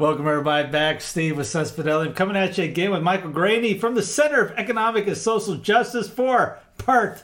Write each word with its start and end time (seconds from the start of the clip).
Welcome 0.00 0.26
everybody 0.26 0.66
back. 0.66 1.02
Steve 1.02 1.36
with. 1.36 1.54
I'm 1.54 2.14
coming 2.14 2.34
at 2.34 2.56
you 2.56 2.64
again 2.64 2.90
with 2.90 3.02
Michael 3.02 3.32
Greaney 3.32 3.78
from 3.78 3.94
the 3.94 4.02
Center 4.02 4.40
of 4.40 4.52
Economic 4.52 5.06
and 5.06 5.14
Social 5.14 5.56
Justice 5.56 6.08
for 6.08 6.58
part 6.78 7.22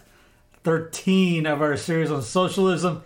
13 0.62 1.47
of 1.47 1.62
our 1.62 1.79
series 1.79 2.11
on 2.11 2.21
socialism. 2.21 3.02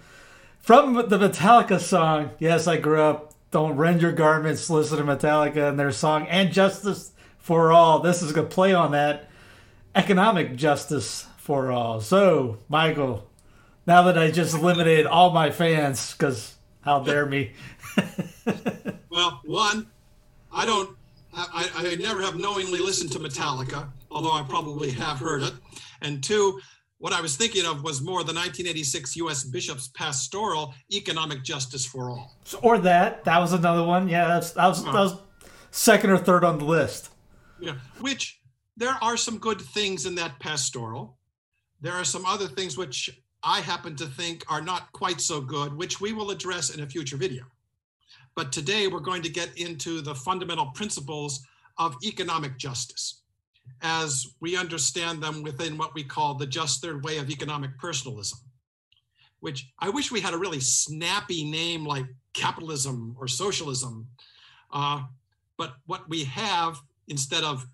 From 0.58 0.94
the 0.94 1.18
Metallica 1.18 1.78
song, 1.78 2.30
yes, 2.40 2.66
I 2.66 2.78
grew 2.78 3.00
up. 3.00 3.32
Don't 3.52 3.76
rend 3.76 4.02
your 4.02 4.10
garments, 4.10 4.68
listen 4.70 4.98
to 4.98 5.04
Metallica 5.04 5.68
and 5.68 5.78
their 5.78 5.92
song, 5.92 6.26
and 6.26 6.50
Justice 6.50 7.12
for 7.38 7.70
All. 7.70 8.00
This 8.00 8.22
is 8.22 8.32
to 8.48 8.52
play 8.52 8.74
on 8.74 8.90
that 8.90 9.30
economic 9.94 10.56
justice 10.56 11.28
for 11.36 11.70
all. 11.70 12.00
So, 12.00 12.58
Michael, 12.68 13.24
now 13.86 14.02
that 14.02 14.18
I 14.18 14.32
just 14.32 14.60
limited 14.60 15.06
all 15.06 15.30
my 15.30 15.52
fans, 15.52 16.10
because 16.10 16.56
how 16.82 17.00
dare 17.00 17.26
me. 17.26 17.52
Well, 19.10 19.40
one, 19.44 19.88
I 20.52 20.64
don't, 20.64 20.96
I, 21.34 21.68
I 21.74 21.94
never 21.96 22.22
have 22.22 22.38
knowingly 22.38 22.78
listened 22.78 23.10
to 23.12 23.18
Metallica, 23.18 23.88
although 24.10 24.32
I 24.32 24.44
probably 24.48 24.90
have 24.92 25.18
heard 25.18 25.42
it. 25.42 25.52
And 26.00 26.22
two, 26.22 26.60
what 26.98 27.12
I 27.12 27.20
was 27.20 27.36
thinking 27.36 27.66
of 27.66 27.82
was 27.82 28.00
more 28.00 28.20
the 28.20 28.32
1986 28.32 29.16
U.S. 29.16 29.44
Bishop's 29.44 29.88
Pastoral 29.88 30.74
Economic 30.92 31.42
Justice 31.42 31.84
for 31.84 32.10
All. 32.10 32.36
or 32.62 32.78
that. 32.78 33.24
That 33.24 33.38
was 33.38 33.52
another 33.52 33.84
one. 33.84 34.08
Yeah, 34.08 34.28
that's 34.28 34.52
that 34.52 34.68
was 34.68 34.84
that 34.84 34.94
was 34.94 35.16
second 35.70 36.10
or 36.10 36.18
third 36.18 36.44
on 36.44 36.58
the 36.58 36.64
list. 36.64 37.10
Yeah, 37.58 37.76
which 38.00 38.40
there 38.76 38.96
are 39.02 39.16
some 39.16 39.38
good 39.38 39.60
things 39.60 40.06
in 40.06 40.14
that 40.16 40.38
pastoral. 40.38 41.16
There 41.80 41.94
are 41.94 42.04
some 42.04 42.26
other 42.26 42.46
things 42.46 42.78
which 42.78 43.10
I 43.42 43.60
happen 43.60 43.96
to 43.96 44.06
think 44.06 44.44
are 44.48 44.60
not 44.60 44.92
quite 44.92 45.20
so 45.20 45.40
good, 45.40 45.74
which 45.74 46.00
we 46.00 46.12
will 46.12 46.30
address 46.30 46.70
in 46.70 46.82
a 46.82 46.86
future 46.86 47.16
video. 47.16 47.44
But 48.40 48.52
today 48.52 48.88
we're 48.88 49.00
going 49.00 49.20
to 49.24 49.28
get 49.28 49.58
into 49.58 50.00
the 50.00 50.14
fundamental 50.14 50.68
principles 50.68 51.46
of 51.76 51.94
economic 52.02 52.56
justice 52.56 53.20
as 53.82 54.28
we 54.40 54.56
understand 54.56 55.22
them 55.22 55.42
within 55.42 55.76
what 55.76 55.94
we 55.94 56.04
call 56.04 56.32
the 56.32 56.46
just 56.46 56.80
third 56.80 57.04
way 57.04 57.18
of 57.18 57.28
economic 57.28 57.76
personalism, 57.78 58.38
which 59.40 59.70
I 59.78 59.90
wish 59.90 60.10
we 60.10 60.22
had 60.22 60.32
a 60.32 60.38
really 60.38 60.58
snappy 60.58 61.44
name 61.44 61.84
like 61.84 62.06
capitalism 62.32 63.14
or 63.20 63.28
socialism. 63.28 64.08
Uh, 64.72 65.02
but 65.58 65.74
what 65.84 66.08
we 66.08 66.24
have 66.24 66.80
instead 67.08 67.44
of 67.44 67.66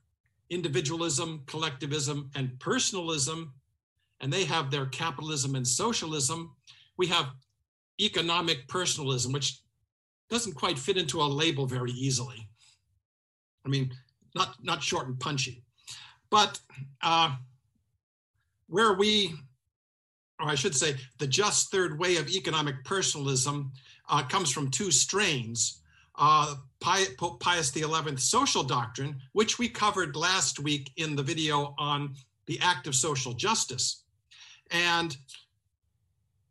individualism, 0.50 1.44
collectivism, 1.46 2.28
and 2.34 2.58
personalism, 2.58 3.52
and 4.20 4.32
they 4.32 4.44
have 4.44 4.72
their 4.72 4.86
capitalism 4.86 5.54
and 5.54 5.64
socialism, 5.64 6.56
we 6.96 7.06
have 7.06 7.26
economic 8.00 8.66
personalism, 8.66 9.30
which 9.30 9.60
doesn't 10.28 10.54
quite 10.54 10.78
fit 10.78 10.96
into 10.96 11.20
a 11.20 11.24
label 11.24 11.66
very 11.66 11.92
easily. 11.92 12.48
I 13.64 13.68
mean, 13.68 13.92
not 14.34 14.56
not 14.62 14.82
short 14.82 15.06
and 15.06 15.18
punchy, 15.18 15.64
but 16.30 16.58
uh, 17.02 17.34
where 18.68 18.94
we, 18.94 19.34
or 20.40 20.48
I 20.48 20.54
should 20.54 20.74
say, 20.74 20.96
the 21.18 21.26
just 21.26 21.70
third 21.70 21.98
way 21.98 22.16
of 22.16 22.28
economic 22.28 22.84
personalism 22.84 23.72
uh, 24.08 24.22
comes 24.24 24.50
from 24.50 24.70
two 24.70 24.90
strains. 24.90 25.80
Uh, 26.18 26.54
Pope 26.80 27.40
Pius 27.40 27.72
XI 27.72 28.16
social 28.16 28.62
doctrine, 28.62 29.20
which 29.32 29.58
we 29.58 29.68
covered 29.68 30.14
last 30.14 30.60
week 30.60 30.90
in 30.96 31.16
the 31.16 31.22
video 31.22 31.74
on 31.78 32.14
the 32.46 32.60
act 32.60 32.86
of 32.86 32.94
social 32.94 33.32
justice, 33.32 34.04
and 34.70 35.16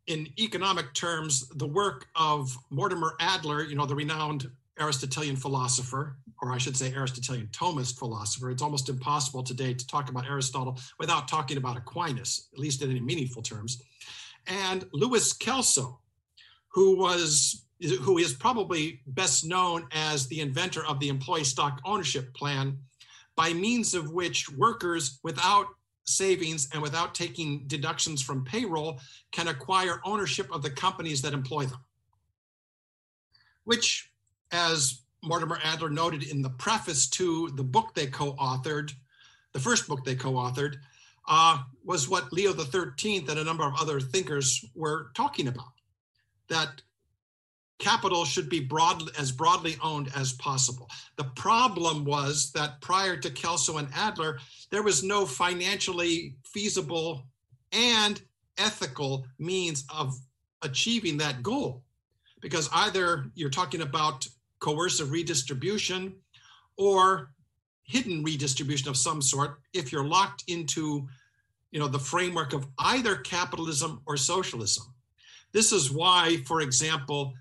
in 0.06 0.28
economic 0.38 0.92
terms, 0.94 1.48
the 1.56 1.66
work 1.66 2.06
of 2.14 2.56
Mortimer 2.70 3.14
Adler, 3.20 3.64
you 3.64 3.74
know, 3.74 3.86
the 3.86 3.94
renowned 3.94 4.50
Aristotelian 4.78 5.36
philosopher, 5.36 6.16
or 6.42 6.52
I 6.52 6.58
should 6.58 6.76
say 6.76 6.92
Aristotelian 6.92 7.48
Thomist 7.48 7.98
philosopher. 7.98 8.50
It's 8.50 8.62
almost 8.62 8.88
impossible 8.88 9.42
today 9.42 9.74
to 9.74 9.86
talk 9.86 10.08
about 10.10 10.26
Aristotle 10.26 10.78
without 10.98 11.28
talking 11.28 11.56
about 11.56 11.76
Aquinas, 11.76 12.48
at 12.52 12.58
least 12.58 12.82
in 12.82 12.90
any 12.90 13.00
meaningful 13.00 13.42
terms. 13.42 13.82
And 14.46 14.86
Louis 14.92 15.32
Kelso, 15.32 15.98
who 16.68 16.98
was 16.98 17.62
who 18.02 18.16
is 18.18 18.32
probably 18.32 19.00
best 19.06 19.44
known 19.44 19.86
as 19.92 20.26
the 20.28 20.40
inventor 20.40 20.86
of 20.86 20.98
the 20.98 21.08
employee 21.08 21.44
stock 21.44 21.80
ownership 21.84 22.32
plan, 22.34 22.78
by 23.34 23.52
means 23.52 23.92
of 23.92 24.12
which 24.12 24.50
workers 24.50 25.18
without 25.22 25.66
savings 26.06 26.68
and 26.72 26.82
without 26.82 27.14
taking 27.14 27.64
deductions 27.66 28.22
from 28.22 28.44
payroll 28.44 29.00
can 29.32 29.48
acquire 29.48 30.00
ownership 30.04 30.52
of 30.52 30.62
the 30.62 30.70
companies 30.70 31.22
that 31.22 31.32
employ 31.32 31.64
them. 31.64 31.80
Which, 33.64 34.10
as 34.52 35.02
Mortimer 35.22 35.58
Adler 35.62 35.90
noted 35.90 36.22
in 36.22 36.42
the 36.42 36.50
preface 36.50 37.08
to 37.10 37.50
the 37.56 37.64
book 37.64 37.94
they 37.94 38.06
co 38.06 38.34
authored, 38.34 38.92
the 39.52 39.60
first 39.60 39.88
book 39.88 40.04
they 40.04 40.14
co 40.14 40.32
authored, 40.32 40.76
uh, 41.28 41.58
was 41.84 42.08
what 42.08 42.32
Leo 42.32 42.54
XIII 42.54 43.26
and 43.28 43.38
a 43.38 43.44
number 43.44 43.64
of 43.64 43.74
other 43.80 43.98
thinkers 44.00 44.64
were 44.74 45.10
talking 45.14 45.48
about 45.48 45.72
that 46.48 46.82
capital 47.78 48.24
should 48.24 48.48
be 48.48 48.60
broad, 48.60 49.02
as 49.18 49.32
broadly 49.32 49.76
owned 49.82 50.10
as 50.16 50.32
possible. 50.34 50.88
The 51.16 51.24
problem 51.36 52.04
was 52.04 52.50
that 52.52 52.80
prior 52.80 53.16
to 53.16 53.30
Kelso 53.30 53.78
and 53.78 53.88
Adler, 53.94 54.38
there 54.70 54.82
was 54.82 55.02
no 55.02 55.26
financially 55.26 56.36
feasible 56.44 57.24
and 57.72 58.20
ethical 58.58 59.26
means 59.38 59.84
of 59.94 60.18
achieving 60.62 61.18
that 61.18 61.42
goal. 61.42 61.82
Because 62.40 62.68
either 62.72 63.26
you're 63.34 63.50
talking 63.50 63.82
about 63.82 64.26
coercive 64.60 65.10
redistribution 65.10 66.14
or 66.76 67.30
hidden 67.86 68.22
redistribution 68.22 68.88
of 68.88 68.96
some 68.96 69.22
sort 69.22 69.60
if 69.72 69.92
you're 69.92 70.04
locked 70.04 70.44
into 70.48 71.06
you 71.70 71.78
know 71.78 71.88
the 71.88 71.98
framework 71.98 72.52
of 72.52 72.66
either 72.78 73.16
capitalism 73.16 74.00
or 74.06 74.16
socialism 74.16 74.84
this 75.52 75.72
is 75.72 75.90
why 75.90 76.38
for 76.46 76.60
example 76.60 77.32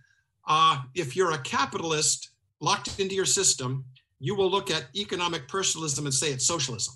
uh, 0.47 0.81
if 0.94 1.16
you're 1.16 1.31
a 1.31 1.39
capitalist 1.39 2.29
locked 2.59 3.00
into 3.00 3.16
your 3.16 3.25
system, 3.25 3.85
you 4.19 4.35
will 4.35 4.50
look 4.50 4.72
at 4.72 4.88
economic 4.95 5.47
personalism 5.47 6.06
and 6.06 6.13
say 6.13 6.31
it's 6.31 6.47
socialism. 6.47 6.95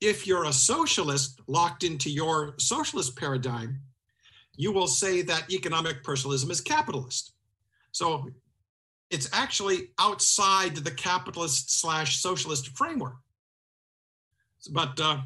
If 0.00 0.26
you're 0.26 0.44
a 0.44 0.52
socialist 0.52 1.40
locked 1.46 1.82
into 1.84 2.10
your 2.10 2.54
socialist 2.58 3.16
paradigm, 3.16 3.80
you 4.56 4.72
will 4.72 4.86
say 4.86 5.22
that 5.22 5.50
economic 5.50 6.02
personalism 6.02 6.50
is 6.50 6.60
capitalist. 6.60 7.32
So 7.92 8.28
it's 9.10 9.28
actually 9.32 9.90
outside 9.98 10.76
the 10.76 10.90
capitalist 10.90 11.80
slash 11.80 12.18
socialist 12.18 12.76
framework. 12.76 13.16
But 14.70 14.98
uh, 15.00 15.18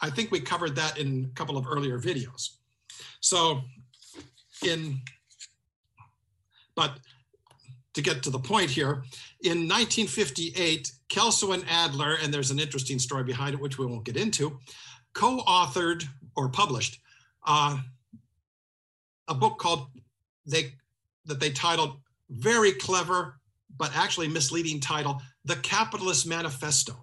I 0.00 0.10
think 0.10 0.30
we 0.30 0.40
covered 0.40 0.76
that 0.76 0.98
in 0.98 1.30
a 1.30 1.34
couple 1.34 1.56
of 1.56 1.66
earlier 1.66 1.98
videos. 1.98 2.56
So 3.20 3.62
in 4.64 5.00
but 6.74 6.98
to 7.94 8.02
get 8.02 8.22
to 8.22 8.30
the 8.30 8.38
point 8.38 8.70
here, 8.70 9.02
in 9.42 9.66
1958, 9.68 10.92
Kelso 11.08 11.52
and 11.52 11.64
Adler, 11.68 12.16
and 12.22 12.32
there's 12.32 12.50
an 12.50 12.60
interesting 12.60 12.98
story 12.98 13.24
behind 13.24 13.54
it, 13.54 13.60
which 13.60 13.78
we 13.78 13.86
won't 13.86 14.04
get 14.04 14.16
into, 14.16 14.58
co 15.12 15.38
authored 15.38 16.04
or 16.36 16.48
published 16.48 17.00
uh, 17.46 17.78
a 19.28 19.34
book 19.34 19.58
called 19.58 19.88
they 20.46 20.72
that 21.26 21.40
they 21.40 21.50
titled 21.50 21.98
very 22.30 22.72
clever 22.72 23.40
but 23.76 23.90
actually 23.94 24.28
misleading 24.28 24.80
title 24.80 25.20
the 25.44 25.56
capitalist 25.56 26.26
manifesto. 26.26 27.02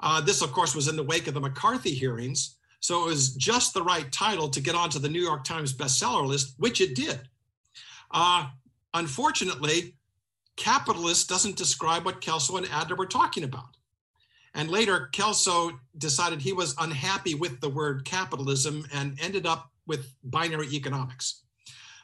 Uh, 0.00 0.20
this 0.20 0.42
of 0.42 0.52
course 0.52 0.74
was 0.74 0.88
in 0.88 0.96
the 0.96 1.02
wake 1.02 1.26
of 1.26 1.34
the 1.34 1.40
mccarthy 1.40 1.94
hearings 1.94 2.56
so 2.80 3.04
it 3.04 3.06
was 3.06 3.34
just 3.34 3.72
the 3.72 3.82
right 3.82 4.12
title 4.12 4.48
to 4.48 4.60
get 4.60 4.74
onto 4.74 4.98
the 4.98 5.08
new 5.08 5.22
york 5.22 5.42
times 5.44 5.72
bestseller 5.72 6.26
list 6.26 6.54
which 6.58 6.80
it 6.80 6.94
did 6.94 7.20
uh, 8.10 8.48
unfortunately, 8.94 9.94
capitalist 10.56 11.28
doesn't 11.28 11.56
describe 11.56 12.04
what 12.04 12.20
Kelso 12.20 12.56
and 12.56 12.68
Adler 12.70 12.96
were 12.96 13.06
talking 13.06 13.44
about. 13.44 13.76
And 14.54 14.70
later, 14.70 15.08
Kelso 15.12 15.78
decided 15.98 16.40
he 16.40 16.54
was 16.54 16.74
unhappy 16.78 17.34
with 17.34 17.60
the 17.60 17.68
word 17.68 18.04
capitalism 18.06 18.86
and 18.92 19.18
ended 19.20 19.46
up 19.46 19.70
with 19.86 20.14
binary 20.24 20.68
economics, 20.68 21.42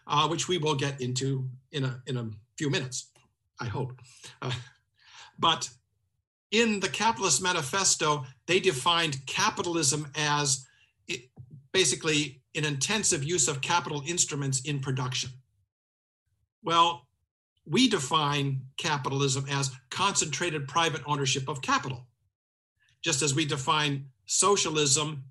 uh, 0.07 0.29
which 0.29 0.49
we 0.49 0.59
will 0.59 0.75
get 0.75 1.01
into 1.01 1.49
in 1.73 1.85
a, 1.85 2.03
in 2.07 2.19
a 2.19 2.31
few 2.59 2.69
minutes, 2.69 3.11
I 3.59 3.65
hope. 3.65 3.99
Uh, 4.43 4.53
but 5.39 5.69
in 6.51 6.79
the 6.81 6.89
Capitalist 6.89 7.43
Manifesto, 7.43 8.27
they 8.47 8.61
defined 8.61 9.25
capitalism 9.27 10.07
as 10.15 10.67
it, 11.09 11.31
basically 11.73 12.43
an 12.55 12.67
intensive 12.67 13.25
use 13.25 13.49
of 13.49 13.63
capital 13.63 14.03
instruments 14.07 14.61
in 14.61 14.79
production. 14.79 15.31
Well, 16.63 17.07
we 17.67 17.89
define 17.89 18.63
capitalism 18.77 19.47
as 19.51 19.71
concentrated 19.91 20.69
private 20.69 21.03
ownership 21.07 21.49
of 21.49 21.63
capital, 21.63 22.07
just 23.03 23.23
as 23.23 23.35
we 23.35 23.45
define 23.45 24.07
socialism 24.27 25.25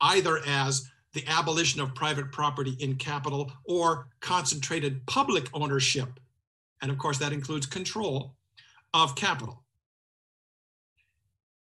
either 0.00 0.40
as 0.46 0.90
the 1.12 1.24
abolition 1.28 1.80
of 1.80 1.94
private 1.94 2.32
property 2.32 2.76
in 2.80 2.96
capital 2.96 3.50
or 3.64 4.08
concentrated 4.20 5.06
public 5.06 5.48
ownership. 5.54 6.20
And 6.82 6.90
of 6.90 6.98
course, 6.98 7.18
that 7.18 7.32
includes 7.32 7.66
control 7.66 8.34
of 8.92 9.14
capital. 9.14 9.62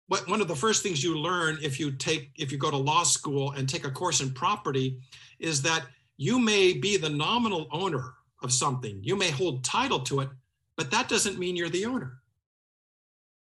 But 0.07 0.27
one 0.27 0.41
of 0.41 0.47
the 0.47 0.55
first 0.55 0.83
things 0.83 1.03
you 1.03 1.17
learn 1.17 1.57
if 1.61 1.79
you 1.79 1.91
take 1.91 2.31
if 2.37 2.51
you 2.51 2.57
go 2.57 2.69
to 2.69 2.77
law 2.77 3.03
school 3.03 3.51
and 3.51 3.67
take 3.67 3.85
a 3.85 3.91
course 3.91 4.21
in 4.21 4.31
property 4.31 4.99
is 5.39 5.61
that 5.63 5.85
you 6.17 6.39
may 6.39 6.73
be 6.73 6.95
the 6.95 7.09
nominal 7.09 7.67
owner 7.71 8.13
of 8.45 8.53
something. 8.53 8.99
You 9.03 9.17
may 9.17 9.31
hold 9.31 9.65
title 9.65 9.99
to 10.01 10.21
it, 10.21 10.29
but 10.77 10.91
that 10.91 11.09
doesn't 11.09 11.37
mean 11.37 11.57
you're 11.57 11.67
the 11.67 11.85
owner. 11.85 12.19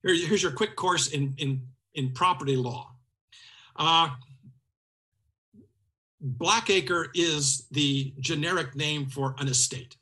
Here, 0.03 0.15
here's 0.15 0.43
your 0.43 0.53
quick 0.53 0.77
course 0.77 1.09
in, 1.09 1.35
in, 1.37 1.61
in 1.95 2.13
property 2.13 2.57
law. 2.57 2.93
Uh, 3.75 4.11
Blackacre 6.23 7.09
is 7.15 7.67
the 7.73 8.15
generic 8.21 8.75
name 8.75 9.07
for 9.07 9.35
an 9.39 9.49
estate. 9.49 9.97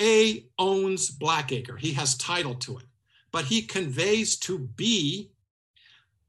A 0.00 0.46
owns 0.58 1.10
Blackacre. 1.10 1.78
He 1.78 1.92
has 1.92 2.16
title 2.16 2.54
to 2.54 2.78
it, 2.78 2.86
but 3.30 3.44
he 3.44 3.62
conveys 3.62 4.36
to 4.38 4.58
B 4.58 5.30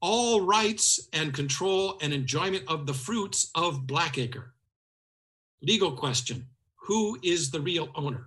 all 0.00 0.42
rights 0.42 1.08
and 1.12 1.32
control 1.32 1.98
and 2.02 2.12
enjoyment 2.12 2.64
of 2.68 2.86
the 2.86 2.92
fruits 2.92 3.50
of 3.54 3.86
Blackacre. 3.86 4.50
Legal 5.62 5.92
question 5.92 6.46
Who 6.84 7.18
is 7.22 7.50
the 7.50 7.60
real 7.60 7.88
owner? 7.94 8.26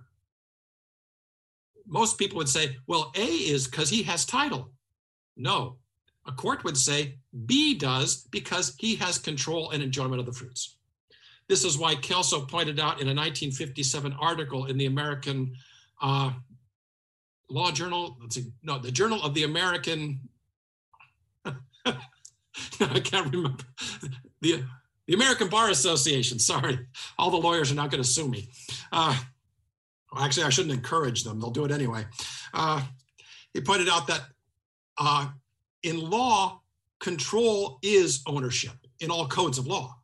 Most 1.86 2.18
people 2.18 2.38
would 2.38 2.48
say, 2.48 2.76
well, 2.86 3.12
A 3.14 3.24
is 3.24 3.66
because 3.66 3.88
he 3.88 4.02
has 4.02 4.24
title. 4.24 4.72
No, 5.36 5.76
a 6.26 6.32
court 6.32 6.64
would 6.64 6.76
say 6.76 7.18
B 7.46 7.74
does 7.74 8.26
because 8.30 8.74
he 8.78 8.96
has 8.96 9.16
control 9.16 9.70
and 9.70 9.82
enjoyment 9.82 10.18
of 10.20 10.26
the 10.26 10.32
fruits. 10.32 10.76
This 11.48 11.64
is 11.64 11.78
why 11.78 11.94
Kelso 11.94 12.44
pointed 12.44 12.80
out 12.80 13.00
in 13.00 13.06
a 13.06 13.14
1957 13.14 14.12
article 14.20 14.66
in 14.66 14.76
the 14.76 14.86
American 14.86 15.54
uh, 16.02 16.32
Law 17.48 17.70
Journal, 17.70 18.18
let's 18.20 18.34
see, 18.34 18.52
no, 18.62 18.78
the 18.78 18.90
Journal 18.90 19.22
of 19.22 19.34
the 19.34 19.44
American, 19.44 20.20
I 21.46 23.00
can't 23.04 23.32
remember, 23.32 23.62
the, 24.42 24.64
the 25.08 25.14
American 25.14 25.48
Bar 25.48 25.70
Association, 25.70 26.38
sorry, 26.38 26.78
all 27.18 27.30
the 27.30 27.38
lawyers 27.38 27.72
are 27.72 27.74
not 27.74 27.90
going 27.90 28.02
to 28.02 28.08
sue 28.08 28.28
me. 28.28 28.48
Uh, 28.92 29.18
well, 30.12 30.22
actually, 30.22 30.44
I 30.44 30.50
shouldn't 30.50 30.74
encourage 30.74 31.24
them, 31.24 31.40
they'll 31.40 31.50
do 31.50 31.64
it 31.64 31.72
anyway. 31.72 32.04
Uh, 32.54 32.82
he 33.54 33.60
pointed 33.62 33.88
out 33.88 34.06
that 34.06 34.20
uh, 34.98 35.28
in 35.82 35.98
law, 35.98 36.60
control 37.00 37.78
is 37.82 38.22
ownership 38.26 38.74
in 39.00 39.10
all 39.10 39.26
codes 39.26 39.56
of 39.56 39.66
law. 39.66 39.96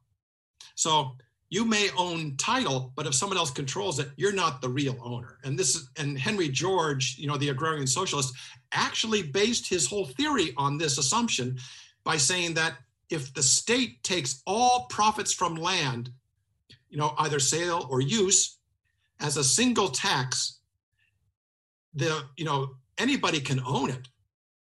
So 0.74 1.16
you 1.50 1.64
may 1.66 1.90
own 1.98 2.36
title, 2.36 2.92
but 2.96 3.06
if 3.06 3.14
someone 3.14 3.36
else 3.36 3.50
controls 3.50 3.98
it, 3.98 4.08
you're 4.16 4.32
not 4.32 4.62
the 4.62 4.68
real 4.68 4.96
owner. 5.02 5.38
And 5.44 5.58
this 5.58 5.76
is, 5.76 5.90
and 5.98 6.18
Henry 6.18 6.48
George, 6.48 7.16
you 7.18 7.26
know, 7.26 7.36
the 7.36 7.50
agrarian 7.50 7.86
socialist, 7.86 8.34
actually 8.72 9.22
based 9.22 9.68
his 9.68 9.86
whole 9.86 10.06
theory 10.06 10.52
on 10.56 10.78
this 10.78 10.96
assumption 10.96 11.58
by 12.04 12.16
saying 12.16 12.54
that 12.54 12.74
if 13.10 13.34
the 13.34 13.42
state 13.42 14.02
takes 14.02 14.42
all 14.46 14.86
profits 14.88 15.32
from 15.32 15.56
land, 15.56 16.10
you 16.90 16.98
know, 16.98 17.14
either 17.18 17.38
sale 17.38 17.86
or 17.90 18.00
use, 18.00 18.58
as 19.20 19.36
a 19.36 19.44
single 19.44 19.88
tax, 19.88 20.58
the, 21.94 22.22
you 22.36 22.44
know, 22.44 22.76
anybody 22.98 23.40
can 23.40 23.60
own 23.60 23.90
it 23.90 24.08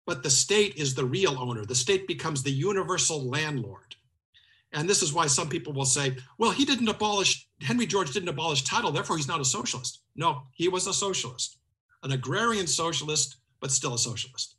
but 0.06 0.24
the 0.24 0.30
state 0.30 0.75
is 0.75 0.94
the 0.94 1.06
real 1.06 1.39
owner. 1.39 1.65
The 1.65 1.75
state 1.75 2.07
becomes 2.07 2.44
the 2.44 2.51
universal 2.51 3.21
landlord. 3.30 3.95
And 4.74 4.89
this 4.89 5.03
is 5.03 5.13
why 5.13 5.27
some 5.27 5.50
people 5.50 5.71
will 5.71 5.85
say, 5.85 6.18
well, 6.38 6.51
he 6.51 6.65
didn't 6.65 6.88
abolish, 6.88 7.47
Henry 7.62 7.85
George 7.85 8.12
didn't 8.12 8.30
abolish 8.30 8.63
title, 8.63 8.91
therefore 8.91 9.18
he's 9.18 9.27
not 9.27 9.39
a 9.39 9.45
socialist. 9.45 10.00
No, 10.15 10.44
he 10.56 10.68
was 10.68 10.88
a 10.88 10.94
socialist, 10.94 11.57
an 12.01 12.12
agrarian 12.12 12.68
socialist, 12.68 13.38
but 13.59 13.71
still 13.71 13.94
a 13.94 14.00
socialist. 14.00 14.53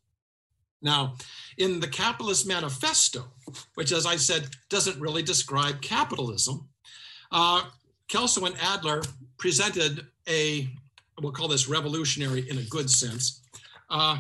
Now, 0.82 1.14
in 1.56 1.80
the 1.80 1.88
Capitalist 1.88 2.46
Manifesto, 2.46 3.24
which, 3.74 3.92
as 3.92 4.06
I 4.06 4.16
said, 4.16 4.48
doesn't 4.68 5.00
really 5.00 5.22
describe 5.22 5.80
capitalism, 5.80 6.68
uh, 7.32 7.64
Kelso 8.08 8.44
and 8.44 8.56
Adler 8.60 9.02
presented 9.38 10.06
a, 10.28 10.68
we'll 11.20 11.32
call 11.32 11.48
this 11.48 11.68
revolutionary 11.68 12.48
in 12.50 12.58
a 12.58 12.62
good 12.64 12.90
sense, 12.90 13.40
uh, 13.90 14.18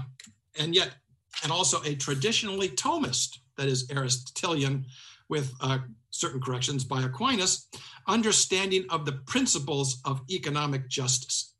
and 0.58 0.74
yet 0.74 0.94
and 1.42 1.52
also 1.52 1.82
a 1.82 1.94
traditionally 1.94 2.68
Thomist, 2.70 3.38
that 3.56 3.66
is 3.66 3.90
Aristotelian 3.90 4.86
with 5.28 5.52
uh, 5.60 5.78
certain 6.10 6.40
corrections 6.40 6.84
by 6.84 7.02
Aquinas, 7.02 7.68
understanding 8.06 8.84
of 8.90 9.04
the 9.04 9.12
principles 9.26 10.00
of 10.04 10.20
economic 10.30 10.88
justice, 10.88 11.54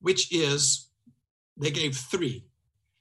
which 0.00 0.32
is, 0.32 0.88
they 1.56 1.70
gave 1.70 1.96
three. 1.96 2.44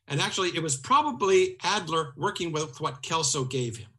And 0.07 0.19
actually, 0.19 0.50
it 0.50 0.63
was 0.63 0.77
probably 0.77 1.57
Adler 1.63 2.13
working 2.18 2.51
with 2.51 2.80
what 2.81 3.01
Kelso 3.01 3.45
gave 3.45 3.77
him. 3.77 3.89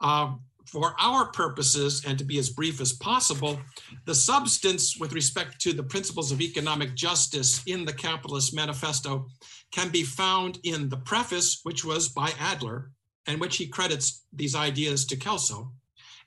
Uh, 0.00 0.32
for 0.72 0.94
our 0.98 1.26
purposes, 1.26 2.02
and 2.06 2.18
to 2.18 2.24
be 2.24 2.38
as 2.38 2.48
brief 2.48 2.80
as 2.80 2.94
possible, 2.94 3.60
the 4.06 4.14
substance 4.14 4.96
with 4.96 5.12
respect 5.12 5.60
to 5.60 5.74
the 5.74 5.82
principles 5.82 6.32
of 6.32 6.40
economic 6.40 6.94
justice 6.94 7.62
in 7.66 7.84
the 7.84 7.92
Capitalist 7.92 8.54
Manifesto 8.54 9.26
can 9.70 9.90
be 9.90 10.02
found 10.02 10.58
in 10.64 10.88
the 10.88 10.96
preface, 10.96 11.60
which 11.64 11.84
was 11.84 12.08
by 12.08 12.32
Adler, 12.40 12.90
and 13.26 13.38
which 13.38 13.58
he 13.58 13.66
credits 13.66 14.24
these 14.32 14.54
ideas 14.54 15.04
to 15.06 15.16
Kelso, 15.16 15.72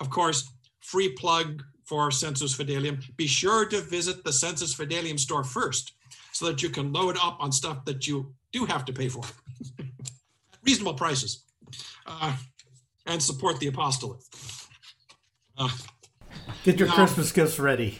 Of 0.00 0.10
course, 0.10 0.50
free 0.80 1.12
plug 1.12 1.62
for 1.84 2.10
Sensus 2.10 2.56
Fidelium. 2.56 3.02
Be 3.16 3.26
sure 3.26 3.64
to 3.66 3.80
visit 3.80 4.22
the 4.22 4.32
Sensus 4.32 4.74
Fidelium 4.74 5.18
store 5.18 5.44
first 5.44 5.92
so 6.32 6.46
that 6.46 6.62
you 6.62 6.68
can 6.68 6.92
load 6.92 7.16
up 7.16 7.38
on 7.40 7.50
stuff 7.50 7.84
that 7.86 8.06
you 8.06 8.32
do 8.52 8.66
have 8.66 8.84
to 8.84 8.92
pay 8.92 9.08
for 9.08 9.24
reasonable 10.64 10.94
prices 10.94 11.44
uh, 12.06 12.36
and 13.06 13.22
support 13.22 13.58
the 13.58 13.66
apostolate. 13.66 14.20
Uh, 15.56 15.70
Get 16.64 16.78
your 16.78 16.88
now, 16.88 16.94
Christmas 16.94 17.32
gifts 17.32 17.58
ready. 17.58 17.98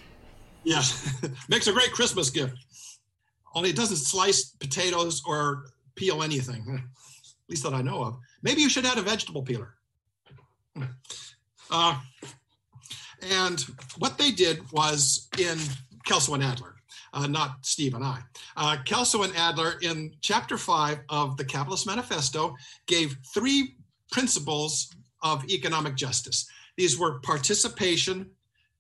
Yes, 0.65 1.15
makes 1.49 1.67
a 1.67 1.73
great 1.73 1.93
Christmas 1.93 2.31
gift. 2.31 2.57
Only 3.55 3.71
it 3.71 3.77
doesn't 3.77 3.97
slice 3.97 4.45
potatoes 4.45 5.23
or 5.27 5.67
peel 5.95 6.23
anything, 6.23 6.65
at 6.79 7.51
least 7.51 7.63
that 7.65 7.75
I 7.75 7.83
know 7.83 8.03
of. 8.03 8.19
Maybe 8.43 8.61
you 8.61 8.69
should 8.69 8.87
add 8.87 8.99
a 8.99 9.03
vegetable 9.03 9.43
peeler. 9.43 9.75
Uh, 11.71 11.99
and 13.31 13.61
what 13.99 14.17
they 14.17 14.31
did 14.31 14.71
was 14.73 15.29
in 15.39 15.59
Kelso 16.07 16.35
and 16.35 16.43
Adler, 16.43 16.77
uh, 17.13 17.27
not 17.27 17.67
Steve 17.67 17.95
and 17.95 18.05
I. 18.05 18.21
Uh, 18.57 18.77
Kelso 18.85 19.23
and 19.23 19.35
Adler, 19.37 19.75
in 19.83 20.13
chapter 20.21 20.57
five 20.57 21.01
of 21.09 21.37
the 21.37 21.45
Capitalist 21.45 21.87
Manifesto, 21.87 22.57
gave 22.87 23.17
three 23.35 23.77
principles 24.11 24.95
of 25.23 25.49
economic 25.51 25.97
justice. 25.97 26.49
These 26.77 26.99
were 26.99 27.19
participation, 27.21 28.31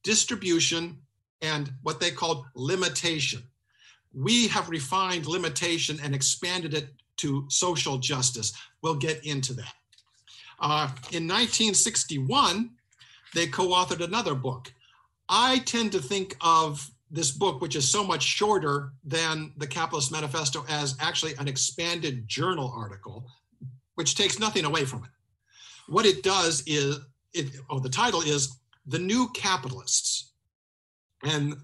distribution, 0.04 0.98
and 1.42 1.72
what 1.82 2.00
they 2.00 2.10
called 2.10 2.46
limitation. 2.54 3.42
We 4.18 4.48
have 4.48 4.68
refined 4.68 5.26
limitation 5.26 6.00
and 6.02 6.12
expanded 6.12 6.74
it 6.74 6.88
to 7.18 7.46
social 7.48 7.98
justice. 7.98 8.52
We'll 8.82 8.96
get 8.96 9.24
into 9.24 9.52
that. 9.54 9.74
Uh, 10.58 10.88
in 11.12 11.28
1961, 11.28 12.70
they 13.34 13.46
co 13.46 13.68
authored 13.68 14.04
another 14.04 14.34
book. 14.34 14.72
I 15.28 15.60
tend 15.60 15.92
to 15.92 16.00
think 16.00 16.36
of 16.40 16.90
this 17.12 17.30
book, 17.30 17.60
which 17.60 17.76
is 17.76 17.88
so 17.88 18.02
much 18.02 18.24
shorter 18.24 18.90
than 19.04 19.52
the 19.56 19.68
Capitalist 19.68 20.10
Manifesto, 20.10 20.64
as 20.68 20.96
actually 21.00 21.34
an 21.38 21.46
expanded 21.46 22.26
journal 22.26 22.72
article, 22.76 23.24
which 23.94 24.16
takes 24.16 24.40
nothing 24.40 24.64
away 24.64 24.84
from 24.84 25.04
it. 25.04 25.10
What 25.86 26.06
it 26.06 26.24
does 26.24 26.64
is, 26.66 26.98
it, 27.34 27.54
oh, 27.70 27.78
the 27.78 27.88
title 27.88 28.22
is 28.22 28.58
The 28.86 28.98
New 28.98 29.28
Capitalists. 29.28 30.32
And 31.22 31.56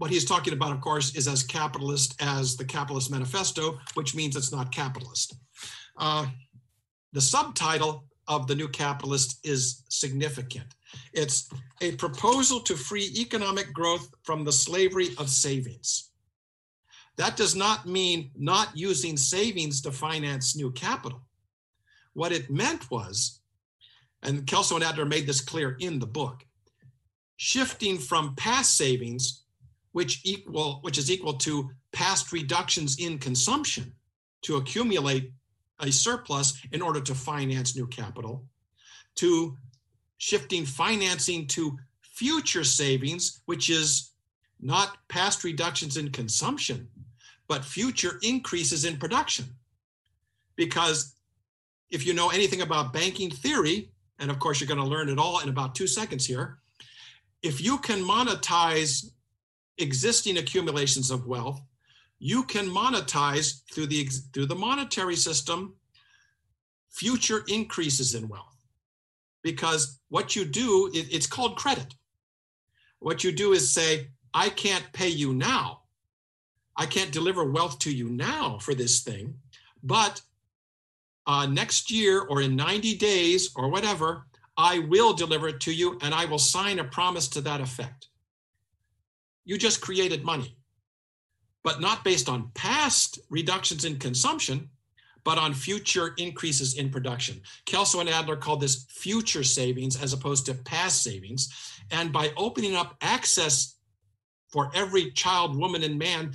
what 0.00 0.10
he's 0.10 0.24
talking 0.24 0.54
about, 0.54 0.72
of 0.72 0.80
course, 0.80 1.14
is 1.14 1.28
as 1.28 1.42
capitalist 1.42 2.16
as 2.22 2.56
the 2.56 2.64
Capitalist 2.64 3.10
Manifesto, 3.10 3.78
which 3.92 4.14
means 4.14 4.34
it's 4.34 4.50
not 4.50 4.72
capitalist. 4.72 5.36
Uh, 5.98 6.24
the 7.12 7.20
subtitle 7.20 8.04
of 8.26 8.46
The 8.46 8.54
New 8.54 8.68
Capitalist 8.68 9.40
is 9.44 9.84
significant. 9.90 10.74
It's 11.12 11.50
a 11.82 11.92
proposal 11.96 12.60
to 12.60 12.76
free 12.76 13.12
economic 13.14 13.74
growth 13.74 14.08
from 14.22 14.42
the 14.42 14.52
slavery 14.52 15.08
of 15.18 15.28
savings. 15.28 16.12
That 17.18 17.36
does 17.36 17.54
not 17.54 17.84
mean 17.84 18.30
not 18.34 18.74
using 18.74 19.18
savings 19.18 19.82
to 19.82 19.92
finance 19.92 20.56
new 20.56 20.72
capital. 20.72 21.20
What 22.14 22.32
it 22.32 22.50
meant 22.50 22.90
was, 22.90 23.42
and 24.22 24.46
Kelso 24.46 24.76
and 24.76 24.84
Adler 24.84 25.04
made 25.04 25.26
this 25.26 25.42
clear 25.42 25.76
in 25.78 25.98
the 25.98 26.06
book, 26.06 26.42
shifting 27.36 27.98
from 27.98 28.34
past 28.36 28.78
savings, 28.78 29.44
which 29.92 30.20
equal 30.24 30.78
which 30.82 30.98
is 30.98 31.10
equal 31.10 31.34
to 31.34 31.70
past 31.92 32.32
reductions 32.32 32.98
in 32.98 33.18
consumption 33.18 33.92
to 34.42 34.56
accumulate 34.56 35.32
a 35.80 35.90
surplus 35.90 36.60
in 36.72 36.82
order 36.82 37.00
to 37.00 37.14
finance 37.14 37.76
new 37.76 37.86
capital, 37.86 38.44
to 39.16 39.56
shifting 40.18 40.64
financing 40.64 41.46
to 41.46 41.78
future 42.02 42.64
savings, 42.64 43.40
which 43.46 43.70
is 43.70 44.10
not 44.60 44.96
past 45.08 45.42
reductions 45.42 45.96
in 45.96 46.10
consumption, 46.10 46.88
but 47.48 47.64
future 47.64 48.18
increases 48.22 48.84
in 48.84 48.98
production. 48.98 49.46
Because 50.56 51.14
if 51.90 52.06
you 52.06 52.12
know 52.12 52.28
anything 52.28 52.60
about 52.60 52.92
banking 52.92 53.30
theory, 53.30 53.90
and 54.18 54.30
of 54.30 54.38
course 54.38 54.60
you're 54.60 54.68
going 54.68 54.78
to 54.78 54.84
learn 54.84 55.08
it 55.08 55.18
all 55.18 55.40
in 55.40 55.48
about 55.48 55.74
two 55.74 55.86
seconds 55.86 56.26
here, 56.26 56.58
if 57.42 57.62
you 57.62 57.78
can 57.78 58.00
monetize 58.00 59.10
existing 59.80 60.38
accumulations 60.38 61.10
of 61.10 61.26
wealth, 61.26 61.60
you 62.18 62.44
can 62.44 62.66
monetize 62.66 63.62
through 63.72 63.86
the 63.86 64.04
through 64.32 64.46
the 64.46 64.54
monetary 64.54 65.16
system 65.16 65.74
future 66.90 67.44
increases 67.48 68.14
in 68.14 68.28
wealth 68.28 68.50
because 69.42 69.98
what 70.08 70.36
you 70.36 70.44
do, 70.44 70.90
it, 70.92 71.06
it's 71.12 71.26
called 71.26 71.56
credit. 71.56 71.94
What 72.98 73.24
you 73.24 73.32
do 73.32 73.52
is 73.52 73.70
say, 73.70 74.08
I 74.34 74.50
can't 74.50 74.84
pay 74.92 75.08
you 75.08 75.32
now. 75.32 75.82
I 76.76 76.86
can't 76.86 77.12
deliver 77.12 77.44
wealth 77.44 77.78
to 77.80 77.92
you 77.92 78.08
now 78.08 78.58
for 78.58 78.74
this 78.74 79.00
thing, 79.00 79.34
but 79.82 80.20
uh, 81.26 81.46
next 81.46 81.90
year 81.90 82.22
or 82.22 82.42
in 82.42 82.56
90 82.56 82.96
days 82.96 83.50
or 83.54 83.68
whatever, 83.68 84.26
I 84.56 84.80
will 84.80 85.12
deliver 85.12 85.48
it 85.48 85.60
to 85.60 85.72
you 85.72 85.98
and 86.02 86.14
I 86.14 86.24
will 86.26 86.38
sign 86.38 86.78
a 86.78 86.84
promise 86.84 87.28
to 87.28 87.40
that 87.42 87.60
effect. 87.60 88.08
You 89.50 89.58
just 89.58 89.80
created 89.80 90.22
money, 90.22 90.56
but 91.64 91.80
not 91.80 92.04
based 92.04 92.28
on 92.28 92.52
past 92.54 93.18
reductions 93.30 93.84
in 93.84 93.98
consumption, 93.98 94.70
but 95.24 95.38
on 95.38 95.54
future 95.54 96.14
increases 96.18 96.74
in 96.74 96.88
production. 96.88 97.40
Kelso 97.64 97.98
and 97.98 98.08
Adler 98.08 98.36
called 98.36 98.60
this 98.60 98.86
future 98.90 99.42
savings 99.42 100.00
as 100.00 100.12
opposed 100.12 100.46
to 100.46 100.54
past 100.54 101.02
savings. 101.02 101.52
And 101.90 102.12
by 102.12 102.30
opening 102.36 102.76
up 102.76 102.94
access 103.00 103.74
for 104.52 104.70
every 104.72 105.10
child, 105.10 105.58
woman, 105.58 105.82
and 105.82 105.98
man 105.98 106.32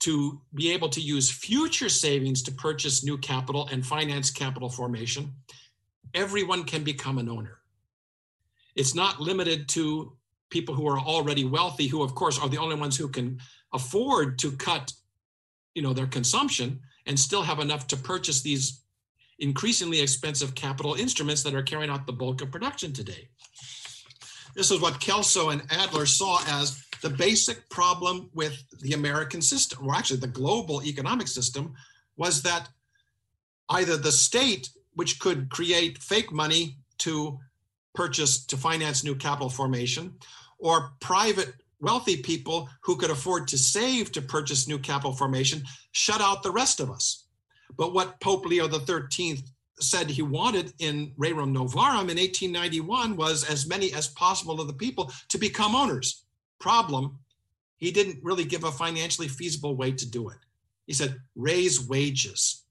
to 0.00 0.40
be 0.52 0.72
able 0.72 0.88
to 0.88 1.00
use 1.00 1.30
future 1.30 1.88
savings 1.88 2.42
to 2.42 2.50
purchase 2.50 3.04
new 3.04 3.16
capital 3.16 3.68
and 3.70 3.86
finance 3.86 4.32
capital 4.32 4.70
formation, 4.70 5.32
everyone 6.14 6.64
can 6.64 6.82
become 6.82 7.18
an 7.18 7.28
owner. 7.28 7.58
It's 8.74 8.96
not 8.96 9.20
limited 9.20 9.68
to 9.68 10.15
people 10.50 10.74
who 10.74 10.86
are 10.88 10.98
already 10.98 11.44
wealthy, 11.44 11.86
who 11.86 12.02
of 12.02 12.14
course 12.14 12.38
are 12.38 12.48
the 12.48 12.58
only 12.58 12.76
ones 12.76 12.96
who 12.96 13.08
can 13.08 13.38
afford 13.72 14.38
to 14.38 14.52
cut, 14.52 14.92
you 15.74 15.82
know, 15.82 15.92
their 15.92 16.06
consumption 16.06 16.80
and 17.06 17.18
still 17.18 17.42
have 17.42 17.58
enough 17.58 17.86
to 17.88 17.96
purchase 17.96 18.42
these 18.42 18.82
increasingly 19.38 20.00
expensive 20.00 20.54
capital 20.54 20.94
instruments 20.94 21.42
that 21.42 21.54
are 21.54 21.62
carrying 21.62 21.90
out 21.90 22.06
the 22.06 22.12
bulk 22.12 22.42
of 22.42 22.50
production 22.50 22.92
today. 22.92 23.28
This 24.54 24.70
is 24.70 24.80
what 24.80 25.00
Kelso 25.00 25.50
and 25.50 25.62
Adler 25.70 26.06
saw 26.06 26.40
as 26.48 26.82
the 27.02 27.10
basic 27.10 27.68
problem 27.68 28.30
with 28.32 28.62
the 28.80 28.94
American 28.94 29.42
system, 29.42 29.86
or 29.86 29.94
actually 29.94 30.20
the 30.20 30.26
global 30.28 30.82
economic 30.82 31.28
system, 31.28 31.74
was 32.16 32.42
that 32.42 32.68
either 33.68 33.96
the 33.96 34.12
state, 34.12 34.70
which 34.94 35.20
could 35.20 35.50
create 35.50 35.98
fake 35.98 36.32
money 36.32 36.78
to 36.98 37.38
purchase, 37.96 38.44
to 38.46 38.56
finance 38.56 39.02
new 39.02 39.16
capital 39.16 39.50
formation, 39.50 40.14
or 40.58 40.92
private 41.00 41.54
wealthy 41.80 42.16
people 42.16 42.68
who 42.80 42.96
could 42.96 43.10
afford 43.10 43.48
to 43.48 43.58
save 43.58 44.12
to 44.12 44.22
purchase 44.22 44.68
new 44.68 44.78
capital 44.78 45.12
formation 45.12 45.62
shut 45.92 46.20
out 46.20 46.42
the 46.42 46.50
rest 46.50 46.80
of 46.80 46.90
us. 46.90 47.26
But 47.76 47.92
what 47.92 48.20
Pope 48.20 48.46
Leo 48.46 48.68
XIII 48.68 49.42
said 49.80 50.08
he 50.08 50.22
wanted 50.22 50.72
in 50.78 51.12
Rerum 51.18 51.52
Novarum 51.52 52.08
in 52.08 52.16
1891 52.16 53.16
was 53.16 53.44
as 53.44 53.66
many 53.66 53.92
as 53.92 54.08
possible 54.08 54.60
of 54.60 54.68
the 54.68 54.72
people 54.72 55.12
to 55.28 55.38
become 55.38 55.74
owners. 55.74 56.24
Problem, 56.58 57.18
he 57.76 57.90
didn't 57.90 58.22
really 58.22 58.44
give 58.44 58.64
a 58.64 58.72
financially 58.72 59.28
feasible 59.28 59.76
way 59.76 59.92
to 59.92 60.08
do 60.08 60.30
it. 60.30 60.38
He 60.86 60.94
said, 60.94 61.20
raise 61.34 61.86
wages. 61.86 62.62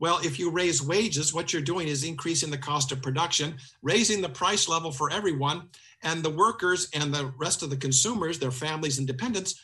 Well, 0.00 0.20
if 0.22 0.38
you 0.38 0.50
raise 0.50 0.82
wages, 0.82 1.34
what 1.34 1.52
you're 1.52 1.62
doing 1.62 1.88
is 1.88 2.04
increasing 2.04 2.50
the 2.50 2.58
cost 2.58 2.92
of 2.92 3.02
production, 3.02 3.56
raising 3.82 4.20
the 4.20 4.28
price 4.28 4.68
level 4.68 4.92
for 4.92 5.10
everyone, 5.10 5.68
and 6.02 6.22
the 6.22 6.30
workers 6.30 6.88
and 6.94 7.12
the 7.12 7.32
rest 7.36 7.62
of 7.62 7.70
the 7.70 7.76
consumers, 7.76 8.38
their 8.38 8.52
families 8.52 8.98
and 8.98 9.06
dependents, 9.06 9.60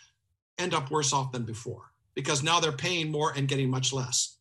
end 0.59 0.75
up 0.75 0.91
worse 0.91 1.13
off 1.13 1.33
than 1.33 1.45
before 1.45 1.93
because 2.15 2.43
now 2.43 2.61
they're 2.61 2.73
paying 2.73 3.11
more 3.11 3.33
and 3.37 3.49
getting 3.49 3.71
much 3.71 3.93
less. 3.93 4.37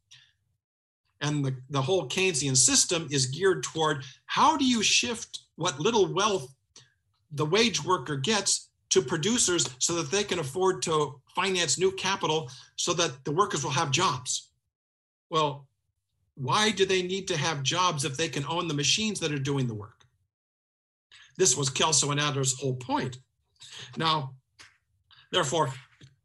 And 1.21 1.45
the, 1.45 1.55
the 1.69 1.81
whole 1.81 2.07
Keynesian 2.07 2.57
system 2.57 3.07
is 3.09 3.27
geared 3.27 3.63
toward 3.63 4.03
how 4.25 4.57
do 4.57 4.65
you 4.65 4.83
shift 4.83 5.39
what 5.55 5.79
little 5.79 6.11
wealth 6.13 6.53
the 7.31 7.45
wage 7.45 7.83
worker 7.83 8.15
gets 8.15 8.69
to 8.89 9.01
producers 9.01 9.67
so 9.79 9.95
that 9.95 10.11
they 10.11 10.23
can 10.23 10.39
afford 10.39 10.81
to 10.83 11.19
finance 11.35 11.79
new 11.79 11.91
capital 11.93 12.49
so 12.75 12.93
that 12.93 13.25
the 13.25 13.31
workers 13.31 13.63
will 13.63 13.71
have 13.71 13.89
jobs. 13.89 14.49
Well, 15.29 15.67
why 16.35 16.71
do 16.71 16.85
they 16.85 17.03
need 17.03 17.27
to 17.27 17.37
have 17.37 17.63
jobs 17.63 18.05
if 18.05 18.17
they 18.17 18.27
can 18.27 18.45
own 18.47 18.67
the 18.67 18.73
machines 18.73 19.19
that 19.19 19.31
are 19.31 19.39
doing 19.39 19.67
the 19.67 19.75
work? 19.75 20.03
This 21.37 21.55
was 21.57 21.69
Kelso 21.69 22.11
and 22.11 22.19
Adler's 22.19 22.57
whole 22.59 22.75
point. 22.75 23.17
Now, 23.97 24.35
therefore, 25.31 25.73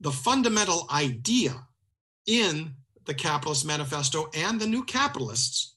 the 0.00 0.12
fundamental 0.12 0.86
idea 0.92 1.54
in 2.26 2.74
the 3.04 3.14
Capitalist 3.14 3.66
Manifesto 3.66 4.28
and 4.34 4.60
the 4.60 4.66
New 4.66 4.84
Capitalists 4.84 5.76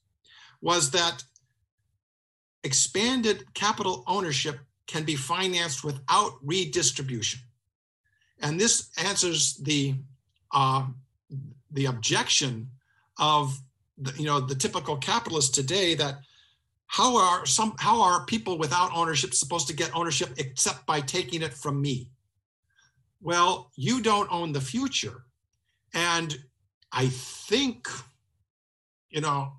was 0.61 0.91
that 0.91 1.23
expanded 2.63 3.45
capital 3.53 4.03
ownership 4.05 4.59
can 4.85 5.03
be 5.03 5.15
financed 5.15 5.83
without 5.83 6.33
redistribution. 6.43 7.39
And 8.41 8.59
this 8.59 8.89
answers 8.97 9.55
the 9.55 9.95
uh, 10.51 10.85
the 11.71 11.85
objection 11.85 12.67
of 13.17 13.57
you 14.17 14.25
know 14.25 14.39
the 14.39 14.55
typical 14.55 14.97
capitalist 14.97 15.53
today 15.53 15.95
that 15.95 16.19
how 16.87 17.17
are 17.17 17.45
some 17.45 17.75
how 17.79 18.01
are 18.01 18.25
people 18.25 18.57
without 18.57 18.91
ownership 18.93 19.33
supposed 19.33 19.67
to 19.67 19.75
get 19.75 19.95
ownership 19.95 20.29
except 20.37 20.85
by 20.85 20.99
taking 21.01 21.41
it 21.41 21.53
from 21.53 21.81
me? 21.81 22.09
Well 23.21 23.71
you 23.75 24.01
don't 24.01 24.31
own 24.31 24.51
the 24.51 24.61
future. 24.61 25.25
And 25.93 26.37
i 26.93 27.07
think 27.07 27.87
you 29.09 29.21
know 29.21 29.53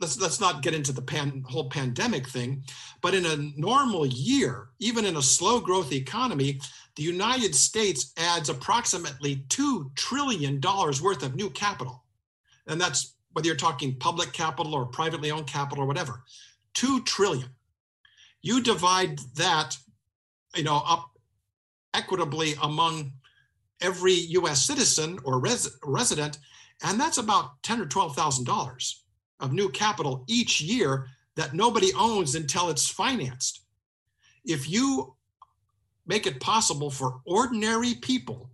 let's 0.00 0.20
let's 0.20 0.40
not 0.40 0.62
get 0.62 0.74
into 0.74 0.92
the 0.92 1.00
pan, 1.00 1.42
whole 1.46 1.70
pandemic 1.70 2.28
thing 2.28 2.62
but 3.00 3.14
in 3.14 3.24
a 3.24 3.36
normal 3.56 4.04
year 4.04 4.68
even 4.78 5.06
in 5.06 5.16
a 5.16 5.22
slow 5.22 5.58
growth 5.60 5.92
economy 5.92 6.60
the 6.96 7.02
united 7.02 7.54
states 7.54 8.12
adds 8.16 8.48
approximately 8.48 9.44
2 9.48 9.90
trillion 9.96 10.60
dollars 10.60 11.02
worth 11.02 11.22
of 11.22 11.34
new 11.34 11.50
capital. 11.50 12.04
And 12.66 12.80
that's 12.80 13.14
whether 13.34 13.46
you're 13.46 13.56
talking 13.56 13.96
public 13.98 14.32
capital 14.32 14.74
or 14.74 14.86
privately 14.86 15.30
owned 15.30 15.46
capital 15.46 15.84
or 15.84 15.86
whatever, 15.86 16.22
two 16.72 17.02
trillion. 17.02 17.50
You 18.42 18.62
divide 18.62 19.18
that, 19.36 19.76
you 20.54 20.64
know, 20.64 20.82
up 20.86 21.10
equitably 21.92 22.54
among 22.62 23.12
every 23.80 24.12
U.S. 24.12 24.62
citizen 24.62 25.18
or 25.24 25.40
res- 25.40 25.76
resident, 25.84 26.38
and 26.82 26.98
that's 26.98 27.18
about 27.18 27.62
ten 27.62 27.80
or 27.80 27.86
twelve 27.86 28.16
thousand 28.16 28.44
dollars 28.44 29.04
of 29.40 29.52
new 29.52 29.68
capital 29.68 30.24
each 30.28 30.60
year 30.60 31.06
that 31.36 31.54
nobody 31.54 31.92
owns 31.94 32.34
until 32.34 32.68
it's 32.68 32.88
financed. 32.88 33.62
If 34.44 34.70
you 34.70 35.16
make 36.06 36.26
it 36.26 36.40
possible 36.40 36.90
for 36.90 37.20
ordinary 37.26 37.94
people 37.94 38.50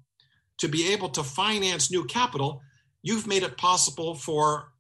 to 0.59 0.69
be 0.69 0.93
able 0.93 1.09
to 1.11 1.23
finance 1.23 1.91
new 1.91 2.05
capital, 2.05 2.63
you've 3.02 3.26
made 3.26 3.42
it 3.42 3.57
possible 3.57 4.14
for 4.14 4.73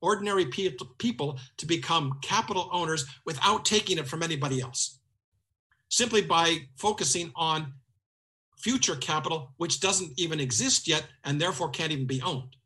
ordinary 0.00 0.46
pe- 0.46 0.76
people 0.98 1.38
to 1.56 1.66
become 1.66 2.18
capital 2.22 2.68
owners 2.72 3.06
without 3.24 3.64
taking 3.64 3.98
it 3.98 4.08
from 4.08 4.22
anybody 4.22 4.60
else. 4.60 4.98
Simply 5.88 6.22
by 6.22 6.58
focusing 6.76 7.32
on 7.36 7.74
future 8.58 8.96
capital, 8.96 9.52
which 9.56 9.80
doesn't 9.80 10.12
even 10.16 10.40
exist 10.40 10.88
yet 10.88 11.04
and 11.24 11.40
therefore 11.40 11.70
can't 11.70 11.92
even 11.92 12.06
be 12.06 12.22
owned. 12.22 12.56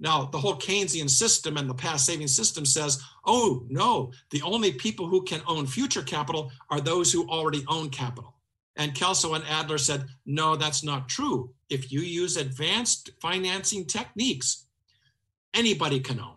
Now, 0.00 0.24
the 0.24 0.38
whole 0.38 0.56
Keynesian 0.56 1.08
system 1.08 1.56
and 1.56 1.70
the 1.70 1.74
past 1.74 2.06
saving 2.06 2.26
system 2.26 2.66
says, 2.66 3.00
oh, 3.24 3.64
no, 3.68 4.12
the 4.30 4.42
only 4.42 4.72
people 4.72 5.06
who 5.06 5.22
can 5.22 5.42
own 5.46 5.66
future 5.66 6.02
capital 6.02 6.50
are 6.70 6.80
those 6.80 7.12
who 7.12 7.28
already 7.28 7.64
own 7.68 7.88
capital. 7.90 8.34
And 8.76 8.94
Kelso 8.94 9.34
and 9.34 9.44
Adler 9.48 9.78
said, 9.78 10.06
no, 10.24 10.56
that's 10.56 10.82
not 10.82 11.08
true. 11.08 11.50
If 11.68 11.92
you 11.92 12.00
use 12.00 12.36
advanced 12.36 13.10
financing 13.20 13.84
techniques, 13.84 14.66
anybody 15.52 16.00
can 16.00 16.20
own. 16.20 16.36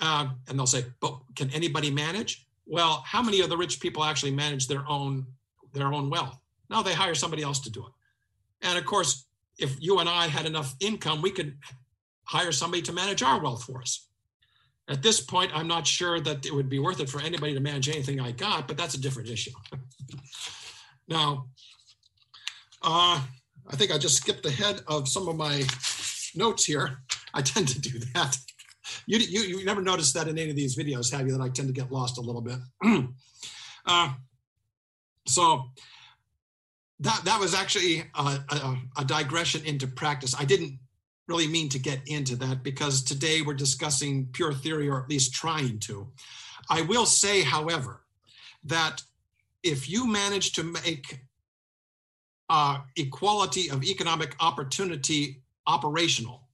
Uh, 0.00 0.28
and 0.48 0.58
they'll 0.58 0.66
say, 0.66 0.84
but 1.00 1.20
can 1.36 1.50
anybody 1.50 1.90
manage? 1.90 2.46
Well, 2.66 3.02
how 3.06 3.22
many 3.22 3.40
of 3.40 3.48
the 3.48 3.56
rich 3.56 3.80
people 3.80 4.04
actually 4.04 4.32
manage 4.32 4.68
their 4.68 4.84
own 4.88 5.26
their 5.72 5.92
own 5.92 6.10
wealth? 6.10 6.38
No, 6.70 6.82
they 6.82 6.92
hire 6.92 7.14
somebody 7.14 7.42
else 7.42 7.60
to 7.60 7.70
do 7.70 7.86
it. 7.86 7.92
And 8.66 8.78
of 8.78 8.84
course, 8.84 9.26
if 9.58 9.76
you 9.80 9.98
and 9.98 10.08
I 10.08 10.26
had 10.26 10.46
enough 10.46 10.74
income, 10.80 11.22
we 11.22 11.30
could 11.30 11.56
hire 12.24 12.52
somebody 12.52 12.82
to 12.82 12.92
manage 12.92 13.22
our 13.22 13.40
wealth 13.40 13.64
for 13.64 13.80
us. 13.80 14.08
At 14.88 15.02
this 15.02 15.20
point, 15.20 15.52
I'm 15.54 15.68
not 15.68 15.86
sure 15.86 16.20
that 16.20 16.44
it 16.44 16.54
would 16.54 16.68
be 16.68 16.78
worth 16.78 17.00
it 17.00 17.08
for 17.08 17.20
anybody 17.20 17.54
to 17.54 17.60
manage 17.60 17.88
anything 17.88 18.20
I 18.20 18.32
got, 18.32 18.66
but 18.66 18.76
that's 18.76 18.94
a 18.94 19.00
different 19.00 19.28
issue. 19.28 19.52
now, 21.08 21.46
uh, 22.82 23.22
I 23.68 23.76
think 23.76 23.92
I 23.92 23.98
just 23.98 24.16
skipped 24.16 24.44
ahead 24.46 24.80
of 24.86 25.08
some 25.08 25.28
of 25.28 25.36
my 25.36 25.64
notes 26.34 26.64
here. 26.64 26.98
I 27.34 27.42
tend 27.42 27.68
to 27.68 27.80
do 27.80 27.98
that. 28.14 28.36
You, 29.06 29.18
you, 29.18 29.58
you 29.58 29.64
never 29.64 29.82
noticed 29.82 30.14
that 30.14 30.28
in 30.28 30.38
any 30.38 30.50
of 30.50 30.56
these 30.56 30.76
videos, 30.76 31.12
have 31.12 31.26
you, 31.26 31.32
that 31.32 31.42
I 31.42 31.48
tend 31.48 31.68
to 31.68 31.74
get 31.74 31.90
lost 31.90 32.18
a 32.18 32.20
little 32.20 32.42
bit. 32.42 32.58
uh, 33.86 34.12
so 35.26 35.70
that, 37.00 37.22
that 37.24 37.40
was 37.40 37.54
actually 37.54 38.04
a, 38.14 38.38
a, 38.48 38.76
a 38.98 39.04
digression 39.04 39.64
into 39.64 39.86
practice. 39.86 40.34
I 40.38 40.44
didn't 40.44 40.78
really 41.28 41.46
mean 41.46 41.68
to 41.70 41.78
get 41.78 42.00
into 42.06 42.36
that 42.36 42.62
because 42.62 43.02
today 43.02 43.42
we're 43.42 43.54
discussing 43.54 44.28
pure 44.32 44.52
theory, 44.52 44.88
or 44.88 45.02
at 45.02 45.08
least 45.08 45.32
trying 45.32 45.78
to. 45.80 46.12
I 46.68 46.82
will 46.82 47.06
say, 47.06 47.42
however, 47.42 48.02
that 48.64 49.02
if 49.62 49.88
you 49.88 50.06
manage 50.06 50.52
to 50.52 50.62
make 50.62 51.20
uh, 52.48 52.78
equality 52.96 53.70
of 53.70 53.84
economic 53.84 54.34
opportunity 54.40 55.42
operational, 55.66 56.48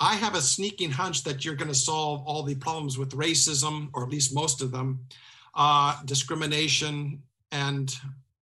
I 0.00 0.16
have 0.16 0.34
a 0.34 0.40
sneaking 0.40 0.90
hunch 0.90 1.22
that 1.24 1.44
you're 1.44 1.54
going 1.54 1.68
to 1.68 1.74
solve 1.74 2.26
all 2.26 2.42
the 2.42 2.56
problems 2.56 2.98
with 2.98 3.10
racism, 3.10 3.90
or 3.94 4.02
at 4.02 4.10
least 4.10 4.34
most 4.34 4.60
of 4.60 4.72
them, 4.72 5.06
uh, 5.54 6.00
discrimination, 6.04 7.22
and 7.52 7.96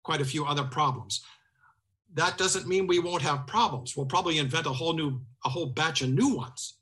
quite 0.03 0.21
a 0.21 0.25
few 0.25 0.45
other 0.45 0.63
problems 0.63 1.21
that 2.13 2.37
doesn't 2.37 2.67
mean 2.67 2.87
we 2.87 2.99
won't 2.99 3.21
have 3.21 3.47
problems. 3.47 3.95
We'll 3.95 4.05
probably 4.05 4.37
invent 4.37 4.65
a 4.65 4.71
whole 4.71 4.93
new, 4.93 5.21
a 5.45 5.49
whole 5.49 5.67
batch 5.67 6.01
of 6.01 6.09
new 6.09 6.35
ones. 6.35 6.75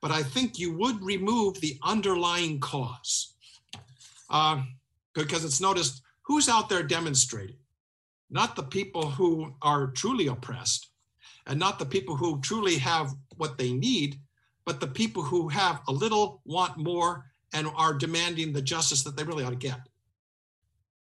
But 0.00 0.10
I 0.10 0.22
think 0.22 0.58
you 0.58 0.76
would 0.76 1.02
remove 1.02 1.60
the 1.60 1.78
underlying 1.82 2.60
cause 2.60 3.34
uh, 4.30 4.62
because 5.18 5.44
it's 5.44 5.60
noticed 5.60 6.02
who's 6.22 6.48
out 6.48 6.68
there 6.68 6.82
demonstrating, 6.82 7.56
not 8.30 8.56
the 8.56 8.62
people 8.62 9.08
who 9.10 9.54
are 9.62 9.88
truly 9.88 10.28
oppressed 10.28 10.90
and 11.46 11.58
not 11.58 11.78
the 11.78 11.86
people 11.86 12.16
who 12.16 12.40
truly 12.40 12.76
have 12.76 13.14
what 13.36 13.58
they 13.58 13.72
need, 13.72 14.16
but 14.64 14.80
the 14.80 14.86
people 14.86 15.22
who 15.22 15.48
have 15.48 15.80
a 15.88 15.92
little, 15.92 16.42
want 16.44 16.76
more, 16.76 17.24
and 17.54 17.66
are 17.76 17.94
demanding 17.94 18.52
the 18.52 18.62
justice 18.62 19.02
that 19.02 19.16
they 19.16 19.24
really 19.24 19.44
ought 19.44 19.50
to 19.50 19.56
get. 19.56 19.80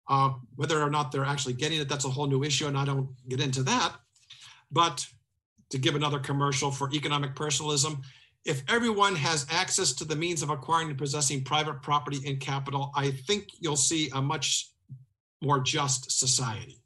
Uh, 0.09 0.33
whether 0.57 0.83
or 0.83 0.91
not 0.91 1.11
they're 1.11 1.25
actually 1.25 1.55
getting 1.55 1.81
it, 1.81 1.89
that's 1.89 2.05
a 2.05 2.11
whole 2.11 2.27
new 2.27 2.45
issue, 2.45 2.67
and 2.67 2.77
I 2.77 2.85
don't 2.85 3.09
get 3.29 3.41
into 3.41 3.63
that. 3.65 3.95
But 4.71 5.07
to 5.71 5.79
give 5.79 5.95
another 5.95 6.19
commercial 6.19 6.71
for 6.71 6.91
economic 6.93 7.35
personalism, 7.35 8.03
if 8.45 8.63
everyone 8.69 9.15
has 9.17 9.47
access 9.51 9.93
to 9.95 10.05
the 10.05 10.17
means 10.17 10.43
of 10.43 10.51
acquiring 10.51 10.89
and 10.89 10.99
possessing 10.99 11.45
private 11.45 11.83
property 11.83 12.19
and 12.27 12.41
capital, 12.41 12.91
I 12.95 13.11
think 13.11 13.49
you'll 13.61 13.77
see 13.77 14.11
a 14.15 14.23
much 14.23 14.71
more 15.43 15.61
just 15.61 16.11
society. 16.11 16.79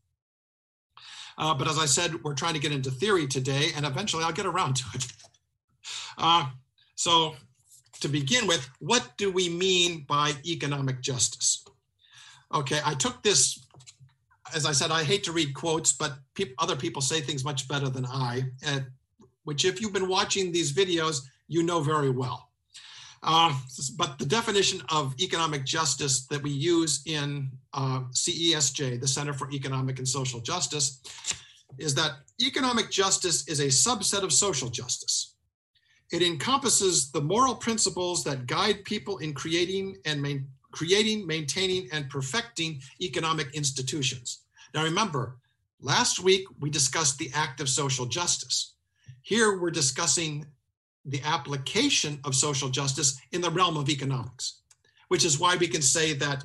Uh, 1.39 1.55
but 1.55 1.69
as 1.69 1.79
I 1.79 1.87
said, 1.87 2.23
we're 2.23 2.35
trying 2.35 2.55
to 2.55 2.61
get 2.61 2.73
into 2.73 2.91
theory 2.91 3.27
today, 3.27 3.71
and 3.77 3.87
eventually 3.87 4.25
I'll 4.25 4.33
get 4.33 4.47
around 4.47 4.77
to 4.77 4.85
it. 4.95 5.07
Uh, 6.19 6.45
so, 6.95 7.35
to 8.01 8.07
begin 8.07 8.47
with, 8.47 8.69
what 8.81 9.17
do 9.17 9.33
we 9.33 9.49
mean 9.49 10.05
by 10.07 10.33
economic 10.45 11.01
justice? 11.01 11.65
Okay, 12.55 12.81
I 12.85 12.93
took 12.95 13.23
this, 13.23 13.67
as 14.55 14.67
I 14.67 14.73
said, 14.73 14.91
I 14.91 15.03
hate 15.03 15.25
to 15.25 15.33
read 15.33 15.55
quotes, 15.55 15.93
but 15.93 16.13
pe- 16.35 16.53
other 16.59 16.77
people 16.77 17.01
say 17.01 17.23
things 17.23 17.45
much 17.45 17.67
better 17.67 17.89
than 17.89 18.05
I, 18.05 18.43
and, 18.65 18.87
which 19.45 19.65
if 19.65 19.81
you've 19.81 19.95
been 19.95 20.09
watching 20.09 20.53
these 20.53 20.75
videos, 20.75 21.23
you 21.53 21.63
know 21.63 21.81
very 21.81 22.11
well. 22.11 22.49
Uh, 23.23 23.55
but 23.97 24.19
the 24.19 24.27
definition 24.27 24.83
of 24.89 25.15
economic 25.21 25.65
justice 25.65 26.27
that 26.27 26.43
we 26.43 26.51
use 26.51 27.03
in 27.07 27.51
uh, 27.73 28.01
CESJ, 28.13 29.01
the 29.01 29.07
Center 29.07 29.33
for 29.33 29.49
Economic 29.53 29.99
and 29.99 30.09
Social 30.09 30.41
Justice, 30.41 31.01
is 31.79 31.95
that 31.95 32.13
economic 32.41 32.91
justice 32.91 33.47
is 33.49 33.61
a 33.61 33.67
subset 33.67 34.23
of 34.23 34.33
social 34.33 34.69
justice. 34.69 35.37
It 36.11 36.23
encompasses 36.23 37.13
the 37.13 37.21
moral 37.21 37.55
principles 37.55 38.25
that 38.25 38.47
guide 38.47 38.85
people 38.85 39.19
in 39.19 39.33
creating 39.33 39.97
and 40.05 40.21
main, 40.21 40.49
creating, 40.73 41.27
maintaining, 41.27 41.89
and 41.93 42.11
perfecting 42.11 42.81
economic 43.01 43.55
institutions. 43.55 44.43
Now, 44.75 44.83
remember, 44.83 45.37
last 45.81 46.19
week 46.19 46.45
we 46.61 46.71
discussed 46.71 47.19
the 47.19 47.31
act 47.35 47.61
of 47.61 47.69
social 47.69 48.07
justice. 48.07 48.75
Here 49.23 49.59
we're 49.59 49.71
discussing 49.71 50.47
the 51.05 51.23
application 51.23 52.21
of 52.25 52.35
social 52.35 52.69
justice 52.69 53.21
in 53.33 53.41
the 53.41 53.51
realm 53.51 53.77
of 53.77 53.89
economics, 53.89 54.63
which 55.09 55.25
is 55.25 55.39
why 55.39 55.57
we 55.57 55.69
can 55.69 55.83
say 55.83 56.13
that 56.15 56.45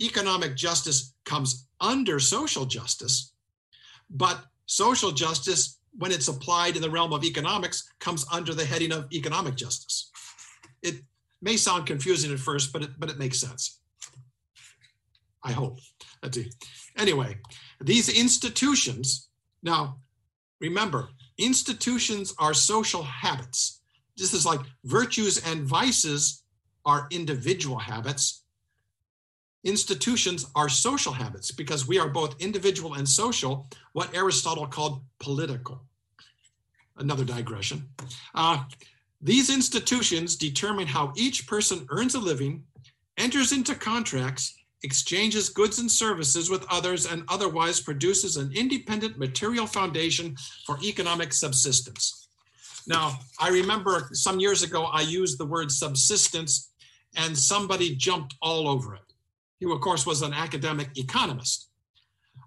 economic 0.00 0.54
justice 0.56 1.14
comes 1.24 1.66
under 1.80 2.18
social 2.20 2.66
justice, 2.66 3.32
but 4.10 4.44
social 4.66 5.12
justice, 5.12 5.78
when 5.98 6.12
it's 6.12 6.28
applied 6.28 6.76
in 6.76 6.82
the 6.82 6.90
realm 6.90 7.12
of 7.12 7.24
economics, 7.24 7.90
comes 7.98 8.26
under 8.30 8.52
the 8.54 8.64
heading 8.64 8.92
of 8.92 9.10
economic 9.12 9.54
justice. 9.54 10.10
It, 10.82 10.96
may 11.42 11.56
sound 11.56 11.86
confusing 11.86 12.32
at 12.32 12.38
first, 12.38 12.72
but 12.72 12.82
it, 12.82 12.90
but 12.98 13.10
it 13.10 13.18
makes 13.18 13.38
sense. 13.38 13.80
I 15.44 15.52
hope. 15.52 15.78
Anyway, 16.98 17.38
these 17.80 18.08
institutions, 18.08 19.28
now 19.62 19.98
remember, 20.60 21.10
institutions 21.38 22.34
are 22.38 22.54
social 22.54 23.02
habits. 23.02 23.80
This 24.16 24.32
is 24.32 24.46
like 24.46 24.60
virtues 24.84 25.38
and 25.46 25.62
vices 25.62 26.42
are 26.84 27.06
individual 27.10 27.78
habits. 27.78 28.42
Institutions 29.64 30.46
are 30.54 30.68
social 30.68 31.12
habits 31.12 31.50
because 31.50 31.88
we 31.88 31.98
are 31.98 32.08
both 32.08 32.40
individual 32.40 32.94
and 32.94 33.08
social, 33.08 33.66
what 33.92 34.14
Aristotle 34.14 34.66
called 34.66 35.02
political. 35.18 35.82
Another 36.96 37.24
digression. 37.24 37.88
Uh, 38.34 38.64
these 39.20 39.50
institutions 39.50 40.36
determine 40.36 40.86
how 40.86 41.12
each 41.16 41.46
person 41.46 41.86
earns 41.90 42.14
a 42.14 42.20
living, 42.20 42.62
enters 43.18 43.52
into 43.52 43.74
contracts, 43.74 44.54
exchanges 44.82 45.48
goods 45.48 45.78
and 45.78 45.90
services 45.90 46.48
with 46.48 46.64
others, 46.70 47.06
and 47.06 47.24
otherwise 47.28 47.80
produces 47.80 48.36
an 48.36 48.52
independent 48.54 49.18
material 49.18 49.66
foundation 49.66 50.36
for 50.64 50.78
economic 50.82 51.32
subsistence. 51.32 52.25
Now, 52.86 53.18
I 53.40 53.48
remember 53.48 54.08
some 54.12 54.38
years 54.38 54.62
ago 54.62 54.84
I 54.84 55.00
used 55.02 55.38
the 55.38 55.46
word 55.46 55.70
subsistence 55.70 56.72
and 57.16 57.36
somebody 57.36 57.96
jumped 57.96 58.34
all 58.40 58.68
over 58.68 58.94
it. 58.94 59.00
He, 59.58 59.70
of 59.70 59.80
course, 59.80 60.06
was 60.06 60.22
an 60.22 60.32
academic 60.32 60.96
economist. 60.96 61.68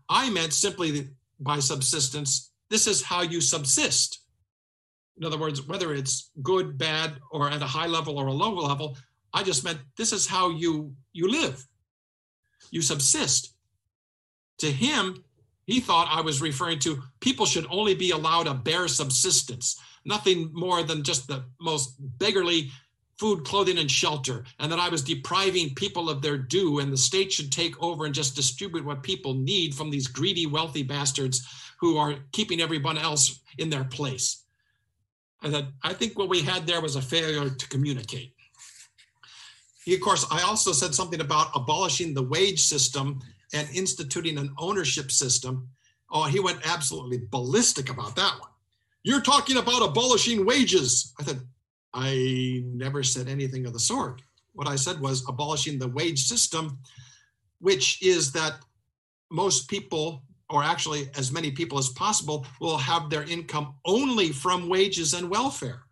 I 0.08 0.30
meant 0.30 0.54
simply 0.54 1.10
by 1.40 1.60
subsistence, 1.60 2.52
this 2.70 2.88
is 2.88 3.02
how 3.02 3.22
you 3.22 3.42
subsist. 3.42 4.20
In 5.18 5.26
other 5.26 5.38
words, 5.38 5.68
whether 5.68 5.94
it's 5.94 6.32
good, 6.42 6.78
bad, 6.78 7.18
or 7.32 7.50
at 7.50 7.62
a 7.62 7.66
high 7.66 7.88
level 7.88 8.18
or 8.18 8.28
a 8.28 8.34
low 8.34 8.54
level, 8.54 8.98
I 9.34 9.44
just 9.44 9.64
meant 9.64 9.80
this 9.98 10.14
is 10.14 10.26
how 10.28 10.50
you 10.50 10.94
you 11.14 11.30
live. 11.30 11.66
You 12.72 12.82
subsist. 12.82 13.54
To 14.60 14.72
him, 14.72 15.24
he 15.66 15.80
thought 15.80 16.08
I 16.10 16.22
was 16.22 16.42
referring 16.42 16.80
to 16.80 17.02
people 17.20 17.46
should 17.46 17.68
only 17.70 17.96
be 17.96 18.12
allowed 18.12 18.48
a 18.48 18.54
bare 18.54 18.88
subsistence, 18.88 19.80
nothing 20.06 20.50
more 20.54 20.84
than 20.84 21.04
just 21.04 21.28
the 21.28 21.44
most 21.60 21.96
beggarly 22.20 22.72
food, 23.20 23.44
clothing, 23.44 23.78
and 23.78 23.92
shelter, 23.92 24.46
and 24.60 24.72
that 24.72 24.80
I 24.80 24.88
was 24.88 25.04
depriving 25.04 25.76
people 25.76 26.10
of 26.10 26.22
their 26.22 26.38
due, 26.38 26.80
and 26.80 26.92
the 26.92 26.98
state 26.98 27.34
should 27.34 27.52
take 27.52 27.82
over 27.84 28.06
and 28.06 28.16
just 28.16 28.36
distribute 28.36 28.86
what 28.86 29.04
people 29.04 29.34
need 29.34 29.76
from 29.76 29.90
these 29.90 30.08
greedy, 30.08 30.46
wealthy 30.46 30.84
bastards 30.84 31.46
who 31.80 31.98
are 31.98 32.16
keeping 32.32 32.62
everyone 32.62 32.98
else 32.98 33.42
in 33.58 33.70
their 33.70 33.84
place. 33.84 34.46
I 35.42 35.52
said, 35.52 35.68
I 35.84 35.94
think 35.94 36.18
what 36.18 36.30
we 36.30 36.42
had 36.42 36.66
there 36.66 36.82
was 36.82 36.96
a 36.96 37.02
failure 37.02 37.50
to 37.50 37.68
communicate. 37.68 38.34
Of 39.88 40.00
course, 40.02 40.26
I 40.32 40.44
also 40.44 40.72
said 40.72 40.94
something 40.94 41.20
about 41.20 41.48
abolishing 41.56 42.14
the 42.14 42.24
wage 42.24 42.62
system 42.62 43.22
and 43.54 43.68
instituting 43.74 44.38
an 44.38 44.54
ownership 44.58 45.12
system. 45.12 45.70
Oh, 46.12 46.24
he 46.24 46.40
went 46.40 46.60
absolutely 46.66 47.22
ballistic 47.30 47.90
about 47.90 48.16
that 48.16 48.40
one. 48.40 48.50
You're 49.04 49.22
talking 49.22 49.58
about 49.58 49.82
abolishing 49.82 50.46
wages. 50.46 51.14
I 51.20 51.24
said, 51.24 51.40
I 51.94 52.64
never 52.66 53.02
said 53.02 53.30
anything 53.30 53.66
of 53.66 53.74
the 53.74 53.80
sort. 53.80 54.22
What 54.54 54.68
I 54.68 54.76
said 54.76 55.00
was 55.00 55.24
abolishing 55.28 55.80
the 55.80 55.88
wage 55.88 56.24
system, 56.24 56.80
which 57.60 58.02
is 58.04 58.32
that 58.34 58.56
most 59.32 59.70
people, 59.70 60.24
or 60.50 60.64
actually 60.64 61.10
as 61.18 61.32
many 61.32 61.52
people 61.52 61.78
as 61.78 61.90
possible, 61.90 62.46
will 62.60 62.78
have 62.78 63.10
their 63.10 63.24
income 63.24 63.76
only 63.86 64.30
from 64.30 64.68
wages 64.68 65.14
and 65.14 65.30
welfare, 65.30 65.84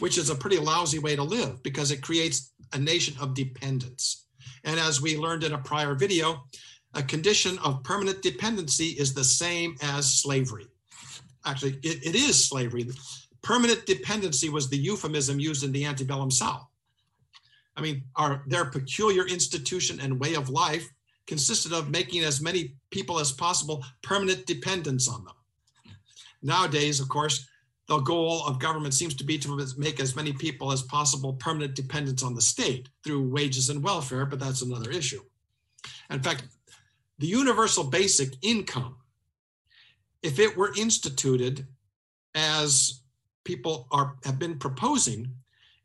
which 0.00 0.18
is 0.18 0.28
a 0.28 0.34
pretty 0.34 0.58
lousy 0.58 0.98
way 0.98 1.16
to 1.16 1.22
live 1.22 1.62
because 1.62 1.90
it 1.90 2.02
creates 2.02 2.52
a 2.74 2.78
nation 2.78 3.14
of 3.20 3.34
dependence. 3.34 4.26
And 4.64 4.78
as 4.78 5.00
we 5.00 5.16
learned 5.16 5.44
in 5.44 5.54
a 5.54 5.58
prior 5.58 5.94
video, 5.94 6.44
a 6.92 7.02
condition 7.02 7.58
of 7.60 7.82
permanent 7.84 8.20
dependency 8.20 8.88
is 8.88 9.14
the 9.14 9.24
same 9.24 9.76
as 9.80 10.20
slavery. 10.20 10.66
Actually, 11.44 11.78
it, 11.82 12.06
it 12.06 12.14
is 12.14 12.44
slavery. 12.44 12.88
Permanent 13.42 13.86
dependency 13.86 14.48
was 14.48 14.68
the 14.68 14.76
euphemism 14.76 15.40
used 15.40 15.64
in 15.64 15.72
the 15.72 15.84
antebellum 15.86 16.30
South. 16.30 16.66
I 17.76 17.80
mean, 17.80 18.02
our, 18.16 18.42
their 18.46 18.66
peculiar 18.66 19.26
institution 19.26 20.00
and 20.00 20.20
way 20.20 20.34
of 20.34 20.50
life 20.50 20.86
consisted 21.26 21.72
of 21.72 21.90
making 21.90 22.24
as 22.24 22.40
many 22.40 22.74
people 22.90 23.18
as 23.20 23.32
possible 23.32 23.84
permanent 24.02 24.46
dependents 24.46 25.08
on 25.08 25.24
them. 25.24 25.34
Nowadays, 26.42 27.00
of 27.00 27.08
course, 27.08 27.46
the 27.86 27.98
goal 27.98 28.46
of 28.46 28.58
government 28.58 28.94
seems 28.94 29.14
to 29.16 29.24
be 29.24 29.38
to 29.38 29.66
make 29.76 29.98
as 30.00 30.14
many 30.14 30.32
people 30.32 30.70
as 30.72 30.82
possible 30.82 31.32
permanent 31.34 31.74
dependents 31.74 32.22
on 32.22 32.34
the 32.34 32.40
state 32.40 32.88
through 33.04 33.28
wages 33.28 33.68
and 33.68 33.82
welfare, 33.82 34.26
but 34.26 34.38
that's 34.38 34.62
another 34.62 34.90
issue. 34.90 35.20
In 36.10 36.22
fact, 36.22 36.44
the 37.18 37.26
universal 37.26 37.84
basic 37.84 38.34
income, 38.42 38.96
if 40.22 40.38
it 40.38 40.56
were 40.56 40.72
instituted 40.76 41.66
as 42.34 43.02
people 43.44 43.86
are 43.90 44.16
have 44.24 44.38
been 44.38 44.58
proposing, 44.58 45.28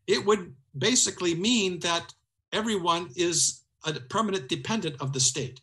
it 0.07 0.25
would 0.25 0.53
basically 0.77 1.35
mean 1.35 1.79
that 1.79 2.13
everyone 2.51 3.09
is 3.15 3.61
a 3.85 3.93
permanent 3.93 4.47
dependent 4.49 4.95
of 5.01 5.13
the 5.13 5.19
state. 5.19 5.61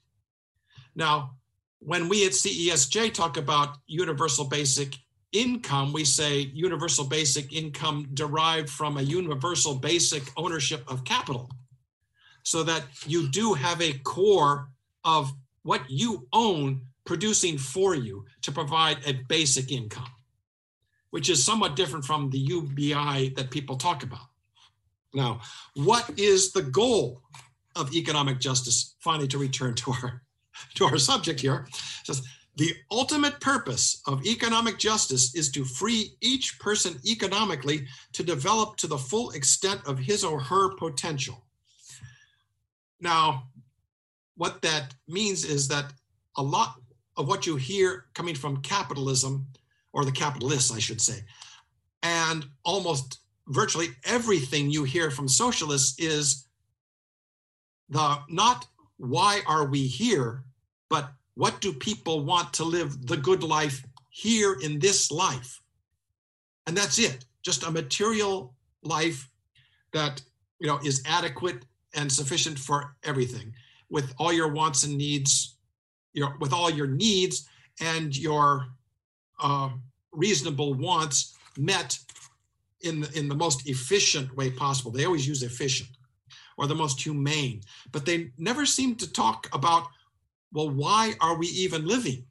Now, 0.94 1.36
when 1.80 2.08
we 2.08 2.24
at 2.26 2.32
CESJ 2.32 3.12
talk 3.12 3.36
about 3.36 3.78
universal 3.86 4.44
basic 4.44 4.96
income, 5.32 5.92
we 5.92 6.04
say 6.04 6.40
universal 6.54 7.04
basic 7.04 7.52
income 7.52 8.08
derived 8.14 8.68
from 8.68 8.98
a 8.98 9.02
universal 9.02 9.74
basic 9.74 10.22
ownership 10.36 10.84
of 10.86 11.04
capital. 11.04 11.50
So 12.44 12.62
that 12.64 12.84
you 13.06 13.28
do 13.28 13.54
have 13.54 13.80
a 13.80 13.98
core 13.98 14.68
of 15.04 15.32
what 15.62 15.82
you 15.88 16.26
own 16.32 16.82
producing 17.04 17.58
for 17.58 17.94
you 17.94 18.24
to 18.42 18.52
provide 18.52 18.98
a 19.06 19.14
basic 19.28 19.72
income 19.72 20.10
which 21.12 21.28
is 21.28 21.44
somewhat 21.44 21.76
different 21.76 22.04
from 22.04 22.30
the 22.30 22.38
UBI 22.38 23.34
that 23.36 23.50
people 23.50 23.76
talk 23.76 24.02
about. 24.02 24.28
Now, 25.14 25.42
what 25.74 26.10
is 26.18 26.52
the 26.52 26.62
goal 26.62 27.20
of 27.76 27.94
economic 27.94 28.40
justice? 28.40 28.96
Finally, 28.98 29.28
to 29.28 29.38
return 29.38 29.74
to 29.74 29.92
our 29.92 30.22
to 30.74 30.84
our 30.86 30.98
subject 30.98 31.40
here, 31.40 31.66
says 32.04 32.22
the 32.56 32.72
ultimate 32.90 33.40
purpose 33.40 34.02
of 34.06 34.24
economic 34.26 34.78
justice 34.78 35.34
is 35.34 35.50
to 35.52 35.64
free 35.64 36.16
each 36.20 36.58
person 36.58 36.98
economically 37.06 37.86
to 38.12 38.22
develop 38.22 38.76
to 38.76 38.86
the 38.86 38.98
full 38.98 39.30
extent 39.30 39.80
of 39.86 39.98
his 39.98 40.24
or 40.24 40.40
her 40.40 40.74
potential. 40.76 41.44
Now, 43.00 43.48
what 44.36 44.62
that 44.62 44.94
means 45.08 45.44
is 45.44 45.68
that 45.68 45.92
a 46.36 46.42
lot 46.42 46.76
of 47.16 47.28
what 47.28 47.46
you 47.46 47.56
hear 47.56 48.06
coming 48.14 48.34
from 48.34 48.62
capitalism 48.62 49.46
or 49.92 50.04
the 50.04 50.12
capitalists, 50.12 50.72
I 50.72 50.78
should 50.78 51.00
say. 51.00 51.20
And 52.02 52.46
almost 52.64 53.20
virtually 53.48 53.88
everything 54.04 54.70
you 54.70 54.84
hear 54.84 55.10
from 55.10 55.28
socialists 55.28 55.98
is 55.98 56.46
the 57.88 58.18
not 58.28 58.66
why 58.96 59.42
are 59.46 59.66
we 59.66 59.86
here, 59.86 60.44
but 60.88 61.10
what 61.34 61.60
do 61.60 61.72
people 61.72 62.24
want 62.24 62.52
to 62.54 62.64
live 62.64 63.06
the 63.06 63.16
good 63.16 63.42
life 63.42 63.84
here 64.10 64.56
in 64.62 64.78
this 64.78 65.10
life? 65.10 65.60
And 66.66 66.76
that's 66.76 66.98
it, 66.98 67.24
just 67.42 67.64
a 67.64 67.70
material 67.70 68.54
life 68.82 69.28
that 69.92 70.22
you 70.60 70.66
know 70.66 70.78
is 70.84 71.02
adequate 71.06 71.64
and 71.94 72.10
sufficient 72.10 72.58
for 72.58 72.96
everything 73.02 73.52
with 73.90 74.14
all 74.18 74.32
your 74.32 74.48
wants 74.48 74.84
and 74.84 74.96
needs, 74.96 75.51
your 76.12 76.36
with 76.40 76.52
all 76.52 76.70
your 76.70 76.86
needs 76.86 77.48
and 77.80 78.16
your 78.16 78.66
uh, 79.40 79.70
reasonable 80.12 80.74
wants 80.74 81.36
met 81.56 81.98
in 82.82 83.00
the, 83.00 83.18
in 83.18 83.28
the 83.28 83.34
most 83.34 83.68
efficient 83.68 84.34
way 84.36 84.50
possible. 84.50 84.90
They 84.90 85.04
always 85.04 85.26
use 85.26 85.42
efficient 85.42 85.90
or 86.58 86.66
the 86.66 86.74
most 86.74 87.00
humane, 87.00 87.62
but 87.92 88.04
they 88.04 88.30
never 88.38 88.66
seem 88.66 88.94
to 88.96 89.10
talk 89.10 89.48
about, 89.52 89.86
well, 90.52 90.68
why 90.68 91.14
are 91.20 91.36
we 91.36 91.46
even 91.48 91.86
living? 91.86 92.24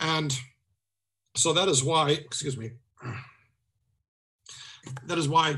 And 0.00 0.36
so 1.36 1.52
that 1.52 1.68
is 1.68 1.84
why, 1.84 2.10
excuse 2.10 2.56
me, 2.56 2.72
that 5.04 5.18
is 5.18 5.28
why 5.28 5.56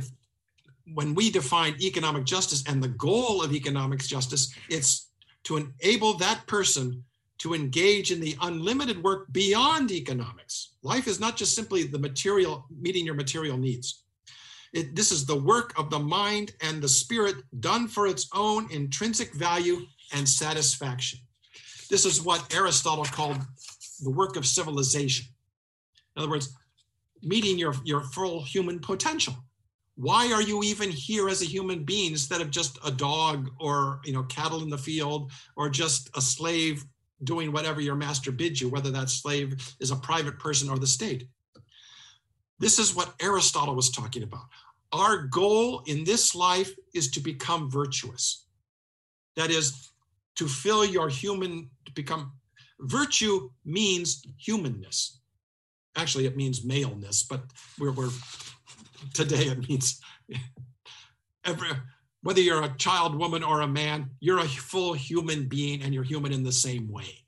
when 0.93 1.15
we 1.15 1.31
define 1.31 1.77
economic 1.81 2.25
justice 2.25 2.65
and 2.67 2.83
the 2.83 2.89
goal 2.89 3.43
of 3.43 3.55
economic 3.55 4.01
justice, 4.01 4.53
it's 4.69 5.10
to 5.45 5.57
enable 5.57 6.15
that 6.19 6.47
person 6.47 7.05
to 7.39 7.55
engage 7.55 8.13
in 8.13 8.21
the 8.21 8.37
unlimited 8.43 9.03
work 9.03 9.33
beyond 9.33 9.91
economics. 9.91 10.75
Life 10.83 11.07
is 11.07 11.19
not 11.19 11.37
just 11.37 11.55
simply 11.55 11.85
the 11.85 11.99
material, 11.99 12.67
meeting 12.71 13.07
your 13.07 13.15
material 13.15 13.57
needs. 13.57 14.05
It, 14.73 14.95
this 14.95 15.11
is 15.11 15.27
the 15.27 15.41
work 15.41 15.77
of 15.79 15.91
the 15.91 15.99
mind 15.99 16.53
and 16.63 16.83
the 16.83 16.89
spirit 16.89 17.37
done 17.61 17.89
for 17.89 18.07
its 18.07 18.29
own 18.35 18.71
intrinsic 18.71 19.33
value 19.33 19.87
and 20.15 20.29
satisfaction. 20.29 21.19
This 21.89 22.05
is 22.05 22.23
what 22.23 22.55
Aristotle 22.55 23.05
called 23.05 23.39
the 24.03 24.11
work 24.11 24.37
of 24.37 24.47
civilization. 24.47 25.27
In 26.17 26.23
other 26.23 26.31
words, 26.31 26.55
meeting 27.23 27.59
your, 27.59 27.75
your 27.85 28.03
full 28.03 28.45
human 28.45 28.79
potential. 28.79 29.35
Why 30.01 30.33
are 30.33 30.41
you 30.41 30.63
even 30.63 30.89
here 30.89 31.29
as 31.29 31.43
a 31.43 31.45
human 31.45 31.85
being 31.85 32.13
instead 32.13 32.41
of 32.41 32.51
just 32.51 32.79
a 32.83 32.91
dog 32.91 33.51
or 33.61 34.01
you 34.03 34.15
know 34.15 34.23
cattle 34.25 34.63
in 34.63 34.71
the 34.71 34.79
field 34.79 35.31
or 35.57 35.69
just 35.69 36.09
a 36.17 36.23
slave 36.23 36.87
doing 37.23 37.53
whatever 37.53 37.83
your 37.83 37.97
master 37.97 38.33
bids 38.33 38.63
you, 38.63 38.71
whether 38.71 38.91
that 38.91 39.11
slave 39.11 39.77
is 39.79 39.91
a 39.91 39.97
private 39.97 40.39
person 40.39 40.71
or 40.71 40.79
the 40.79 40.87
state. 40.87 41.29
This 42.59 42.79
is 42.79 42.95
what 42.97 43.13
Aristotle 43.21 43.75
was 43.75 43.91
talking 43.91 44.23
about. 44.23 44.45
Our 44.91 45.27
goal 45.27 45.83
in 45.87 46.05
this 46.05 46.35
life 46.35 46.75
is 46.95 47.11
to 47.11 47.21
become 47.21 47.71
virtuous. 47.71 48.47
That 49.37 49.51
is, 49.51 49.91
to 50.37 50.49
fill 50.49 50.83
your 50.83 51.11
human, 51.11 51.69
to 51.85 51.93
become 51.93 52.33
virtue 52.81 53.51
means 53.67 54.25
humanness. 54.39 55.21
Actually, 55.95 56.25
it 56.25 56.39
means 56.39 56.65
maleness, 56.65 57.23
but 57.23 57.43
we're, 57.79 57.93
we're 57.93 58.11
today 59.15 59.45
it 59.45 59.69
means 59.69 60.01
every 61.45 61.69
whether 62.23 62.41
you're 62.41 62.63
a 62.63 62.77
child, 62.77 63.15
woman, 63.15 63.43
or 63.43 63.63
a 63.63 63.67
man, 63.67 64.11
you're 64.21 64.41
a 64.41 64.49
full 64.49 64.93
human 64.93 65.49
being 65.49 65.83
and 65.83 65.95
you're 65.95 66.05
human 66.05 66.33
in 66.33 66.43
the 66.43 66.53
same 66.53 66.91
way. 66.91 67.25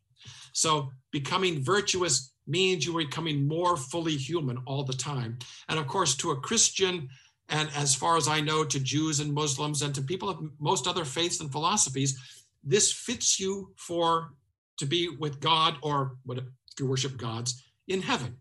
So 0.52 0.90
becoming 1.10 1.64
virtuous 1.64 2.34
means 2.46 2.84
you 2.84 2.96
are 2.98 3.04
becoming 3.04 3.46
more 3.46 3.76
fully 3.76 4.16
human 4.16 4.58
all 4.66 4.84
the 4.84 4.92
time. 4.92 5.38
And 5.68 5.78
of 5.78 5.86
course, 5.86 6.14
to 6.16 6.32
a 6.32 6.40
Christian, 6.40 7.08
and 7.48 7.70
as 7.74 7.94
far 7.94 8.16
as 8.16 8.28
I 8.28 8.40
know, 8.40 8.64
to 8.64 8.80
Jews 8.80 9.20
and 9.20 9.32
Muslims 9.32 9.82
and 9.82 9.94
to 9.94 10.02
people 10.02 10.28
of 10.28 10.44
most 10.58 10.86
other 10.86 11.04
faiths 11.04 11.40
and 11.40 11.50
philosophies, 11.50 12.18
this 12.62 12.92
fits 12.92 13.40
you 13.40 13.72
for 13.76 14.34
to 14.78 14.86
be 14.86 15.08
with 15.08 15.40
God 15.40 15.76
or 15.82 16.16
what 16.24 16.38
if 16.38 16.44
you 16.78 16.86
worship 16.86 17.16
gods 17.16 17.64
in 17.88 18.02
heaven. 18.02 18.36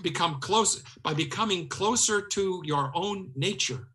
Become 0.00 0.40
close 0.40 0.82
by 1.02 1.14
becoming 1.14 1.68
closer 1.68 2.22
to 2.22 2.62
your 2.64 2.90
own 2.94 3.30
nature 3.36 3.88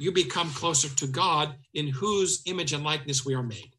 you 0.00 0.10
become 0.10 0.50
closer 0.50 0.88
to 0.96 1.06
God 1.06 1.56
in 1.74 1.86
whose 1.86 2.42
image 2.46 2.72
and 2.72 2.82
likeness 2.82 3.24
we 3.26 3.34
are 3.34 3.42
made. 3.42 3.76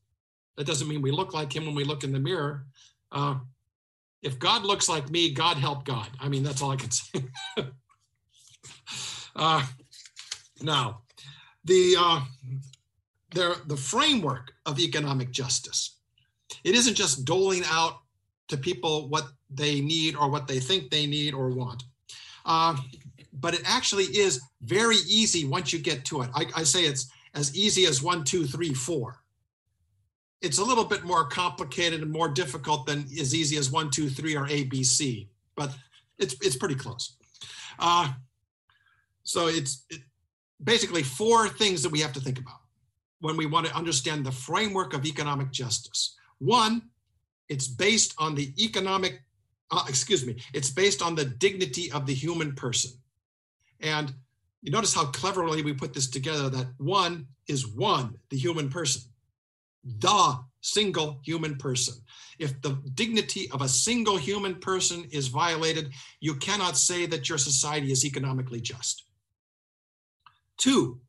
That 0.56 0.68
doesn't 0.68 0.88
mean 0.88 1.02
we 1.02 1.10
look 1.10 1.34
like 1.34 1.54
him 1.54 1.66
when 1.66 1.74
we 1.74 1.84
look 1.84 2.04
in 2.04 2.12
the 2.12 2.20
mirror. 2.20 2.66
Uh, 3.12 3.40
if 4.22 4.38
God 4.38 4.64
looks 4.64 4.88
like 4.88 5.10
me, 5.10 5.34
God 5.34 5.58
help 5.58 5.84
God. 5.84 6.08
I 6.20 6.30
mean, 6.30 6.44
that's 6.44 6.62
all 6.62 6.70
I 6.70 6.76
can 6.76 6.92
say. 6.92 7.26
uh, 9.36 9.66
Now, 10.62 11.02
the 11.66 11.96
uh, 11.98 12.22
the 13.34 13.60
the 13.66 13.78
framework 13.78 14.54
of 14.68 14.80
economic 14.80 15.32
justice. 15.32 15.98
It 16.64 16.76
isn't 16.76 16.96
just 16.96 17.26
doling 17.26 17.64
out 17.66 18.02
to 18.50 18.58
people 18.58 19.10
what 19.10 19.26
they 19.54 19.82
need 19.82 20.16
or 20.16 20.30
what 20.30 20.48
they 20.48 20.60
think 20.60 20.90
they 20.90 21.06
need 21.06 21.34
or 21.34 21.50
want. 21.50 21.84
Uh, 22.46 22.76
but 23.34 23.54
it 23.54 23.62
actually 23.66 24.06
is 24.06 24.42
very 24.62 24.98
easy 25.08 25.46
once 25.46 25.72
you 25.72 25.80
get 25.80 26.06
to 26.06 26.22
it. 26.22 26.30
I, 26.34 26.46
I 26.56 26.64
say 26.64 26.82
it's 26.82 27.12
as 27.34 27.56
easy 27.56 27.86
as 27.86 28.02
one, 28.02 28.24
two, 28.24 28.46
three, 28.46 28.74
four. 28.74 29.18
It's 30.42 30.58
a 30.58 30.64
little 30.64 30.86
bit 30.86 31.04
more 31.04 31.28
complicated 31.28 32.02
and 32.02 32.12
more 32.12 32.28
difficult 32.28 32.88
than 32.88 33.06
as 33.20 33.36
easy 33.36 33.58
as 33.58 33.72
one, 33.72 33.92
two, 33.92 34.10
three, 34.10 34.36
or 34.36 34.48
ABC, 34.48 35.28
but 35.56 35.76
it's 36.18 36.36
it's 36.42 36.56
pretty 36.56 36.76
close. 36.76 37.16
Uh, 37.78 38.12
so 39.24 39.48
it's 39.48 39.86
it, 39.90 40.02
basically 40.64 41.04
four 41.04 41.48
things 41.48 41.84
that 41.84 41.92
we 41.92 42.00
have 42.00 42.14
to 42.14 42.20
think 42.20 42.40
about 42.40 42.60
when 43.20 43.38
we 43.38 43.46
want 43.46 43.68
to 43.68 43.76
understand 43.76 44.26
the 44.26 44.32
framework 44.32 44.94
of 44.94 45.06
economic 45.06 45.52
justice. 45.52 46.16
One, 46.40 46.82
it's 47.50 47.68
based 47.68 48.16
on 48.18 48.34
the 48.34 48.52
economic, 48.64 49.22
uh, 49.72 49.84
excuse 49.88 50.26
me, 50.26 50.36
it's 50.54 50.70
based 50.70 51.02
on 51.02 51.16
the 51.16 51.26
dignity 51.26 51.92
of 51.92 52.06
the 52.06 52.14
human 52.14 52.54
person. 52.54 52.92
And 53.80 54.14
you 54.62 54.72
notice 54.72 54.94
how 54.94 55.06
cleverly 55.06 55.64
we 55.64 55.74
put 55.74 55.94
this 55.94 56.10
together 56.10 56.50
that 56.50 56.68
one 56.78 57.28
is 57.48 57.68
one, 57.68 58.18
the 58.30 58.38
human 58.38 58.70
person, 58.70 59.02
the 59.84 60.40
single 60.62 61.20
human 61.24 61.56
person. 61.56 61.96
If 62.38 62.62
the 62.62 62.82
dignity 62.94 63.50
of 63.52 63.62
a 63.62 63.68
single 63.68 64.18
human 64.18 64.56
person 64.56 65.06
is 65.12 65.28
violated, 65.28 65.92
you 66.20 66.36
cannot 66.36 66.78
say 66.78 67.06
that 67.08 67.30
your 67.30 67.38
society 67.38 67.92
is 67.92 68.06
economically 68.06 68.62
just. 68.62 69.06
Two, 70.58 71.00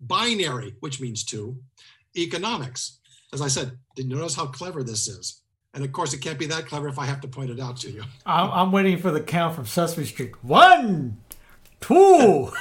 binary, 0.00 0.74
which 0.80 1.00
means 1.00 1.24
two, 1.24 1.58
economics. 2.16 2.98
As 3.32 3.42
I 3.42 3.48
said, 3.48 3.78
did 3.94 4.08
you 4.08 4.16
notice 4.16 4.34
how 4.34 4.46
clever 4.46 4.82
this 4.82 5.08
is? 5.08 5.41
And 5.74 5.84
of 5.84 5.92
course, 5.92 6.12
it 6.12 6.20
can't 6.20 6.38
be 6.38 6.46
that 6.46 6.66
clever 6.66 6.88
if 6.88 6.98
I 6.98 7.06
have 7.06 7.20
to 7.22 7.28
point 7.28 7.50
it 7.50 7.58
out 7.58 7.78
to 7.78 7.90
you. 7.90 8.04
I'm, 8.26 8.50
I'm 8.50 8.72
waiting 8.72 8.98
for 8.98 9.10
the 9.10 9.20
count 9.20 9.54
from 9.54 9.64
Sesame 9.66 10.04
Street. 10.06 10.32
One, 10.44 11.18
two. 11.80 12.50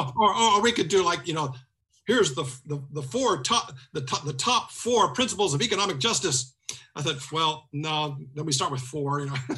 Oh, 0.00 0.12
or, 0.16 0.32
or 0.32 0.62
we 0.62 0.70
could 0.70 0.86
do 0.86 1.04
like 1.04 1.26
you 1.26 1.34
know, 1.34 1.52
here's 2.06 2.32
the 2.32 2.44
the, 2.66 2.80
the 2.92 3.02
four 3.02 3.42
top 3.42 3.72
the 3.92 4.02
top 4.02 4.24
the 4.24 4.32
top 4.32 4.70
four 4.70 5.12
principles 5.12 5.54
of 5.54 5.60
economic 5.60 5.98
justice. 5.98 6.54
I 6.94 7.02
thought, 7.02 7.32
well, 7.32 7.68
no, 7.72 8.16
then 8.32 8.44
we 8.46 8.52
start 8.52 8.70
with 8.70 8.80
four. 8.80 9.20
You 9.20 9.26
know, 9.26 9.34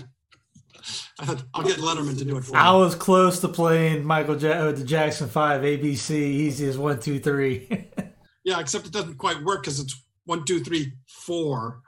I 1.18 1.26
thought 1.26 1.42
I'll 1.52 1.62
get 1.62 1.76
Letterman 1.76 2.16
to 2.16 2.24
do 2.24 2.38
it 2.38 2.44
for 2.44 2.52
me. 2.52 2.58
I 2.58 2.72
was 2.72 2.94
close 2.94 3.40
to 3.40 3.48
playing 3.48 4.02
Michael 4.02 4.38
ja- 4.38 4.52
uh, 4.52 4.72
the 4.72 4.82
Jackson 4.82 5.28
Five 5.28 5.60
ABC, 5.60 6.12
easy 6.12 6.66
as 6.70 6.78
one, 6.78 6.98
two, 7.00 7.18
three. 7.20 7.68
Yeah, 8.42 8.58
except 8.60 8.86
it 8.86 8.92
doesn't 8.92 9.18
quite 9.18 9.42
work 9.44 9.62
because 9.62 9.78
it's 9.78 10.02
one, 10.24 10.46
two, 10.46 10.60
three, 10.60 10.94
four. 11.06 11.82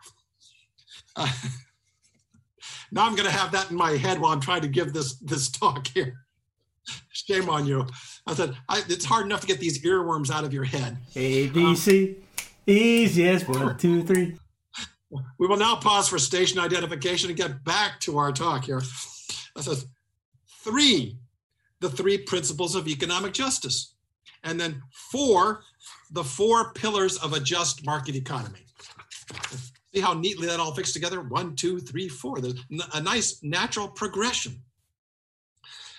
Uh, 1.16 1.30
now 2.92 3.06
I'm 3.06 3.14
going 3.14 3.28
to 3.28 3.34
have 3.34 3.52
that 3.52 3.70
in 3.70 3.76
my 3.76 3.92
head 3.92 4.20
while 4.20 4.32
I'm 4.32 4.40
trying 4.40 4.62
to 4.62 4.68
give 4.68 4.92
this 4.92 5.14
this 5.16 5.50
talk 5.50 5.86
here. 5.88 6.24
Shame 7.10 7.48
on 7.48 7.66
you. 7.66 7.86
I 8.26 8.34
said 8.34 8.56
I, 8.68 8.82
it's 8.88 9.04
hard 9.04 9.26
enough 9.26 9.40
to 9.42 9.46
get 9.46 9.60
these 9.60 9.82
earworms 9.82 10.30
out 10.30 10.44
of 10.44 10.52
your 10.52 10.64
head. 10.64 10.96
ABC, 11.14 12.16
easy 12.66 13.28
as 13.28 13.46
one, 13.46 13.76
two, 13.76 14.02
three. 14.02 14.36
We 15.38 15.46
will 15.46 15.58
now 15.58 15.76
pause 15.76 16.08
for 16.08 16.18
station 16.18 16.58
identification 16.58 17.28
and 17.28 17.36
get 17.36 17.64
back 17.64 18.00
to 18.00 18.18
our 18.18 18.32
talk 18.32 18.64
here. 18.64 18.82
That 19.54 19.64
says 19.64 19.86
three, 20.64 21.18
the 21.80 21.90
three 21.90 22.18
principles 22.18 22.74
of 22.74 22.88
economic 22.88 23.32
justice. 23.32 23.94
And 24.44 24.58
then 24.58 24.82
four, 24.90 25.62
the 26.10 26.24
four 26.24 26.72
pillars 26.72 27.16
of 27.18 27.32
a 27.32 27.40
just 27.40 27.84
market 27.84 28.16
economy. 28.16 28.60
See 29.94 30.00
how 30.00 30.14
neatly 30.14 30.46
that 30.46 30.60
all 30.60 30.74
fits 30.74 30.92
together? 30.92 31.20
One, 31.20 31.54
two, 31.54 31.78
three, 31.78 32.08
four. 32.08 32.40
There's 32.40 32.54
a 32.94 33.02
nice 33.02 33.42
natural 33.42 33.88
progression. 33.88 34.62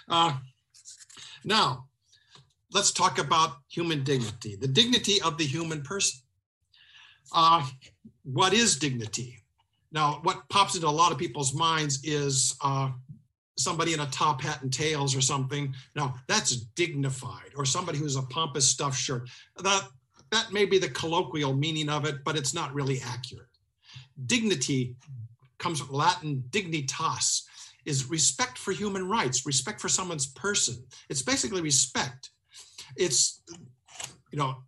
Uh, 0.09 0.33
now, 1.43 1.85
let's 2.73 2.91
talk 2.91 3.19
about 3.19 3.57
human 3.69 4.03
dignity, 4.03 4.55
the 4.55 4.67
dignity 4.67 5.21
of 5.21 5.37
the 5.37 5.45
human 5.45 5.83
person. 5.83 6.21
Uh, 7.33 7.65
what 8.23 8.53
is 8.53 8.77
dignity? 8.77 9.39
Now, 9.91 10.19
what 10.23 10.49
pops 10.49 10.75
into 10.75 10.87
a 10.87 10.89
lot 10.89 11.11
of 11.11 11.19
people's 11.19 11.53
minds 11.53 12.03
is 12.03 12.55
uh, 12.63 12.89
somebody 13.57 13.93
in 13.93 13.99
a 13.99 14.07
top 14.07 14.41
hat 14.41 14.63
and 14.63 14.73
tails 14.73 15.15
or 15.15 15.21
something. 15.21 15.73
Now, 15.95 16.15
that's 16.27 16.55
dignified, 16.75 17.51
or 17.55 17.65
somebody 17.65 17.99
who's 17.99 18.15
a 18.15 18.23
pompous 18.23 18.67
stuffed 18.67 18.97
shirt. 18.97 19.29
That 19.57 19.87
that 20.31 20.51
may 20.51 20.65
be 20.65 20.79
the 20.79 20.89
colloquial 20.89 21.53
meaning 21.53 21.89
of 21.89 22.05
it, 22.05 22.23
but 22.25 22.35
it's 22.35 22.55
not 22.55 22.73
really 22.73 22.99
accurate. 23.05 23.45
Dignity 24.25 24.95
comes 25.57 25.79
from 25.79 25.95
Latin 25.95 26.43
dignitas, 26.49 27.43
is 27.85 28.09
respect 28.09 28.57
for 28.57 28.71
human 28.71 29.07
rights, 29.07 29.45
respect 29.45 29.81
for 29.81 29.89
someone's 29.89 30.27
person. 30.27 30.83
It's 31.09 31.21
basically 31.21 31.61
respect. 31.61 32.29
It's 32.95 33.41
you 34.31 34.37
know 34.37 34.63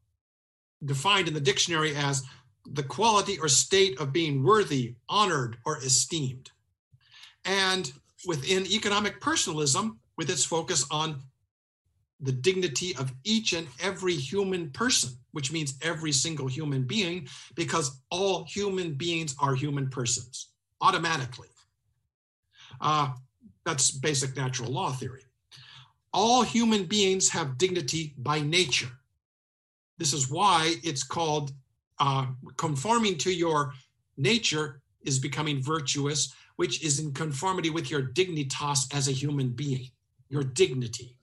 defined 0.83 1.27
in 1.27 1.33
the 1.33 1.39
dictionary 1.39 1.95
as 1.95 2.23
the 2.65 2.83
quality 2.83 3.37
or 3.39 3.47
state 3.47 3.99
of 3.99 4.11
being 4.11 4.43
worthy, 4.43 4.95
honored, 5.07 5.57
or 5.65 5.77
esteemed. 5.77 6.51
And 7.45 7.91
within 8.25 8.65
economic 8.65 9.21
personalism, 9.21 9.99
with 10.17 10.29
its 10.29 10.45
focus 10.45 10.85
on 10.89 11.21
the 12.25 12.31
dignity 12.31 12.95
of 12.97 13.13
each 13.23 13.53
and 13.53 13.67
every 13.81 14.15
human 14.15 14.69
person, 14.71 15.11
which 15.31 15.51
means 15.51 15.75
every 15.81 16.11
single 16.11 16.47
human 16.47 16.83
being, 16.83 17.27
because 17.55 18.01
all 18.09 18.43
human 18.45 18.93
beings 18.93 19.35
are 19.39 19.55
human 19.55 19.89
persons 19.89 20.49
automatically. 20.81 21.49
Uh, 22.81 23.09
that's 23.65 23.91
basic 23.91 24.35
natural 24.35 24.71
law 24.71 24.91
theory. 24.91 25.23
All 26.13 26.43
human 26.43 26.85
beings 26.85 27.29
have 27.29 27.57
dignity 27.57 28.13
by 28.17 28.39
nature. 28.39 28.91
This 29.97 30.13
is 30.13 30.29
why 30.29 30.75
it's 30.83 31.03
called 31.03 31.51
uh, 31.99 32.27
conforming 32.57 33.17
to 33.19 33.33
your 33.33 33.73
nature 34.17 34.81
is 35.03 35.19
becoming 35.19 35.61
virtuous, 35.61 36.33
which 36.57 36.83
is 36.83 36.99
in 36.99 37.13
conformity 37.13 37.69
with 37.69 37.89
your 37.89 38.01
dignitas 38.01 38.93
as 38.93 39.07
a 39.07 39.11
human 39.11 39.49
being, 39.49 39.89
your 40.29 40.43
dignity. 40.43 41.17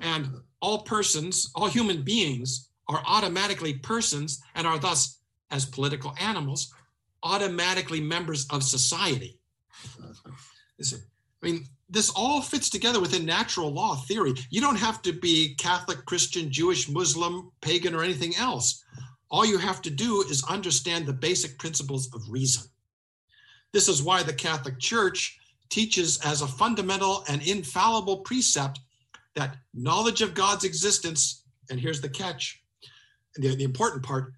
And 0.00 0.28
all 0.60 0.82
persons, 0.82 1.50
all 1.54 1.68
human 1.68 2.02
beings 2.02 2.70
are 2.88 3.02
automatically 3.06 3.74
persons 3.74 4.42
and 4.54 4.66
are 4.66 4.78
thus, 4.78 5.20
as 5.50 5.64
political 5.64 6.14
animals, 6.20 6.72
automatically 7.22 8.00
members 8.00 8.46
of 8.50 8.62
society. 8.62 9.38
I 10.80 10.96
mean, 11.42 11.66
this 11.88 12.10
all 12.10 12.42
fits 12.42 12.70
together 12.70 13.00
within 13.00 13.24
natural 13.24 13.70
law 13.70 13.96
theory. 13.96 14.34
You 14.50 14.60
don't 14.60 14.76
have 14.76 15.02
to 15.02 15.12
be 15.12 15.54
Catholic, 15.56 16.04
Christian, 16.06 16.50
Jewish, 16.50 16.88
Muslim, 16.88 17.50
pagan, 17.60 17.94
or 17.94 18.02
anything 18.02 18.34
else. 18.36 18.82
All 19.30 19.44
you 19.44 19.58
have 19.58 19.82
to 19.82 19.90
do 19.90 20.22
is 20.22 20.44
understand 20.44 21.06
the 21.06 21.12
basic 21.12 21.58
principles 21.58 22.12
of 22.14 22.22
reason. 22.28 22.64
This 23.72 23.88
is 23.88 24.02
why 24.02 24.22
the 24.22 24.32
Catholic 24.32 24.78
Church 24.78 25.38
teaches 25.68 26.18
as 26.24 26.42
a 26.42 26.46
fundamental 26.46 27.24
and 27.28 27.42
infallible 27.42 28.18
precept 28.18 28.80
that 29.34 29.56
knowledge 29.72 30.22
of 30.22 30.34
God's 30.34 30.64
existence, 30.64 31.44
and 31.70 31.80
here's 31.80 32.00
the 32.00 32.08
catch, 32.08 32.62
the, 33.36 33.54
the 33.56 33.64
important 33.64 34.02
part, 34.02 34.32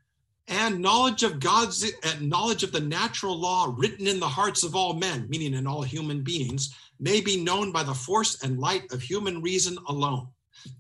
and 0.48 0.80
knowledge 0.80 1.22
of 1.22 1.40
God's 1.40 1.90
and 2.04 2.28
knowledge 2.28 2.62
of 2.62 2.72
the 2.72 2.80
natural 2.80 3.37
law 3.37 3.74
written 3.76 4.06
in 4.06 4.20
the 4.20 4.28
hearts 4.28 4.62
of 4.62 4.76
all 4.76 4.94
men, 4.94 5.26
meaning 5.28 5.54
in 5.54 5.66
all 5.66 5.82
human 5.82 6.22
beings, 6.22 6.74
may 7.00 7.20
be 7.20 7.42
known 7.42 7.72
by 7.72 7.82
the 7.82 7.94
force 7.94 8.42
and 8.42 8.61
light 8.61 8.90
of 8.92 9.02
human 9.02 9.42
reason 9.42 9.76
alone. 9.88 10.28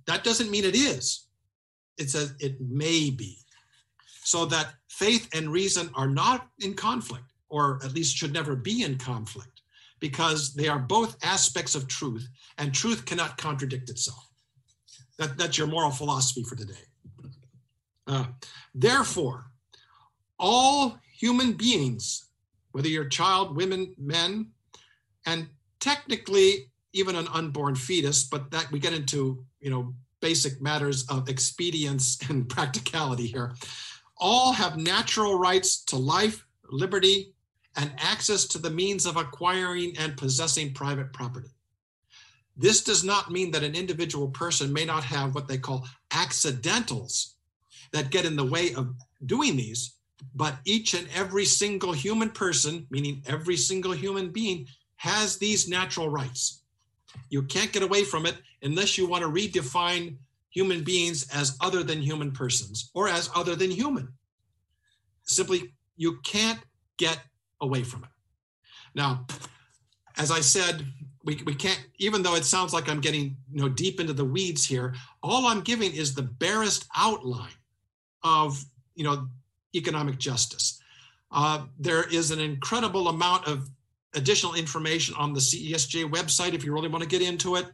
That 0.06 0.24
doesn't 0.24 0.50
mean 0.50 0.64
it 0.64 0.76
is. 0.76 1.26
It 1.98 2.10
says 2.10 2.34
it 2.38 2.60
may 2.60 3.10
be. 3.10 3.38
So 4.22 4.44
that 4.46 4.74
faith 4.88 5.28
and 5.34 5.52
reason 5.52 5.90
are 5.94 6.08
not 6.08 6.48
in 6.60 6.74
conflict, 6.74 7.24
or 7.48 7.80
at 7.84 7.94
least 7.94 8.16
should 8.16 8.32
never 8.32 8.56
be 8.56 8.82
in 8.82 8.98
conflict, 8.98 9.55
because 10.00 10.54
they 10.54 10.68
are 10.68 10.78
both 10.78 11.16
aspects 11.22 11.74
of 11.74 11.88
truth, 11.88 12.28
and 12.58 12.74
truth 12.74 13.04
cannot 13.04 13.38
contradict 13.38 13.90
itself. 13.90 14.28
That, 15.18 15.38
that's 15.38 15.56
your 15.56 15.66
moral 15.66 15.90
philosophy 15.90 16.42
for 16.42 16.56
today. 16.56 16.74
Uh, 18.06 18.26
therefore, 18.74 19.46
all 20.38 20.98
human 21.18 21.54
beings, 21.54 22.28
whether 22.72 22.88
you're 22.88 23.08
child, 23.08 23.56
women, 23.56 23.94
men, 23.98 24.50
and 25.24 25.48
technically 25.80 26.70
even 26.92 27.16
an 27.16 27.28
unborn 27.28 27.74
fetus, 27.74 28.24
but 28.24 28.50
that 28.50 28.70
we 28.70 28.78
get 28.78 28.92
into, 28.92 29.44
you 29.60 29.70
know, 29.70 29.94
basic 30.20 30.60
matters 30.60 31.06
of 31.08 31.28
expedience 31.28 32.18
and 32.28 32.48
practicality 32.56 33.26
here, 33.26 33.54
all 34.18 34.52
have 34.52 34.76
natural 34.76 35.38
rights 35.38 35.84
to 35.84 35.96
life, 35.96 36.46
liberty, 36.70 37.34
and 37.76 37.92
access 37.98 38.46
to 38.46 38.58
the 38.58 38.70
means 38.70 39.06
of 39.06 39.16
acquiring 39.16 39.96
and 39.98 40.16
possessing 40.16 40.72
private 40.72 41.12
property. 41.12 41.48
This 42.56 42.82
does 42.82 43.04
not 43.04 43.30
mean 43.30 43.50
that 43.50 43.62
an 43.62 43.74
individual 43.74 44.28
person 44.28 44.72
may 44.72 44.84
not 44.84 45.04
have 45.04 45.34
what 45.34 45.46
they 45.46 45.58
call 45.58 45.86
accidentals 46.10 47.34
that 47.92 48.10
get 48.10 48.24
in 48.24 48.36
the 48.36 48.44
way 48.44 48.72
of 48.74 48.94
doing 49.24 49.56
these, 49.56 49.94
but 50.34 50.56
each 50.64 50.94
and 50.94 51.06
every 51.14 51.44
single 51.44 51.92
human 51.92 52.30
person, 52.30 52.86
meaning 52.90 53.22
every 53.26 53.56
single 53.56 53.92
human 53.92 54.30
being, 54.30 54.66
has 54.96 55.36
these 55.36 55.68
natural 55.68 56.08
rights. 56.08 56.62
You 57.28 57.42
can't 57.42 57.72
get 57.72 57.82
away 57.82 58.04
from 58.04 58.24
it 58.24 58.36
unless 58.62 58.96
you 58.96 59.06
want 59.06 59.22
to 59.22 59.30
redefine 59.30 60.16
human 60.50 60.82
beings 60.82 61.26
as 61.34 61.56
other 61.60 61.82
than 61.82 62.00
human 62.00 62.32
persons 62.32 62.90
or 62.94 63.08
as 63.08 63.28
other 63.34 63.54
than 63.54 63.70
human. 63.70 64.08
Simply, 65.24 65.74
you 65.96 66.18
can't 66.22 66.60
get 66.96 67.18
away 67.60 67.82
from 67.82 68.04
it. 68.04 68.10
Now, 68.94 69.26
as 70.16 70.30
I 70.30 70.40
said, 70.40 70.86
we, 71.24 71.42
we 71.44 71.54
can't, 71.54 71.84
even 71.98 72.22
though 72.22 72.36
it 72.36 72.44
sounds 72.44 72.72
like 72.72 72.88
I'm 72.88 73.00
getting 73.00 73.36
you 73.52 73.62
know 73.62 73.68
deep 73.68 74.00
into 74.00 74.12
the 74.12 74.24
weeds 74.24 74.64
here, 74.64 74.94
all 75.22 75.46
I'm 75.46 75.60
giving 75.60 75.92
is 75.92 76.14
the 76.14 76.22
barest 76.22 76.86
outline 76.96 77.50
of 78.22 78.64
you 78.94 79.04
know 79.04 79.28
economic 79.74 80.18
justice. 80.18 80.80
Uh, 81.32 81.64
there 81.78 82.04
is 82.04 82.30
an 82.30 82.40
incredible 82.40 83.08
amount 83.08 83.46
of 83.46 83.68
additional 84.14 84.54
information 84.54 85.14
on 85.16 85.32
the 85.32 85.40
CESJ 85.40 86.10
website 86.10 86.54
if 86.54 86.64
you 86.64 86.72
really 86.72 86.88
want 86.88 87.02
to 87.02 87.08
get 87.08 87.20
into 87.20 87.56
it, 87.56 87.66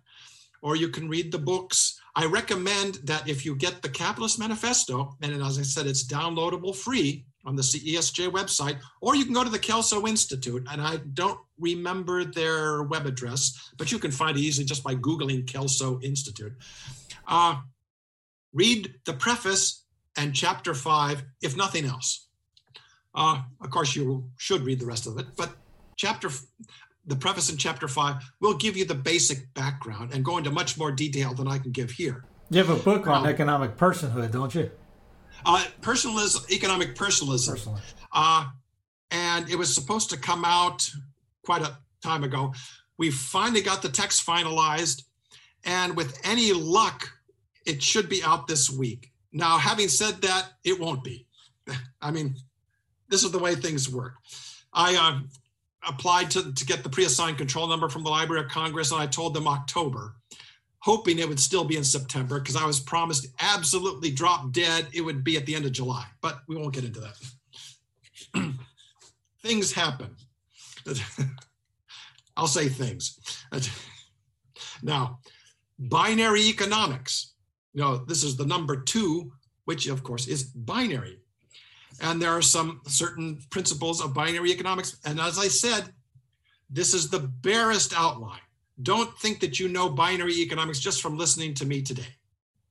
or 0.62 0.74
you 0.74 0.88
can 0.88 1.08
read 1.08 1.30
the 1.30 1.38
books. 1.38 2.00
I 2.14 2.26
recommend 2.26 2.94
that 3.04 3.28
if 3.28 3.44
you 3.44 3.54
get 3.54 3.82
the 3.82 3.88
Capitalist 3.88 4.38
Manifesto, 4.38 5.16
and 5.22 5.42
as 5.42 5.58
I 5.58 5.62
said, 5.62 5.86
it's 5.86 6.04
downloadable 6.06 6.74
free 6.74 7.24
on 7.44 7.56
the 7.56 7.62
CESJ 7.62 8.30
website, 8.30 8.78
or 9.00 9.16
you 9.16 9.24
can 9.24 9.34
go 9.34 9.44
to 9.44 9.50
the 9.50 9.58
Kelso 9.58 10.06
Institute, 10.06 10.66
and 10.70 10.80
I 10.80 10.98
don't 11.14 11.38
remember 11.58 12.24
their 12.24 12.82
web 12.82 13.06
address, 13.06 13.70
but 13.76 13.90
you 13.90 13.98
can 13.98 14.10
find 14.10 14.36
it 14.36 14.40
easily 14.40 14.64
just 14.64 14.84
by 14.84 14.94
Googling 14.94 15.46
Kelso 15.46 16.00
Institute. 16.00 16.52
Uh, 17.26 17.56
read 18.52 18.94
the 19.06 19.12
preface 19.12 19.84
and 20.16 20.34
chapter 20.34 20.74
five, 20.74 21.24
if 21.40 21.56
nothing 21.56 21.84
else. 21.84 22.28
Uh, 23.14 23.42
of 23.60 23.70
course, 23.70 23.94
you 23.94 24.30
should 24.38 24.62
read 24.62 24.80
the 24.80 24.86
rest 24.86 25.06
of 25.06 25.18
it, 25.18 25.26
but 25.36 25.54
chapter, 25.96 26.30
the 27.06 27.16
preface 27.16 27.50
in 27.50 27.56
chapter 27.56 27.88
five 27.88 28.16
will 28.40 28.54
give 28.54 28.76
you 28.76 28.84
the 28.84 28.94
basic 28.94 29.52
background 29.54 30.12
and 30.14 30.24
go 30.24 30.38
into 30.38 30.50
much 30.50 30.78
more 30.78 30.92
detail 30.92 31.34
than 31.34 31.48
I 31.48 31.58
can 31.58 31.72
give 31.72 31.90
here. 31.90 32.24
You 32.50 32.58
have 32.62 32.70
a 32.70 32.76
book 32.76 33.06
on 33.06 33.26
economic 33.26 33.76
personhood, 33.76 34.32
don't 34.32 34.54
you? 34.54 34.70
Uh, 35.44 35.64
personalism, 35.80 36.44
economic 36.50 36.94
personalism. 36.94 37.58
Uh, 38.12 38.46
and 39.10 39.48
it 39.50 39.56
was 39.56 39.74
supposed 39.74 40.10
to 40.10 40.16
come 40.16 40.44
out 40.44 40.88
quite 41.44 41.62
a 41.62 41.76
time 42.02 42.24
ago. 42.24 42.52
We 42.98 43.10
finally 43.10 43.62
got 43.62 43.82
the 43.82 43.88
text 43.88 44.26
finalized, 44.26 45.02
and 45.64 45.96
with 45.96 46.18
any 46.24 46.52
luck, 46.52 47.08
it 47.66 47.82
should 47.82 48.08
be 48.08 48.22
out 48.22 48.46
this 48.46 48.70
week. 48.70 49.10
Now, 49.32 49.58
having 49.58 49.88
said 49.88 50.20
that, 50.22 50.50
it 50.64 50.78
won't 50.78 51.02
be. 51.02 51.26
I 52.02 52.10
mean, 52.10 52.36
this 53.08 53.24
is 53.24 53.30
the 53.30 53.38
way 53.38 53.54
things 53.54 53.88
work. 53.88 54.14
I 54.72 54.96
uh, 54.96 55.20
applied 55.88 56.30
to, 56.32 56.52
to 56.52 56.66
get 56.66 56.82
the 56.82 56.88
pre-assigned 56.88 57.38
control 57.38 57.66
number 57.66 57.88
from 57.88 58.04
the 58.04 58.10
Library 58.10 58.44
of 58.44 58.50
Congress, 58.50 58.92
and 58.92 59.00
I 59.00 59.06
told 59.06 59.34
them 59.34 59.48
October, 59.48 60.14
hoping 60.82 61.18
it 61.18 61.28
would 61.28 61.40
still 61.40 61.64
be 61.64 61.76
in 61.76 61.84
September 61.84 62.40
because 62.40 62.56
I 62.56 62.66
was 62.66 62.80
promised 62.80 63.28
absolutely 63.40 64.10
drop 64.10 64.52
dead. 64.52 64.88
It 64.92 65.00
would 65.00 65.22
be 65.22 65.36
at 65.36 65.46
the 65.46 65.54
end 65.54 65.64
of 65.64 65.72
July, 65.72 66.04
but 66.20 66.40
we 66.48 66.56
won't 66.56 66.74
get 66.74 66.84
into 66.84 67.00
that. 67.00 68.52
things 69.42 69.72
happen. 69.72 70.16
I'll 72.36 72.46
say 72.46 72.68
things. 72.68 73.18
Now, 74.84 75.20
binary 75.78 76.42
economics. 76.48 77.34
You 77.72 77.82
know, 77.82 77.96
this 77.98 78.24
is 78.24 78.36
the 78.36 78.46
number 78.46 78.82
two, 78.82 79.32
which 79.64 79.86
of 79.86 80.02
course 80.02 80.26
is 80.26 80.42
binary. 80.42 81.18
And 82.00 82.20
there 82.20 82.30
are 82.30 82.42
some 82.42 82.80
certain 82.86 83.38
principles 83.50 84.00
of 84.00 84.12
binary 84.12 84.50
economics. 84.50 84.98
And 85.04 85.20
as 85.20 85.38
I 85.38 85.46
said, 85.46 85.92
this 86.68 86.94
is 86.94 87.10
the 87.10 87.20
barest 87.20 87.94
outline. 87.96 88.40
Don't 88.80 89.16
think 89.18 89.40
that 89.40 89.60
you 89.60 89.68
know 89.68 89.88
binary 89.88 90.34
economics 90.40 90.80
just 90.80 91.02
from 91.02 91.18
listening 91.18 91.54
to 91.54 91.66
me 91.66 91.82
today 91.82 92.16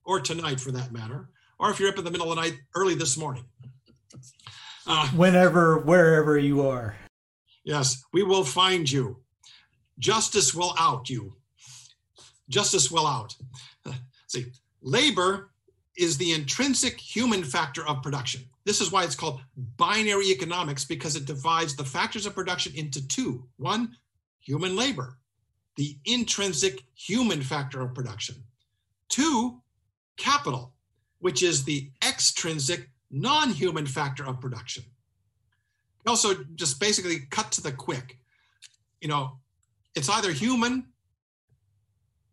or 0.04 0.20
tonight 0.20 0.60
for 0.60 0.72
that 0.72 0.92
matter, 0.92 1.30
or 1.60 1.70
if 1.70 1.80
you're 1.80 1.90
up 1.90 1.98
in 1.98 2.04
the 2.04 2.12
middle 2.12 2.32
of 2.32 2.36
the 2.36 2.42
night 2.42 2.58
early 2.76 2.96
this 2.96 3.18
morning. 3.18 3.46
Uh, 4.88 5.08
Whenever, 5.10 5.78
wherever 5.80 6.38
you 6.38 6.68
are. 6.68 6.96
Yes, 7.64 8.04
we 8.12 8.24
will 8.24 8.44
find 8.44 8.90
you. 8.92 9.18
Justice 10.00 10.56
will 10.56 10.74
out 10.80 11.10
you. 11.10 11.36
Justice 12.50 12.90
will 12.90 13.06
out. 13.06 13.36
See, 14.28 14.48
labor 14.82 15.52
is 15.96 16.18
the 16.18 16.34
intrinsic 16.34 17.00
human 17.00 17.44
factor 17.44 17.88
of 17.88 18.02
production. 18.02 18.42
This 18.66 18.82
is 18.82 18.92
why 18.92 19.04
it's 19.04 19.16
called 19.16 19.42
binary 19.78 20.28
economics 20.28 20.86
because 20.86 21.16
it 21.16 21.26
divides 21.26 21.76
the 21.76 21.84
factors 21.84 22.26
of 22.26 22.36
production 22.36 22.74
into 22.76 23.08
two. 23.08 23.48
One, 23.58 23.96
human 24.40 24.76
labor, 24.76 25.18
the 25.78 25.98
intrinsic 26.06 26.84
human 26.96 27.42
factor 27.42 27.82
of 27.82 27.94
production. 27.94 28.36
Two, 29.10 29.62
capital, 30.18 30.74
which 31.20 31.44
is 31.44 31.64
the 31.64 31.90
extrinsic 32.08 32.90
non 33.10 33.50
human 33.50 33.86
factor 33.86 34.26
of 34.26 34.40
production. 34.40 34.84
Also, 36.08 36.44
just 36.56 36.80
basically 36.80 37.20
cut 37.30 37.52
to 37.52 37.62
the 37.62 37.72
quick. 37.72 38.18
You 39.02 39.08
know, 39.08 39.40
it's 39.96 40.10
either 40.10 40.32
human 40.32 40.88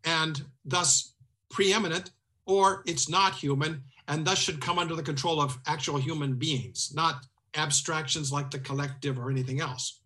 and 0.05 0.43
thus 0.65 1.15
preeminent, 1.51 2.13
or 2.47 2.83
it's 2.87 3.09
not 3.09 3.35
human 3.35 3.83
and 4.09 4.25
thus 4.25 4.39
should 4.39 4.61
come 4.61 4.79
under 4.79 4.97
the 4.97 5.03
control 5.03 5.41
of 5.41 5.59
actual 5.67 5.99
human 5.99 6.35
beings, 6.35 6.93
not 6.95 7.27
abstractions 7.55 8.33
like 8.33 8.51
the 8.51 8.59
collective 8.59 9.19
or 9.19 9.31
anything 9.31 9.61
else. 9.61 10.01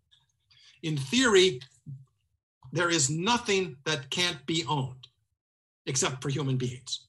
In 0.83 0.97
theory, 0.97 1.61
there 2.73 2.91
is 2.91 3.11
nothing 3.11 3.77
that 3.85 4.11
can't 4.11 4.45
be 4.47 4.65
owned 4.69 5.07
except 5.87 6.23
for 6.23 6.29
human 6.31 6.57
beings. 6.57 7.07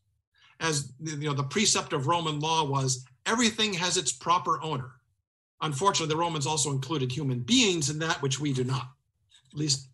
As 0.60 0.92
you 1.02 1.18
know, 1.18 1.34
the 1.34 1.44
precept 1.44 1.94
of 1.94 2.08
Roman 2.08 2.40
law 2.40 2.66
was 2.66 3.06
everything 3.26 3.74
has 3.74 3.98
its 3.98 4.12
proper 4.12 4.62
owner. 4.62 4.92
Unfortunately, 5.62 6.14
the 6.14 6.20
Romans 6.20 6.46
also 6.46 6.72
included 6.72 7.12
human 7.12 7.40
beings 7.40 7.90
in 7.90 8.00
that, 8.00 8.22
which 8.22 8.40
we 8.40 8.52
do 8.54 8.64
not. 8.64 8.90
At 9.52 9.58
least 9.58 9.88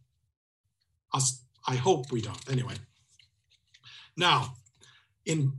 us, 1.14 1.44
I 1.68 1.76
hope 1.76 2.12
we 2.12 2.22
don't. 2.22 2.52
Anyway. 2.52 2.74
Now, 4.18 4.56
in 5.26 5.54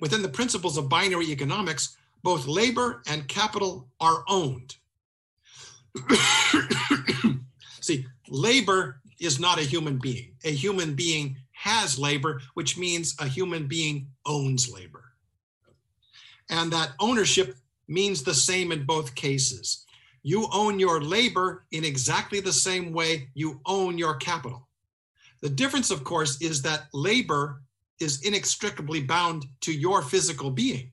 within 0.00 0.22
the 0.22 0.28
principles 0.28 0.78
of 0.78 0.88
binary 0.88 1.26
economics, 1.26 1.96
both 2.22 2.46
labor 2.46 3.02
and 3.06 3.28
capital 3.28 3.88
are 4.00 4.24
owned. 4.28 4.76
See, 7.80 8.06
labor 8.28 8.99
is 9.20 9.38
not 9.38 9.58
a 9.58 9.62
human 9.62 9.98
being. 9.98 10.34
A 10.44 10.50
human 10.50 10.94
being 10.94 11.36
has 11.52 11.98
labor, 11.98 12.40
which 12.54 12.78
means 12.78 13.14
a 13.18 13.26
human 13.26 13.66
being 13.66 14.08
owns 14.26 14.72
labor. 14.72 15.04
And 16.48 16.72
that 16.72 16.92
ownership 16.98 17.56
means 17.86 18.22
the 18.22 18.34
same 18.34 18.72
in 18.72 18.84
both 18.84 19.14
cases. 19.14 19.84
You 20.22 20.48
own 20.52 20.80
your 20.80 21.00
labor 21.00 21.64
in 21.70 21.84
exactly 21.84 22.40
the 22.40 22.52
same 22.52 22.92
way 22.92 23.28
you 23.34 23.60
own 23.66 23.98
your 23.98 24.16
capital. 24.16 24.68
The 25.42 25.48
difference, 25.48 25.90
of 25.90 26.04
course, 26.04 26.40
is 26.42 26.62
that 26.62 26.88
labor 26.92 27.62
is 28.00 28.22
inextricably 28.22 29.02
bound 29.02 29.46
to 29.62 29.72
your 29.72 30.02
physical 30.02 30.50
being. 30.50 30.90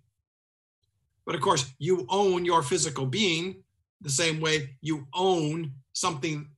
But 1.25 1.35
of 1.35 1.41
course, 1.41 1.73
you 1.79 2.05
own 2.09 2.45
your 2.45 2.63
physical 2.63 3.05
being 3.05 3.63
the 4.01 4.09
same 4.09 4.39
way 4.39 4.75
you 4.81 5.07
own 5.13 5.73
something, 5.93 6.49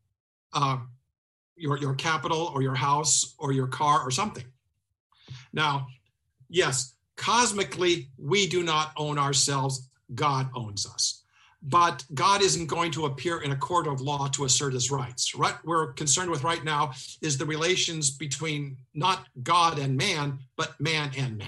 uh, 0.53 0.77
your, 1.59 1.77
your 1.77 1.93
capital 1.95 2.51
or 2.53 2.61
your 2.61 2.75
house 2.75 3.35
or 3.37 3.51
your 3.51 3.67
car 3.67 4.01
or 4.01 4.11
something. 4.11 4.45
Now, 5.53 5.87
yes, 6.49 6.95
cosmically, 7.15 8.09
we 8.17 8.47
do 8.47 8.63
not 8.63 8.91
own 8.97 9.19
ourselves, 9.19 9.89
God 10.15 10.49
owns 10.55 10.85
us. 10.85 11.23
But 11.61 12.05
God 12.13 12.41
isn't 12.41 12.67
going 12.67 12.91
to 12.91 13.05
appear 13.05 13.41
in 13.41 13.51
a 13.51 13.55
court 13.55 13.85
of 13.85 13.99
law 13.99 14.27
to 14.29 14.45
assert 14.45 14.73
his 14.73 14.91
rights. 14.91 15.35
What 15.35 15.59
we're 15.65 15.91
concerned 15.93 16.31
with 16.31 16.43
right 16.43 16.63
now 16.63 16.93
is 17.21 17.37
the 17.37 17.45
relations 17.45 18.11
between 18.11 18.77
not 18.93 19.27
God 19.43 19.77
and 19.77 19.97
man, 19.97 20.39
but 20.55 20.79
man 20.79 21.11
and 21.17 21.37
man. 21.37 21.47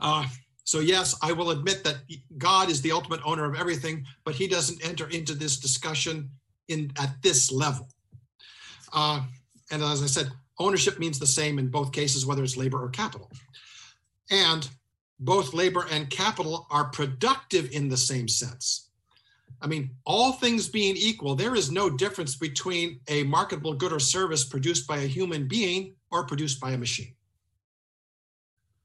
Uh, 0.00 0.24
so, 0.64 0.80
yes, 0.80 1.14
I 1.22 1.32
will 1.32 1.50
admit 1.50 1.84
that 1.84 1.96
God 2.38 2.70
is 2.70 2.80
the 2.80 2.92
ultimate 2.92 3.20
owner 3.24 3.44
of 3.44 3.54
everything, 3.54 4.06
but 4.24 4.34
he 4.34 4.46
doesn't 4.48 4.82
enter 4.82 5.08
into 5.10 5.34
this 5.34 5.58
discussion 5.58 6.30
in 6.68 6.90
at 6.98 7.20
this 7.20 7.52
level. 7.52 7.88
Uh, 8.92 9.22
and 9.70 9.82
as 9.82 10.02
I 10.02 10.06
said, 10.06 10.30
ownership 10.58 10.98
means 10.98 11.18
the 11.18 11.26
same 11.26 11.58
in 11.58 11.68
both 11.68 11.92
cases, 11.92 12.26
whether 12.26 12.44
it's 12.44 12.56
labor 12.56 12.82
or 12.82 12.90
capital. 12.90 13.30
And 14.30 14.68
both 15.18 15.54
labor 15.54 15.86
and 15.90 16.10
capital 16.10 16.66
are 16.70 16.84
productive 16.84 17.70
in 17.72 17.88
the 17.88 17.96
same 17.96 18.28
sense. 18.28 18.88
I 19.60 19.68
mean, 19.68 19.90
all 20.04 20.32
things 20.32 20.68
being 20.68 20.96
equal, 20.96 21.36
there 21.36 21.54
is 21.54 21.70
no 21.70 21.88
difference 21.88 22.34
between 22.34 22.98
a 23.06 23.22
marketable 23.22 23.74
good 23.74 23.92
or 23.92 24.00
service 24.00 24.44
produced 24.44 24.88
by 24.88 24.98
a 24.98 25.06
human 25.06 25.46
being 25.46 25.94
or 26.10 26.26
produced 26.26 26.60
by 26.60 26.72
a 26.72 26.78
machine. 26.78 27.14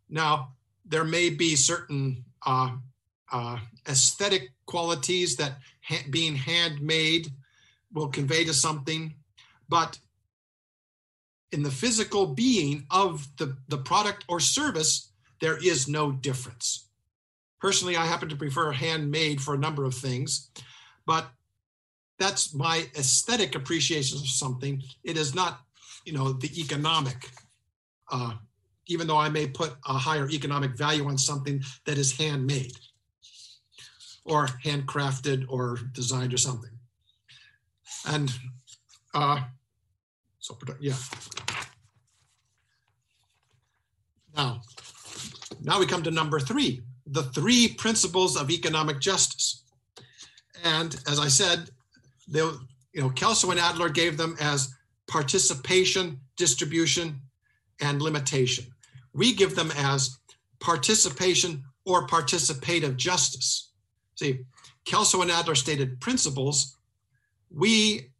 Now, 0.09 0.53
there 0.85 1.03
may 1.03 1.31
be 1.31 1.55
certain 1.55 2.23
uh, 2.45 2.75
uh, 3.31 3.57
aesthetic 3.89 4.51
qualities 4.67 5.35
that 5.37 5.53
ha- 5.81 6.05
being 6.11 6.35
handmade 6.35 7.27
will 7.91 8.07
convey 8.07 8.43
to 8.45 8.53
something, 8.53 9.15
but 9.69 9.99
in 11.51 11.63
the 11.63 11.71
physical 11.71 12.27
being 12.27 12.85
of 12.91 13.27
the, 13.37 13.57
the 13.69 13.77
product 13.77 14.25
or 14.27 14.39
service, 14.39 15.11
there 15.39 15.57
is 15.57 15.87
no 15.87 16.11
difference. 16.11 16.89
Personally, 17.59 17.95
I 17.95 18.05
happen 18.05 18.29
to 18.29 18.35
prefer 18.35 18.71
handmade 18.71 19.41
for 19.41 19.55
a 19.55 19.57
number 19.57 19.85
of 19.85 19.95
things, 19.95 20.49
but 21.05 21.27
that's 22.19 22.53
my 22.53 22.85
aesthetic 22.97 23.55
appreciation 23.55 24.17
of 24.17 24.27
something. 24.27 24.81
It 25.03 25.17
is 25.17 25.33
not, 25.33 25.61
you 26.05 26.13
know, 26.13 26.33
the 26.33 26.59
economic, 26.59 27.29
uh, 28.11 28.33
even 28.87 29.07
though 29.07 29.17
I 29.17 29.29
may 29.29 29.47
put 29.47 29.75
a 29.87 29.93
higher 29.93 30.29
economic 30.29 30.77
value 30.77 31.07
on 31.07 31.17
something 31.17 31.63
that 31.85 31.97
is 31.97 32.17
handmade 32.17 32.73
or 34.25 34.47
handcrafted 34.65 35.45
or 35.49 35.77
designed 35.93 36.33
or 36.33 36.37
something. 36.37 36.71
And 38.05 38.31
uh, 39.13 39.41
so, 40.47 40.57
yeah. 40.79 40.93
Now, 44.33 44.61
now 45.61 45.79
we 45.79 45.85
come 45.85 46.03
to 46.03 46.11
number 46.11 46.39
three, 46.39 46.81
the 47.05 47.23
three 47.23 47.67
principles 47.67 48.37
of 48.37 48.49
economic 48.49 49.01
justice. 49.01 49.63
And 50.63 50.95
as 51.05 51.19
I 51.19 51.27
said, 51.27 51.69
they, 52.29 52.39
you 52.39 53.01
know, 53.01 53.09
Kelso 53.09 53.51
and 53.51 53.59
Adler 53.59 53.89
gave 53.89 54.15
them 54.15 54.37
as 54.39 54.73
participation, 55.07 56.21
distribution, 56.37 57.19
and 57.81 58.01
limitation. 58.01 58.65
We 59.13 59.33
give 59.33 59.53
them 59.53 59.71
as 59.75 60.17
participation 60.61 61.63
or 61.85 62.07
participative 62.07 62.95
justice. 62.95 63.71
See, 64.15 64.39
Kelso 64.85 65.21
and 65.21 65.29
Adler 65.31 65.55
stated 65.55 65.99
principles. 65.99 66.77
We 67.49 68.11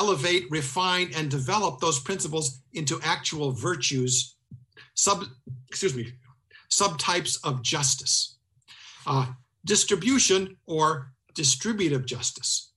elevate, 0.00 0.44
refine, 0.50 1.08
and 1.16 1.28
develop 1.28 1.80
those 1.80 1.98
principles 1.98 2.46
into 2.72 3.00
actual 3.02 3.50
virtues, 3.50 4.36
sub, 4.94 5.24
excuse 5.68 5.94
me, 5.94 6.12
subtypes 6.70 7.34
of 7.42 7.62
justice. 7.62 8.36
Uh, 9.06 9.26
distribution 9.64 10.56
or 10.66 11.12
distributive 11.34 12.04
justice. 12.06 12.72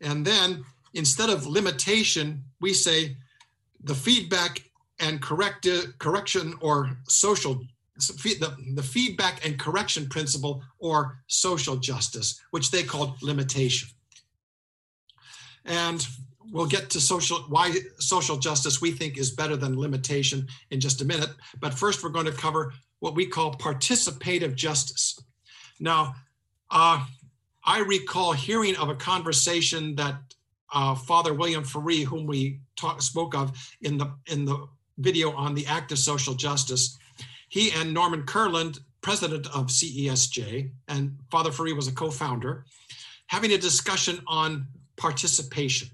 And 0.00 0.24
then 0.24 0.64
instead 0.94 1.30
of 1.30 1.46
limitation, 1.46 2.42
we 2.60 2.72
say 2.72 3.16
the 3.84 3.94
feedback 3.94 4.62
and 4.98 5.20
correct, 5.20 5.68
correction 5.98 6.54
or 6.60 6.90
social 7.08 7.54
the, 7.96 8.56
the 8.74 8.82
feedback 8.82 9.44
and 9.44 9.58
correction 9.58 10.08
principle 10.08 10.62
or 10.78 11.18
social 11.26 11.76
justice, 11.76 12.40
which 12.50 12.70
they 12.70 12.82
called 12.82 13.22
limitation. 13.22 13.88
And 15.64 16.06
we'll 16.52 16.66
get 16.66 16.90
to 16.90 17.00
social 17.00 17.38
why 17.48 17.74
social 17.98 18.36
justice 18.36 18.80
we 18.80 18.92
think 18.92 19.18
is 19.18 19.32
better 19.32 19.56
than 19.56 19.78
limitation 19.78 20.46
in 20.70 20.78
just 20.78 21.00
a 21.00 21.04
minute. 21.04 21.30
But 21.58 21.74
first, 21.74 22.04
we're 22.04 22.10
going 22.10 22.26
to 22.26 22.32
cover 22.32 22.72
what 23.00 23.16
we 23.16 23.26
call 23.26 23.54
participative 23.54 24.54
justice. 24.54 25.18
Now, 25.80 26.14
uh, 26.70 27.04
I 27.64 27.80
recall 27.80 28.32
hearing 28.32 28.76
of 28.76 28.90
a 28.90 28.94
conversation 28.94 29.96
that 29.96 30.16
uh, 30.72 30.94
Father 30.94 31.34
William 31.34 31.64
Ferree, 31.64 32.04
whom 32.04 32.26
we 32.26 32.60
talk, 32.76 33.02
spoke 33.02 33.34
of 33.34 33.56
in 33.80 33.98
the 33.98 34.12
in 34.26 34.44
the 34.44 34.68
video 34.98 35.32
on 35.32 35.54
the 35.54 35.66
act 35.66 35.90
of 35.90 35.98
social 35.98 36.34
justice, 36.34 36.98
he 37.48 37.72
and 37.72 37.92
Norman 37.92 38.22
Kurland, 38.24 38.78
president 39.00 39.46
of 39.48 39.66
CESJ, 39.66 40.70
and 40.88 41.18
Father 41.30 41.50
Ferree 41.50 41.74
was 41.74 41.88
a 41.88 41.92
co-founder, 41.92 42.64
having 43.26 43.52
a 43.52 43.58
discussion 43.58 44.20
on 44.26 44.66
participation. 44.96 45.88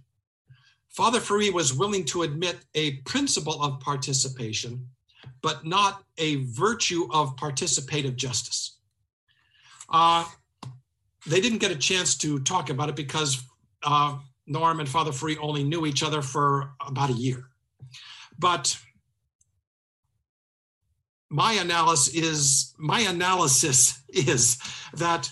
Father 0.98 1.20
Ferree 1.20 1.52
was 1.52 1.72
willing 1.72 2.04
to 2.06 2.22
admit 2.22 2.56
a 2.74 2.96
principle 3.02 3.62
of 3.62 3.78
participation, 3.78 4.88
but 5.42 5.64
not 5.64 6.02
a 6.18 6.44
virtue 6.46 7.06
of 7.12 7.36
participative 7.36 8.16
justice. 8.16 8.78
Uh, 9.88 10.24
they 11.24 11.40
didn't 11.40 11.58
get 11.58 11.70
a 11.70 11.76
chance 11.76 12.16
to 12.16 12.40
talk 12.40 12.68
about 12.68 12.88
it 12.88 12.96
because 12.96 13.40
uh, 13.84 14.18
Norm 14.48 14.80
and 14.80 14.88
Father 14.88 15.12
Ferree 15.12 15.36
only 15.40 15.62
knew 15.62 15.86
each 15.86 16.02
other 16.02 16.20
for 16.20 16.72
about 16.84 17.10
a 17.10 17.12
year. 17.12 17.44
But 18.36 18.76
my 21.30 21.52
analysis 21.52 22.12
is 22.12 22.74
my 22.76 23.02
analysis 23.02 24.02
is 24.08 24.58
that 24.94 25.30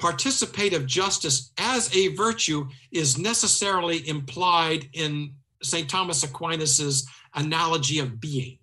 participative 0.00 0.86
justice 0.86 1.52
as 1.58 1.94
a 1.94 2.08
virtue 2.14 2.68
is 2.92 3.18
necessarily 3.18 4.08
implied 4.08 4.88
in 4.92 5.34
St. 5.62 5.88
Thomas 5.88 6.24
Aquinas's 6.24 7.08
analogy 7.34 7.98
of 7.98 8.20
being. 8.20 8.58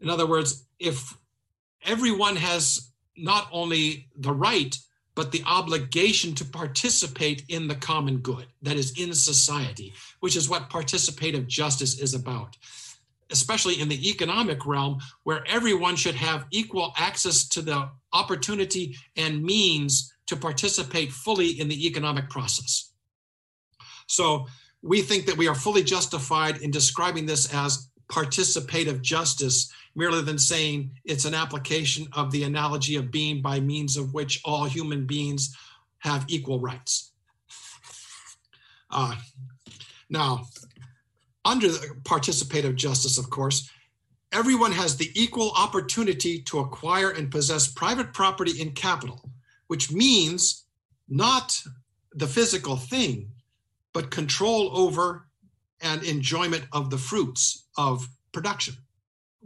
In 0.00 0.10
other 0.10 0.26
words, 0.26 0.66
if 0.78 1.16
everyone 1.84 2.36
has 2.36 2.90
not 3.16 3.48
only 3.52 4.08
the 4.16 4.32
right, 4.32 4.76
but 5.14 5.32
the 5.32 5.42
obligation 5.46 6.34
to 6.34 6.44
participate 6.44 7.44
in 7.48 7.68
the 7.68 7.74
common 7.74 8.18
good, 8.18 8.46
that 8.62 8.76
is, 8.76 8.92
in 8.98 9.14
society, 9.14 9.94
which 10.20 10.36
is 10.36 10.48
what 10.48 10.68
participative 10.68 11.46
justice 11.46 11.98
is 11.98 12.12
about, 12.14 12.56
especially 13.30 13.80
in 13.80 13.88
the 13.88 14.08
economic 14.08 14.66
realm, 14.66 14.98
where 15.24 15.44
everyone 15.46 15.96
should 15.96 16.14
have 16.14 16.46
equal 16.50 16.92
access 16.96 17.48
to 17.48 17.62
the 17.62 17.88
opportunity 18.12 18.96
and 19.16 19.42
means 19.42 20.12
to 20.26 20.36
participate 20.36 21.12
fully 21.12 21.60
in 21.60 21.68
the 21.68 21.86
economic 21.86 22.28
process. 22.30 22.92
So 24.06 24.46
we 24.82 25.02
think 25.02 25.26
that 25.26 25.36
we 25.36 25.48
are 25.48 25.54
fully 25.54 25.82
justified 25.82 26.58
in 26.58 26.70
describing 26.70 27.26
this 27.26 27.52
as 27.52 27.88
participative 28.08 29.02
justice 29.02 29.72
merely 29.96 30.22
than 30.22 30.38
saying 30.38 30.92
it's 31.04 31.24
an 31.24 31.34
application 31.34 32.06
of 32.12 32.30
the 32.30 32.44
analogy 32.44 32.96
of 32.96 33.10
being 33.10 33.42
by 33.42 33.58
means 33.58 33.96
of 33.96 34.14
which 34.14 34.40
all 34.44 34.64
human 34.64 35.06
beings 35.06 35.56
have 35.98 36.24
equal 36.28 36.60
rights. 36.60 37.12
Uh, 38.90 39.16
now, 40.08 40.46
under 41.46 41.68
the 41.68 41.78
participative 42.02 42.74
justice, 42.74 43.16
of 43.16 43.30
course, 43.30 43.70
everyone 44.32 44.72
has 44.72 44.96
the 44.96 45.10
equal 45.14 45.52
opportunity 45.56 46.42
to 46.42 46.58
acquire 46.58 47.10
and 47.10 47.30
possess 47.30 47.68
private 47.68 48.12
property 48.12 48.60
in 48.60 48.72
capital, 48.72 49.30
which 49.68 49.90
means 49.90 50.64
not 51.08 51.62
the 52.12 52.26
physical 52.26 52.76
thing, 52.76 53.30
but 53.94 54.10
control 54.10 54.76
over 54.76 55.28
and 55.80 56.02
enjoyment 56.02 56.64
of 56.72 56.90
the 56.90 56.98
fruits 56.98 57.66
of 57.78 58.06
production 58.32 58.74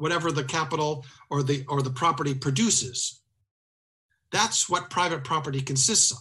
whatever 0.00 0.32
the 0.32 0.44
capital 0.44 1.04
or 1.28 1.42
the 1.42 1.64
or 1.68 1.82
the 1.82 1.90
property 1.90 2.34
produces. 2.34 3.20
That's 4.32 4.68
what 4.68 4.90
private 4.90 5.24
property 5.24 5.60
consists 5.60 6.10
of. 6.10 6.18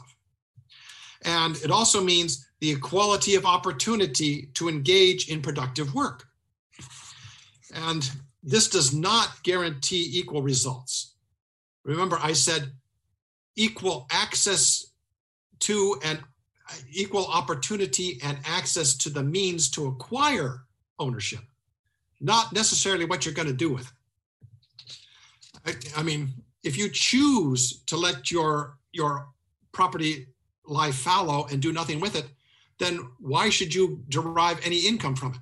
And 1.23 1.55
it 1.57 1.71
also 1.71 2.03
means 2.03 2.47
the 2.59 2.71
equality 2.71 3.35
of 3.35 3.45
opportunity 3.45 4.49
to 4.53 4.69
engage 4.69 5.29
in 5.29 5.41
productive 5.41 5.93
work. 5.93 6.25
And 7.73 8.09
this 8.41 8.69
does 8.69 8.93
not 8.93 9.43
guarantee 9.43 10.09
equal 10.13 10.41
results. 10.41 11.13
Remember, 11.83 12.17
I 12.21 12.33
said 12.33 12.71
equal 13.55 14.07
access 14.11 14.91
to 15.59 15.99
and 16.03 16.19
equal 16.91 17.25
opportunity 17.25 18.19
and 18.23 18.37
access 18.45 18.95
to 18.95 19.09
the 19.09 19.23
means 19.23 19.69
to 19.71 19.87
acquire 19.87 20.61
ownership 20.99 21.41
not 22.19 22.53
necessarily 22.53 23.05
what 23.05 23.25
you're 23.25 23.33
going 23.33 23.47
to 23.47 23.53
do 23.53 23.71
with 23.71 23.91
it. 25.65 25.77
I, 25.95 25.99
I 25.99 26.03
mean, 26.03 26.29
if 26.63 26.77
you 26.77 26.89
choose 26.89 27.81
to 27.87 27.97
let 27.97 28.31
your 28.31 28.77
your 28.91 29.27
property 29.71 30.27
lie 30.69 30.91
fallow 30.91 31.47
and 31.51 31.61
do 31.61 31.73
nothing 31.73 31.99
with 31.99 32.15
it, 32.15 32.27
then 32.77 32.99
why 33.19 33.49
should 33.49 33.73
you 33.73 34.03
derive 34.09 34.59
any 34.63 34.79
income 34.79 35.15
from 35.15 35.33
it? 35.33 35.39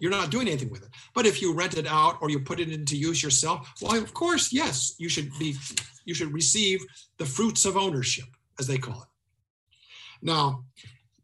You're 0.00 0.10
not 0.10 0.30
doing 0.30 0.48
anything 0.48 0.70
with 0.70 0.82
it. 0.82 0.88
But 1.14 1.26
if 1.26 1.42
you 1.42 1.52
rent 1.52 1.76
it 1.76 1.86
out 1.86 2.18
or 2.20 2.30
you 2.30 2.40
put 2.40 2.60
it 2.60 2.70
into 2.70 2.96
use 2.96 3.22
yourself, 3.22 3.72
well, 3.82 3.96
of 3.96 4.14
course, 4.14 4.52
yes, 4.52 4.94
you 4.98 5.08
should 5.08 5.30
be 5.38 5.56
you 6.04 6.14
should 6.14 6.32
receive 6.32 6.80
the 7.18 7.26
fruits 7.26 7.64
of 7.66 7.76
ownership, 7.76 8.24
as 8.58 8.66
they 8.66 8.78
call 8.78 9.02
it. 9.02 9.08
Now, 10.22 10.64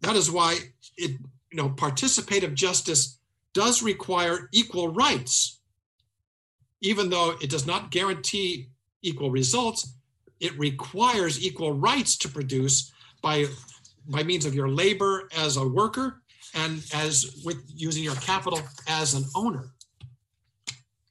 that 0.03 0.17
is 0.17 0.31
why 0.31 0.59
it 0.97 1.13
you 1.51 1.57
know 1.57 1.71
participative 1.71 2.55
justice 2.55 3.19
does 3.55 3.83
require 3.83 4.49
equal 4.53 4.89
rights. 4.89 5.61
Even 6.83 7.09
though 7.09 7.35
it 7.41 7.49
does 7.49 7.67
not 7.67 7.91
guarantee 7.91 8.69
equal 9.01 9.31
results, 9.31 9.95
it 10.41 10.59
requires 10.59 11.43
equal 11.43 11.73
rights 11.73 12.19
to 12.19 12.29
produce 12.29 12.93
by 13.23 13.47
by 14.09 14.23
means 14.23 14.45
of 14.45 14.55
your 14.55 14.69
labor 14.69 15.29
as 15.37 15.57
a 15.57 15.67
worker 15.67 16.23
and 16.55 16.85
as 16.95 17.43
with 17.45 17.63
using 17.75 18.05
your 18.05 18.15
capital 18.17 18.61
as 18.89 19.15
an 19.15 19.25
owner. 19.35 19.71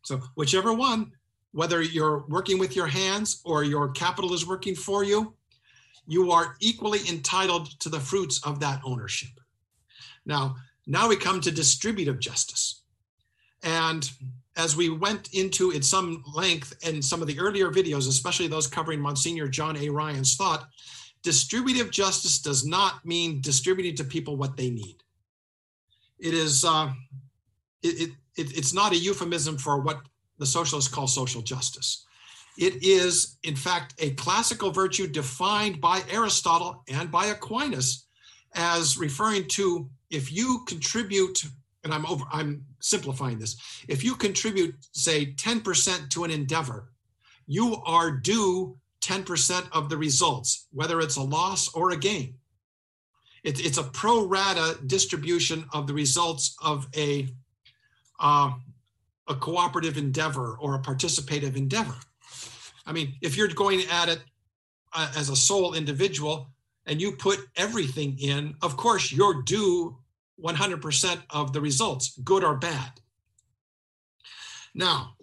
So 0.04 0.22
whichever 0.36 0.74
one, 0.74 1.12
whether 1.52 1.82
you're 1.82 2.26
working 2.28 2.58
with 2.58 2.76
your 2.76 2.88
hands 2.88 3.42
or 3.44 3.64
your 3.64 3.90
capital 3.90 4.34
is 4.34 4.48
working 4.48 4.76
for 4.76 5.04
you, 5.04 5.36
you 6.08 6.32
are 6.32 6.56
equally 6.60 7.00
entitled 7.10 7.80
to 7.80 7.90
the 7.90 8.00
fruits 8.00 8.40
of 8.46 8.60
that 8.60 8.82
ownership. 8.86 9.32
Now, 10.26 10.56
now 10.88 11.08
we 11.10 11.16
come 11.16 11.42
to 11.42 11.52
distributive 11.52 12.20
justice. 12.20 12.84
And 13.64 14.10
as 14.58 14.76
we 14.76 14.90
went 14.90 15.34
into 15.34 15.72
in 15.72 15.82
some 15.82 16.24
length 16.34 16.78
in 16.88 17.02
some 17.02 17.22
of 17.22 17.28
the 17.28 17.40
earlier 17.40 17.72
videos, 17.72 18.08
especially 18.08 18.48
those 18.48 18.68
covering 18.68 19.02
Monsignor 19.02 19.48
John 19.48 19.76
A. 19.78 19.90
Ryan's 19.90 20.36
thought, 20.36 20.68
distributive 21.26 21.90
justice 21.90 22.40
does 22.40 22.64
not 22.66 23.04
mean 23.04 23.42
distributing 23.42 23.96
to 23.96 24.04
people 24.04 24.38
what 24.38 24.56
they 24.56 24.70
need. 24.70 24.98
It 26.20 26.36
is, 26.36 26.64
uh, 26.64 26.94
it, 27.82 28.12
it, 28.38 28.58
it's 28.58 28.76
not 28.76 28.94
a 28.94 28.96
euphemism 28.96 29.58
for 29.58 29.82
what 29.82 30.02
the 30.38 30.46
socialists 30.46 30.94
call 30.94 31.08
social 31.08 31.42
justice. 31.42 32.06
It 32.60 32.84
is, 32.84 33.38
in 33.42 33.56
fact, 33.56 33.96
a 33.98 34.12
classical 34.12 34.70
virtue 34.70 35.08
defined 35.08 35.82
by 35.82 36.04
Aristotle 36.12 36.84
and 36.88 37.12
by 37.12 37.26
Aquinas 37.26 38.06
as 38.54 38.96
referring 38.96 39.48
to 39.50 39.90
if 40.12 40.32
you 40.32 40.64
contribute, 40.68 41.44
and 41.84 41.92
I'm 41.92 42.06
over, 42.06 42.24
I'm 42.32 42.64
simplifying 42.80 43.40
this, 43.40 43.58
if 43.88 44.04
you 44.04 44.16
contribute, 44.16 44.76
say, 44.92 45.34
10% 45.34 46.10
to 46.12 46.24
an 46.24 46.30
endeavor, 46.30 46.92
you 47.48 47.82
are 47.84 48.12
due 48.12 48.78
10% 49.06 49.68
of 49.72 49.90
the 49.90 49.98
results, 49.98 50.68
whether 50.72 51.00
it's 51.00 51.18
a 51.18 51.22
loss 51.22 51.74
or 51.74 51.92
a 51.92 51.98
gain. 51.98 52.36
It, 53.44 53.64
it's 53.64 53.78
a 53.78 53.84
pro 53.84 54.26
rata 54.26 54.80
distribution 54.88 55.66
of 55.72 55.86
the 55.86 55.94
results 55.94 56.56
of 56.64 56.88
a, 56.96 57.28
uh, 58.20 58.52
a 59.28 59.36
cooperative 59.36 59.98
endeavor 59.98 60.58
or 60.60 60.76
a 60.76 60.80
participative 60.80 61.56
endeavor. 61.56 61.96
I 62.88 62.94
mean, 62.94 63.14
if 63.22 63.38
you're 63.38 63.48
going 63.48 63.82
at 63.92 64.10
it 64.10 64.22
uh, 64.94 65.12
as 65.16 65.30
a 65.30 65.36
sole 65.36 65.76
individual 65.76 66.50
and 66.88 67.00
you 67.00 67.12
put 67.14 67.40
everything 67.56 68.18
in, 68.20 68.56
of 68.64 68.78
course, 68.78 69.12
you're 69.12 69.44
due 69.44 69.98
100% 70.44 71.22
of 71.30 71.54
the 71.54 71.62
results, 71.62 72.18
good 72.24 72.44
or 72.44 72.56
bad. 72.56 72.92
Now, 74.74 75.16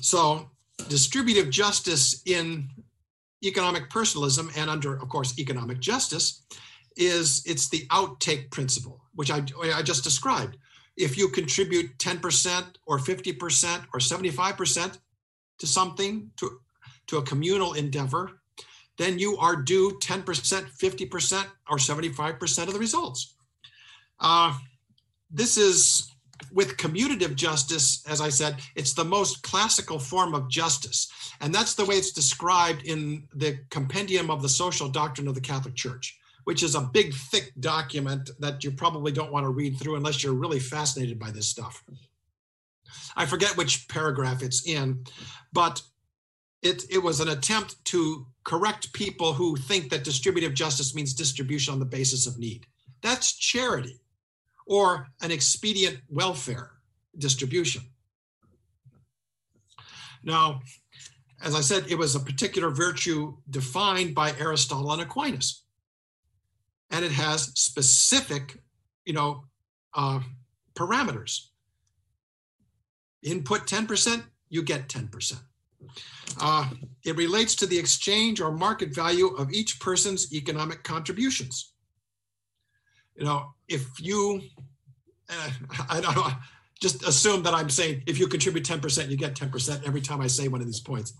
so 0.00 0.50
distributive 0.88 1.50
justice 1.50 2.22
in 2.26 2.68
economic 3.42 3.90
personalism 3.90 4.50
and 4.56 4.68
under, 4.68 4.94
of 4.94 5.08
course, 5.08 5.38
economic 5.38 5.80
justice 5.80 6.42
is 6.96 7.42
it's 7.46 7.68
the 7.68 7.86
outtake 7.88 8.50
principle, 8.50 9.00
which 9.14 9.30
I, 9.30 9.42
I 9.74 9.82
just 9.82 10.04
described. 10.04 10.56
If 10.96 11.16
you 11.16 11.28
contribute 11.28 11.96
10% 11.98 12.64
or 12.86 12.98
50% 12.98 13.84
or 13.94 14.00
75% 14.00 14.98
to 15.58 15.66
something, 15.66 16.30
to, 16.36 16.60
to 17.06 17.18
a 17.18 17.22
communal 17.22 17.74
endeavor, 17.74 18.40
then 18.98 19.18
you 19.18 19.38
are 19.38 19.56
due 19.56 19.98
10%, 20.02 20.24
50%, 20.24 21.44
or 21.70 21.76
75% 21.78 22.66
of 22.66 22.72
the 22.74 22.78
results. 22.78 23.34
Uh, 24.18 24.54
this 25.30 25.56
is 25.56 26.09
with 26.52 26.76
commutative 26.76 27.34
justice, 27.34 28.04
as 28.08 28.20
I 28.20 28.28
said, 28.28 28.56
it's 28.74 28.94
the 28.94 29.04
most 29.04 29.42
classical 29.42 29.98
form 29.98 30.34
of 30.34 30.48
justice. 30.48 31.10
And 31.40 31.54
that's 31.54 31.74
the 31.74 31.84
way 31.84 31.96
it's 31.96 32.12
described 32.12 32.82
in 32.84 33.28
the 33.34 33.58
Compendium 33.70 34.30
of 34.30 34.42
the 34.42 34.48
Social 34.48 34.88
Doctrine 34.88 35.28
of 35.28 35.34
the 35.34 35.40
Catholic 35.40 35.74
Church, 35.74 36.18
which 36.44 36.62
is 36.62 36.74
a 36.74 36.80
big, 36.92 37.14
thick 37.14 37.52
document 37.60 38.30
that 38.40 38.64
you 38.64 38.70
probably 38.70 39.12
don't 39.12 39.32
want 39.32 39.44
to 39.44 39.50
read 39.50 39.78
through 39.78 39.96
unless 39.96 40.22
you're 40.22 40.34
really 40.34 40.60
fascinated 40.60 41.18
by 41.18 41.30
this 41.30 41.48
stuff. 41.48 41.84
I 43.16 43.26
forget 43.26 43.56
which 43.56 43.88
paragraph 43.88 44.42
it's 44.42 44.66
in, 44.66 45.04
but 45.52 45.82
it, 46.62 46.84
it 46.90 47.02
was 47.02 47.20
an 47.20 47.28
attempt 47.28 47.82
to 47.86 48.26
correct 48.44 48.92
people 48.92 49.32
who 49.32 49.56
think 49.56 49.90
that 49.90 50.04
distributive 50.04 50.54
justice 50.54 50.94
means 50.94 51.14
distribution 51.14 51.72
on 51.72 51.80
the 51.80 51.86
basis 51.86 52.26
of 52.26 52.38
need. 52.38 52.66
That's 53.02 53.36
charity 53.36 54.00
or 54.70 55.08
an 55.20 55.32
expedient 55.32 55.98
welfare 56.08 56.70
distribution. 57.18 57.82
Now, 60.22 60.60
as 61.42 61.56
I 61.56 61.60
said, 61.60 61.86
it 61.88 61.98
was 61.98 62.14
a 62.14 62.20
particular 62.20 62.70
virtue 62.70 63.36
defined 63.50 64.14
by 64.14 64.32
Aristotle 64.38 64.92
and 64.92 65.02
Aquinas. 65.02 65.64
And 66.88 67.04
it 67.04 67.10
has 67.10 67.50
specific, 67.56 68.62
you 69.04 69.12
know, 69.12 69.42
uh, 69.94 70.20
parameters. 70.74 71.48
Input 73.24 73.66
10%, 73.66 74.22
you 74.50 74.62
get 74.62 74.88
10%. 74.88 75.40
Uh, 76.40 76.70
it 77.04 77.16
relates 77.16 77.56
to 77.56 77.66
the 77.66 77.78
exchange 77.78 78.40
or 78.40 78.52
market 78.52 78.94
value 78.94 79.34
of 79.34 79.50
each 79.52 79.80
person's 79.80 80.32
economic 80.32 80.84
contributions 80.84 81.72
you 83.16 83.24
know, 83.24 83.54
if 83.68 83.86
you, 84.00 84.40
uh, 85.28 85.50
I 85.88 86.00
don't 86.00 86.16
know, 86.16 86.28
just 86.80 87.06
assume 87.06 87.42
that 87.42 87.54
I'm 87.54 87.68
saying 87.68 88.02
if 88.06 88.18
you 88.18 88.26
contribute 88.26 88.64
10%, 88.64 89.10
you 89.10 89.16
get 89.16 89.34
10% 89.34 89.86
every 89.86 90.00
time 90.00 90.20
I 90.20 90.26
say 90.26 90.48
one 90.48 90.60
of 90.60 90.66
these 90.66 90.80
points. 90.80 91.12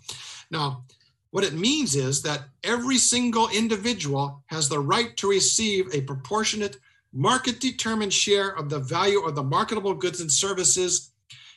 Now, 0.51 0.85
what 1.31 1.45
it 1.45 1.55
means 1.55 1.95
is 1.95 2.23
that 2.23 2.45
every 2.65 2.99
single 2.99 3.49
individual 3.51 4.43
has 4.47 4.69
the 4.69 4.81
right 4.81 5.17
to 5.19 5.31
receive 5.31 5.95
a 5.95 6.01
proportionate 6.01 6.79
market 7.13 7.61
determined 7.61 8.13
share 8.13 8.57
of 8.57 8.69
the 8.69 8.79
value 8.79 9.21
of 9.21 9.35
the 9.35 9.43
marketable 9.43 9.95
goods 9.95 10.21
and 10.21 10.31
services 10.31 11.13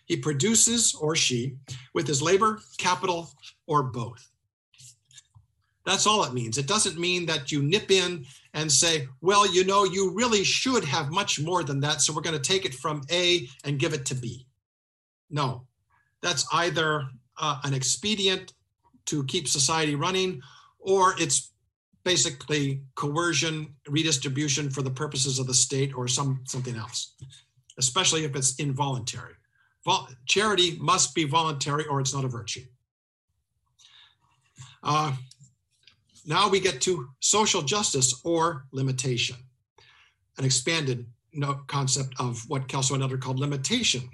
he 0.05 0.17
produces 0.17 0.93
or 0.93 1.15
she 1.15 1.55
with 1.93 2.07
his 2.07 2.21
labor, 2.21 2.59
capital, 2.77 3.31
or 3.67 3.83
both. 3.83 4.29
That's 5.85 6.07
all 6.07 6.23
it 6.23 6.33
means. 6.33 6.57
It 6.57 6.67
doesn't 6.67 6.99
mean 6.99 7.25
that 7.27 7.51
you 7.51 7.61
nip 7.61 7.89
in 7.91 8.25
and 8.53 8.71
say, 8.71 9.07
well, 9.21 9.51
you 9.51 9.63
know, 9.63 9.83
you 9.83 10.11
really 10.13 10.43
should 10.43 10.85
have 10.85 11.11
much 11.11 11.39
more 11.39 11.63
than 11.63 11.79
that. 11.79 12.01
So 12.01 12.13
we're 12.13 12.21
going 12.21 12.39
to 12.39 12.41
take 12.41 12.65
it 12.65 12.73
from 12.73 13.01
A 13.11 13.47
and 13.63 13.79
give 13.79 13.93
it 13.93 14.05
to 14.05 14.15
B. 14.15 14.45
No, 15.29 15.65
that's 16.21 16.45
either 16.53 17.03
uh, 17.39 17.59
an 17.63 17.73
expedient 17.73 18.53
to 19.07 19.23
keep 19.25 19.47
society 19.47 19.95
running 19.95 20.41
or 20.79 21.15
it's 21.17 21.51
basically 22.03 22.81
coercion, 22.95 23.73
redistribution 23.87 24.69
for 24.69 24.81
the 24.81 24.91
purposes 24.91 25.39
of 25.39 25.47
the 25.47 25.53
state 25.53 25.95
or 25.95 26.07
some 26.07 26.41
something 26.45 26.75
else, 26.75 27.15
especially 27.79 28.25
if 28.25 28.35
it's 28.35 28.55
involuntary. 28.55 29.33
Vol- 29.85 30.09
charity 30.27 30.77
must 30.79 31.15
be 31.15 31.23
voluntary 31.25 31.85
or 31.87 31.99
it's 31.99 32.13
not 32.13 32.25
a 32.25 32.27
virtue. 32.27 32.63
Uh, 34.83 35.13
now 36.25 36.49
we 36.49 36.59
get 36.59 36.81
to 36.81 37.09
social 37.19 37.61
justice 37.61 38.21
or 38.23 38.65
limitation, 38.71 39.35
an 40.37 40.45
expanded 40.45 41.05
concept 41.67 42.13
of 42.19 42.41
what 42.47 42.67
Kelso 42.67 42.93
and 42.93 43.03
Adler 43.03 43.17
called 43.17 43.39
limitation. 43.39 44.09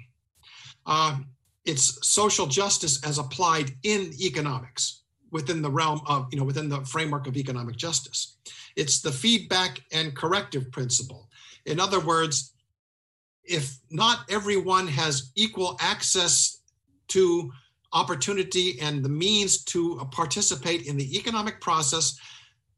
Uh, 0.86 1.18
it's 1.64 2.06
social 2.06 2.46
justice 2.46 3.04
as 3.04 3.18
applied 3.18 3.72
in 3.82 4.12
economics 4.20 5.02
within 5.30 5.62
the 5.62 5.70
realm 5.70 6.00
of, 6.06 6.26
you 6.32 6.38
know, 6.38 6.44
within 6.44 6.68
the 6.68 6.80
framework 6.84 7.26
of 7.26 7.36
economic 7.36 7.76
justice. 7.76 8.38
It's 8.76 9.00
the 9.00 9.12
feedback 9.12 9.80
and 9.92 10.16
corrective 10.16 10.72
principle. 10.72 11.28
In 11.66 11.78
other 11.78 12.00
words, 12.00 12.52
if 13.44 13.78
not 13.90 14.20
everyone 14.30 14.88
has 14.88 15.30
equal 15.36 15.76
access 15.80 16.62
to 17.08 17.52
opportunity 17.92 18.80
and 18.80 19.04
the 19.04 19.08
means 19.08 19.64
to 19.64 19.96
participate 20.12 20.86
in 20.86 20.96
the 20.96 21.16
economic 21.16 21.60
process, 21.60 22.18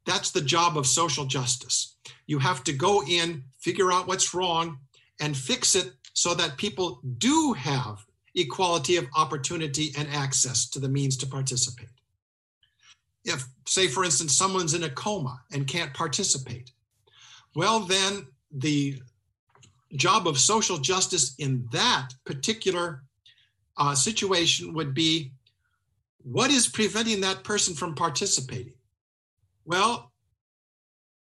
that's 0.06 0.30
the 0.30 0.40
job 0.40 0.76
of 0.76 0.86
social 0.86 1.24
justice. 1.24 1.96
You 2.26 2.38
have 2.38 2.64
to 2.64 2.72
go 2.72 3.02
in, 3.04 3.44
figure 3.58 3.92
out 3.92 4.06
what's 4.06 4.34
wrong, 4.34 4.78
and 5.20 5.36
fix 5.36 5.74
it 5.74 5.92
so 6.14 6.34
that 6.34 6.56
people 6.56 7.00
do 7.18 7.52
have 7.52 8.04
equality 8.34 8.96
of 8.96 9.06
opportunity 9.16 9.92
and 9.96 10.08
access 10.12 10.68
to 10.70 10.80
the 10.80 10.88
means 10.88 11.16
to 11.18 11.26
participate. 11.26 11.88
If, 13.24 13.46
say, 13.66 13.86
for 13.86 14.04
instance, 14.04 14.36
someone's 14.36 14.74
in 14.74 14.82
a 14.84 14.90
coma 14.90 15.40
and 15.52 15.66
can't 15.66 15.94
participate, 15.94 16.72
well, 17.54 17.80
then 17.80 18.26
the 18.50 19.00
job 19.94 20.26
of 20.26 20.38
social 20.38 20.78
justice 20.78 21.34
in 21.38 21.68
that 21.72 22.08
particular 22.24 23.04
uh, 23.76 23.94
situation 23.94 24.74
would 24.74 24.94
be 24.94 25.32
what 26.18 26.50
is 26.50 26.68
preventing 26.68 27.20
that 27.22 27.44
person 27.44 27.74
from 27.74 27.94
participating? 27.94 28.74
Well, 29.64 30.12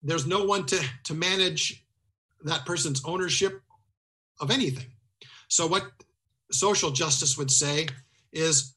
there's 0.03 0.27
no 0.27 0.45
one 0.45 0.65
to, 0.67 0.81
to 1.05 1.15
manage 1.15 1.85
that 2.45 2.65
person's 2.65 3.03
ownership 3.05 3.61
of 4.41 4.51
anything. 4.51 4.87
So, 5.49 5.67
what 5.67 5.85
social 6.51 6.91
justice 6.91 7.37
would 7.37 7.51
say 7.51 7.89
is 8.33 8.75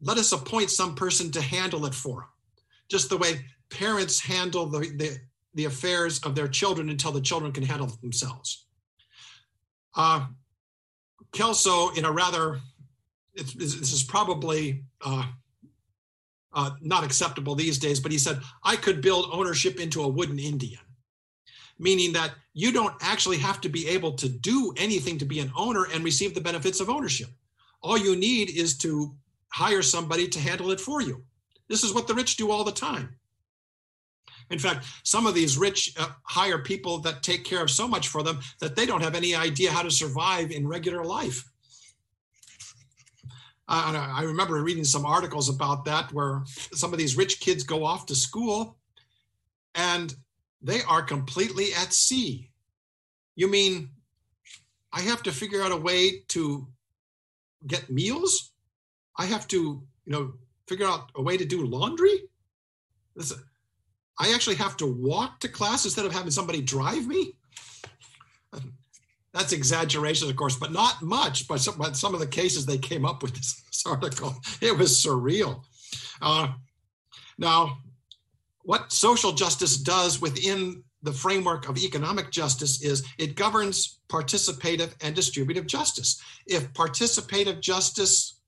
let 0.00 0.18
us 0.18 0.32
appoint 0.32 0.70
some 0.70 0.94
person 0.94 1.30
to 1.32 1.40
handle 1.40 1.84
it 1.86 1.94
for 1.94 2.20
them, 2.20 2.28
just 2.88 3.10
the 3.10 3.18
way 3.18 3.44
parents 3.70 4.20
handle 4.20 4.66
the, 4.66 4.80
the 4.80 5.18
the 5.54 5.64
affairs 5.66 6.18
of 6.20 6.34
their 6.34 6.48
children 6.48 6.88
until 6.88 7.12
the 7.12 7.20
children 7.20 7.52
can 7.52 7.62
handle 7.62 7.86
themselves. 8.00 8.66
Uh, 9.94 10.26
Kelso, 11.32 11.90
in 11.90 12.04
a 12.04 12.12
rather, 12.12 12.60
it's, 13.34 13.54
this 13.54 13.92
is 13.92 14.02
probably 14.02 14.84
uh, 15.04 15.26
uh, 16.52 16.70
not 16.80 17.04
acceptable 17.04 17.54
these 17.54 17.78
days, 17.78 18.00
but 18.00 18.12
he 18.12 18.18
said, 18.18 18.40
I 18.62 18.76
could 18.76 19.00
build 19.00 19.30
ownership 19.32 19.80
into 19.80 20.02
a 20.02 20.08
wooden 20.08 20.38
Indian, 20.38 20.80
meaning 21.78 22.12
that 22.12 22.32
you 22.52 22.72
don't 22.72 22.94
actually 23.00 23.38
have 23.38 23.60
to 23.62 23.68
be 23.68 23.88
able 23.88 24.12
to 24.12 24.28
do 24.28 24.74
anything 24.76 25.18
to 25.18 25.24
be 25.24 25.40
an 25.40 25.52
owner 25.56 25.86
and 25.92 26.04
receive 26.04 26.34
the 26.34 26.40
benefits 26.40 26.80
of 26.80 26.90
ownership. 26.90 27.28
All 27.82 27.98
you 27.98 28.16
need 28.16 28.50
is 28.50 28.76
to 28.78 29.14
hire 29.48 29.82
somebody 29.82 30.28
to 30.28 30.38
handle 30.38 30.70
it 30.70 30.80
for 30.80 31.00
you. 31.00 31.22
This 31.68 31.84
is 31.84 31.94
what 31.94 32.06
the 32.06 32.14
rich 32.14 32.36
do 32.36 32.50
all 32.50 32.64
the 32.64 32.72
time. 32.72 33.16
In 34.50 34.58
fact, 34.58 34.84
some 35.02 35.26
of 35.26 35.34
these 35.34 35.56
rich 35.56 35.94
uh, 35.98 36.08
hire 36.24 36.58
people 36.58 36.98
that 36.98 37.22
take 37.22 37.44
care 37.44 37.62
of 37.62 37.70
so 37.70 37.88
much 37.88 38.08
for 38.08 38.22
them 38.22 38.40
that 38.60 38.76
they 38.76 38.84
don't 38.84 39.02
have 39.02 39.14
any 39.14 39.34
idea 39.34 39.70
how 39.70 39.82
to 39.82 39.90
survive 39.90 40.50
in 40.50 40.68
regular 40.68 41.04
life. 41.04 41.51
Uh, 43.72 44.12
I 44.14 44.24
remember 44.24 44.62
reading 44.62 44.84
some 44.84 45.06
articles 45.06 45.48
about 45.48 45.86
that 45.86 46.12
where 46.12 46.42
some 46.74 46.92
of 46.92 46.98
these 46.98 47.16
rich 47.16 47.40
kids 47.40 47.64
go 47.64 47.86
off 47.86 48.04
to 48.06 48.14
school 48.14 48.76
and 49.74 50.14
they 50.60 50.82
are 50.82 51.00
completely 51.00 51.72
at 51.72 51.94
sea. 51.94 52.50
You 53.34 53.48
mean 53.48 53.88
I 54.92 55.00
have 55.00 55.22
to 55.22 55.32
figure 55.32 55.62
out 55.62 55.72
a 55.72 55.76
way 55.76 56.20
to 56.28 56.68
get 57.66 57.88
meals? 57.88 58.52
I 59.16 59.24
have 59.24 59.48
to, 59.48 59.56
you 59.56 60.12
know, 60.12 60.34
figure 60.68 60.86
out 60.86 61.10
a 61.14 61.22
way 61.22 61.38
to 61.38 61.44
do 61.46 61.64
laundry? 61.64 62.24
This, 63.16 63.32
I 64.18 64.34
actually 64.34 64.56
have 64.56 64.76
to 64.78 64.86
walk 64.86 65.40
to 65.40 65.48
class 65.48 65.86
instead 65.86 66.04
of 66.04 66.12
having 66.12 66.30
somebody 66.30 66.60
drive 66.60 67.06
me? 67.06 67.36
That's 69.32 69.52
exaggeration, 69.52 70.28
of 70.28 70.36
course, 70.36 70.56
but 70.56 70.72
not 70.72 71.02
much. 71.02 71.48
But 71.48 71.60
some, 71.60 71.76
but 71.78 71.96
some 71.96 72.14
of 72.14 72.20
the 72.20 72.26
cases 72.26 72.66
they 72.66 72.78
came 72.78 73.06
up 73.06 73.22
with 73.22 73.34
this, 73.34 73.62
article, 73.86 74.36
it 74.60 74.76
was 74.76 74.92
surreal. 74.92 75.64
Uh, 76.20 76.52
now, 77.38 77.78
what 78.62 78.92
social 78.92 79.32
justice 79.32 79.76
does 79.76 80.20
within 80.20 80.84
the 81.02 81.12
framework 81.12 81.68
of 81.68 81.78
economic 81.78 82.30
justice 82.30 82.82
is 82.82 83.02
it 83.18 83.34
governs 83.34 83.98
participative 84.08 84.94
and 85.02 85.16
distributive 85.16 85.66
justice. 85.66 86.22
If 86.46 86.72
participative 86.74 87.60
justice 87.60 88.40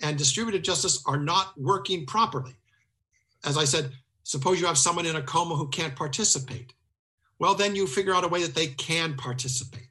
and 0.00 0.16
distributive 0.16 0.62
justice 0.62 1.02
are 1.06 1.18
not 1.18 1.58
working 1.58 2.06
properly, 2.06 2.54
as 3.44 3.56
I 3.56 3.64
said, 3.64 3.90
suppose 4.22 4.60
you 4.60 4.66
have 4.66 4.78
someone 4.78 5.06
in 5.06 5.16
a 5.16 5.22
coma 5.22 5.56
who 5.56 5.68
can't 5.68 5.96
participate. 5.96 6.72
Well, 7.40 7.54
then 7.54 7.74
you 7.74 7.86
figure 7.86 8.14
out 8.14 8.24
a 8.24 8.28
way 8.28 8.42
that 8.42 8.54
they 8.54 8.68
can 8.68 9.14
participate. 9.14 9.87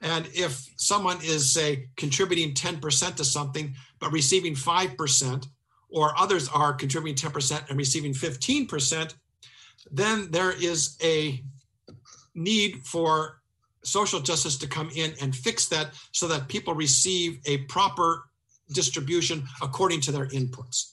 And 0.00 0.26
if 0.32 0.66
someone 0.76 1.18
is, 1.22 1.52
say, 1.52 1.88
contributing 1.96 2.54
10% 2.54 3.16
to 3.16 3.24
something, 3.24 3.74
but 3.98 4.12
receiving 4.12 4.54
5%, 4.54 5.46
or 5.90 6.18
others 6.18 6.48
are 6.48 6.72
contributing 6.72 7.30
10% 7.30 7.68
and 7.68 7.78
receiving 7.78 8.12
15%, 8.12 9.14
then 9.90 10.30
there 10.30 10.52
is 10.52 10.96
a 11.02 11.42
need 12.34 12.86
for 12.86 13.40
social 13.82 14.20
justice 14.20 14.56
to 14.58 14.66
come 14.66 14.90
in 14.94 15.14
and 15.20 15.34
fix 15.34 15.66
that 15.68 15.88
so 16.12 16.28
that 16.28 16.48
people 16.48 16.74
receive 16.74 17.40
a 17.46 17.58
proper 17.64 18.24
distribution 18.72 19.42
according 19.62 20.00
to 20.02 20.12
their 20.12 20.28
inputs. 20.28 20.92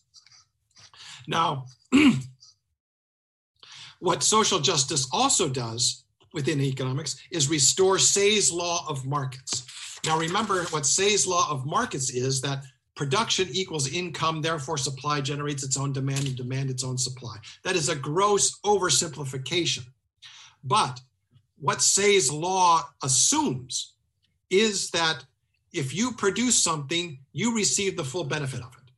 Now, 1.27 1.65
what 3.99 4.23
social 4.23 4.59
justice 4.59 5.07
also 5.11 5.49
does 5.49 6.03
within 6.33 6.61
economics 6.61 7.17
is 7.31 7.49
restore 7.49 7.99
Say's 7.99 8.51
law 8.51 8.85
of 8.87 9.05
markets. 9.05 9.65
Now, 10.05 10.17
remember 10.17 10.63
what 10.65 10.85
Say's 10.85 11.25
law 11.25 11.49
of 11.49 11.65
markets 11.65 12.09
is 12.09 12.41
that 12.41 12.63
production 12.95 13.47
equals 13.51 13.91
income, 13.91 14.41
therefore 14.41 14.77
supply 14.77 15.21
generates 15.21 15.63
its 15.63 15.77
own 15.77 15.93
demand 15.93 16.27
and 16.27 16.35
demand 16.35 16.69
its 16.69 16.83
own 16.83 16.97
supply. 16.97 17.37
That 17.63 17.75
is 17.75 17.89
a 17.89 17.95
gross 17.95 18.59
oversimplification. 18.61 19.85
But 20.63 20.99
what 21.59 21.81
Say's 21.81 22.31
law 22.31 22.83
assumes 23.03 23.93
is 24.49 24.89
that 24.91 25.23
if 25.73 25.93
you 25.93 26.13
produce 26.13 26.61
something, 26.61 27.19
you 27.33 27.55
receive 27.55 27.97
the 27.97 28.03
full 28.03 28.23
benefit 28.23 28.61
of 28.61 28.73
it. 28.73 28.91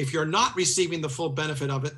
If 0.00 0.12
you're 0.12 0.24
not 0.24 0.54
receiving 0.54 1.00
the 1.00 1.08
full 1.08 1.30
benefit 1.30 1.70
of 1.70 1.84
it, 1.84 1.94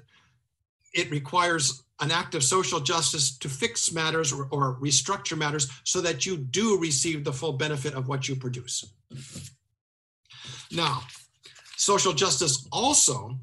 it 0.94 1.10
requires 1.10 1.82
an 2.00 2.10
act 2.10 2.34
of 2.34 2.42
social 2.42 2.80
justice 2.80 3.36
to 3.38 3.48
fix 3.48 3.92
matters 3.92 4.32
or, 4.32 4.48
or, 4.50 4.76
restructure 4.80 5.36
matters 5.36 5.70
so 5.84 6.00
that 6.00 6.24
you 6.24 6.36
do 6.36 6.78
receive 6.78 7.24
the 7.24 7.32
full 7.32 7.52
benefit 7.52 7.94
of 7.94 8.08
what 8.08 8.28
you 8.28 8.34
produce. 8.36 8.84
Now, 10.72 11.02
social 11.76 12.12
justice 12.12 12.66
also 12.72 13.38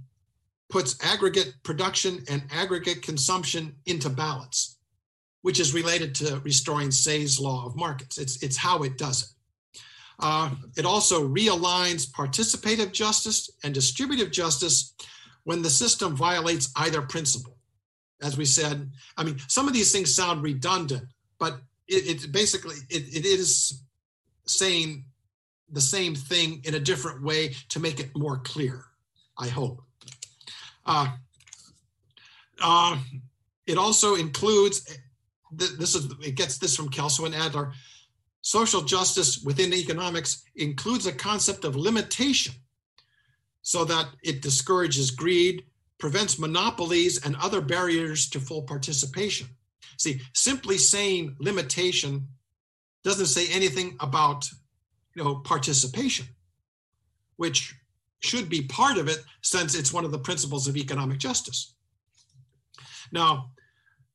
puts 0.69 0.97
aggregate 1.03 1.53
production 1.63 2.23
and 2.29 2.43
aggregate 2.51 3.01
consumption 3.01 3.75
into 3.85 4.09
balance, 4.09 4.77
which 5.41 5.59
is 5.59 5.73
related 5.73 6.15
to 6.15 6.41
restoring 6.43 6.91
Say's 6.91 7.39
law 7.39 7.65
of 7.65 7.75
markets. 7.75 8.17
It's, 8.17 8.41
it's 8.43 8.57
how 8.57 8.83
it 8.83 8.97
does 8.97 9.23
it. 9.23 9.29
Uh, 10.19 10.49
it 10.75 10.85
also 10.85 11.27
realigns 11.27 12.09
participative 12.09 12.91
justice 12.91 13.51
and 13.63 13.73
distributive 13.73 14.31
justice 14.31 14.95
when 15.43 15.61
the 15.61 15.69
system 15.69 16.15
violates 16.15 16.71
either 16.75 17.01
principle. 17.01 17.56
As 18.21 18.37
we 18.37 18.45
said, 18.45 18.89
I 19.15 19.23
mean, 19.23 19.37
some 19.47 19.67
of 19.67 19.73
these 19.73 19.91
things 19.91 20.15
sound 20.15 20.41
redundant, 20.41 21.03
but 21.39 21.59
it, 21.87 22.23
it 22.23 22.31
basically 22.31 22.75
it, 22.89 23.03
it 23.15 23.25
is 23.25 23.83
saying 24.45 25.05
the 25.71 25.81
same 25.81 26.15
thing 26.15 26.61
in 26.63 26.75
a 26.75 26.79
different 26.79 27.23
way 27.23 27.55
to 27.69 27.79
make 27.79 27.99
it 27.99 28.15
more 28.15 28.39
clear. 28.39 28.85
I 29.37 29.47
hope. 29.47 29.81
Uh, 30.85 31.09
uh, 32.61 32.97
it 33.67 33.77
also 33.77 34.15
includes 34.15 34.97
this 35.51 35.95
is 35.95 36.11
it 36.21 36.35
gets 36.35 36.57
this 36.57 36.75
from 36.75 36.89
Kelso 36.89 37.25
and 37.25 37.35
Adler 37.35 37.71
social 38.47 38.81
justice 38.81 39.43
within 39.43 39.73
economics 39.73 40.43
includes 40.55 41.05
a 41.05 41.11
concept 41.11 41.65
of 41.65 41.75
limitation 41.75 42.53
so 43.61 43.83
that 43.83 44.07
it 44.23 44.41
discourages 44.41 45.11
greed, 45.11 45.65
prevents 45.99 46.39
monopolies 46.39 47.25
and 47.25 47.35
other 47.37 47.61
barriers 47.61 48.29
to 48.29 48.39
full 48.39 48.61
participation. 48.61 49.47
See, 49.97 50.21
simply 50.33 50.77
saying 50.77 51.35
limitation 51.39 52.27
doesn't 53.03 53.27
say 53.27 53.47
anything 53.51 53.97
about 53.99 54.47
you 55.15 55.23
know 55.23 55.35
participation, 55.35 56.27
which 57.37 57.75
should 58.19 58.49
be 58.49 58.63
part 58.63 58.97
of 58.97 59.07
it 59.07 59.23
since 59.41 59.75
it's 59.75 59.93
one 59.93 60.05
of 60.05 60.11
the 60.11 60.19
principles 60.19 60.67
of 60.67 60.77
economic 60.77 61.19
justice. 61.19 61.73
Now, 63.11 63.51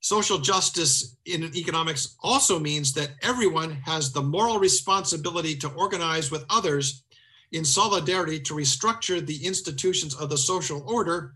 social 0.00 0.38
justice 0.38 1.16
in 1.24 1.44
economics 1.56 2.16
also 2.20 2.58
means 2.58 2.92
that 2.94 3.10
everyone 3.22 3.72
has 3.84 4.12
the 4.12 4.22
moral 4.22 4.58
responsibility 4.58 5.56
to 5.56 5.68
organize 5.70 6.30
with 6.30 6.44
others 6.50 7.04
in 7.52 7.64
solidarity 7.64 8.40
to 8.40 8.54
restructure 8.54 9.24
the 9.24 9.46
institutions 9.46 10.14
of 10.14 10.30
the 10.30 10.38
social 10.38 10.82
order 10.86 11.34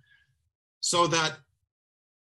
so 0.81 1.07
that 1.07 1.39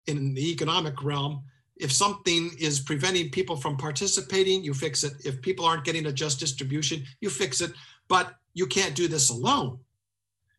in 0.06 0.34
the 0.34 0.50
economic 0.50 1.02
realm, 1.02 1.44
if 1.76 1.92
something 1.92 2.50
is 2.58 2.80
preventing 2.80 3.30
people 3.30 3.56
from 3.56 3.76
participating, 3.76 4.62
you 4.62 4.74
fix 4.74 5.04
it. 5.04 5.14
If 5.24 5.40
people 5.42 5.64
aren't 5.64 5.84
getting 5.84 6.06
a 6.06 6.12
just 6.12 6.38
distribution, 6.38 7.04
you 7.20 7.30
fix 7.30 7.60
it. 7.60 7.72
But 8.08 8.34
you 8.54 8.66
can't 8.66 8.94
do 8.94 9.08
this 9.08 9.30
alone. 9.30 9.78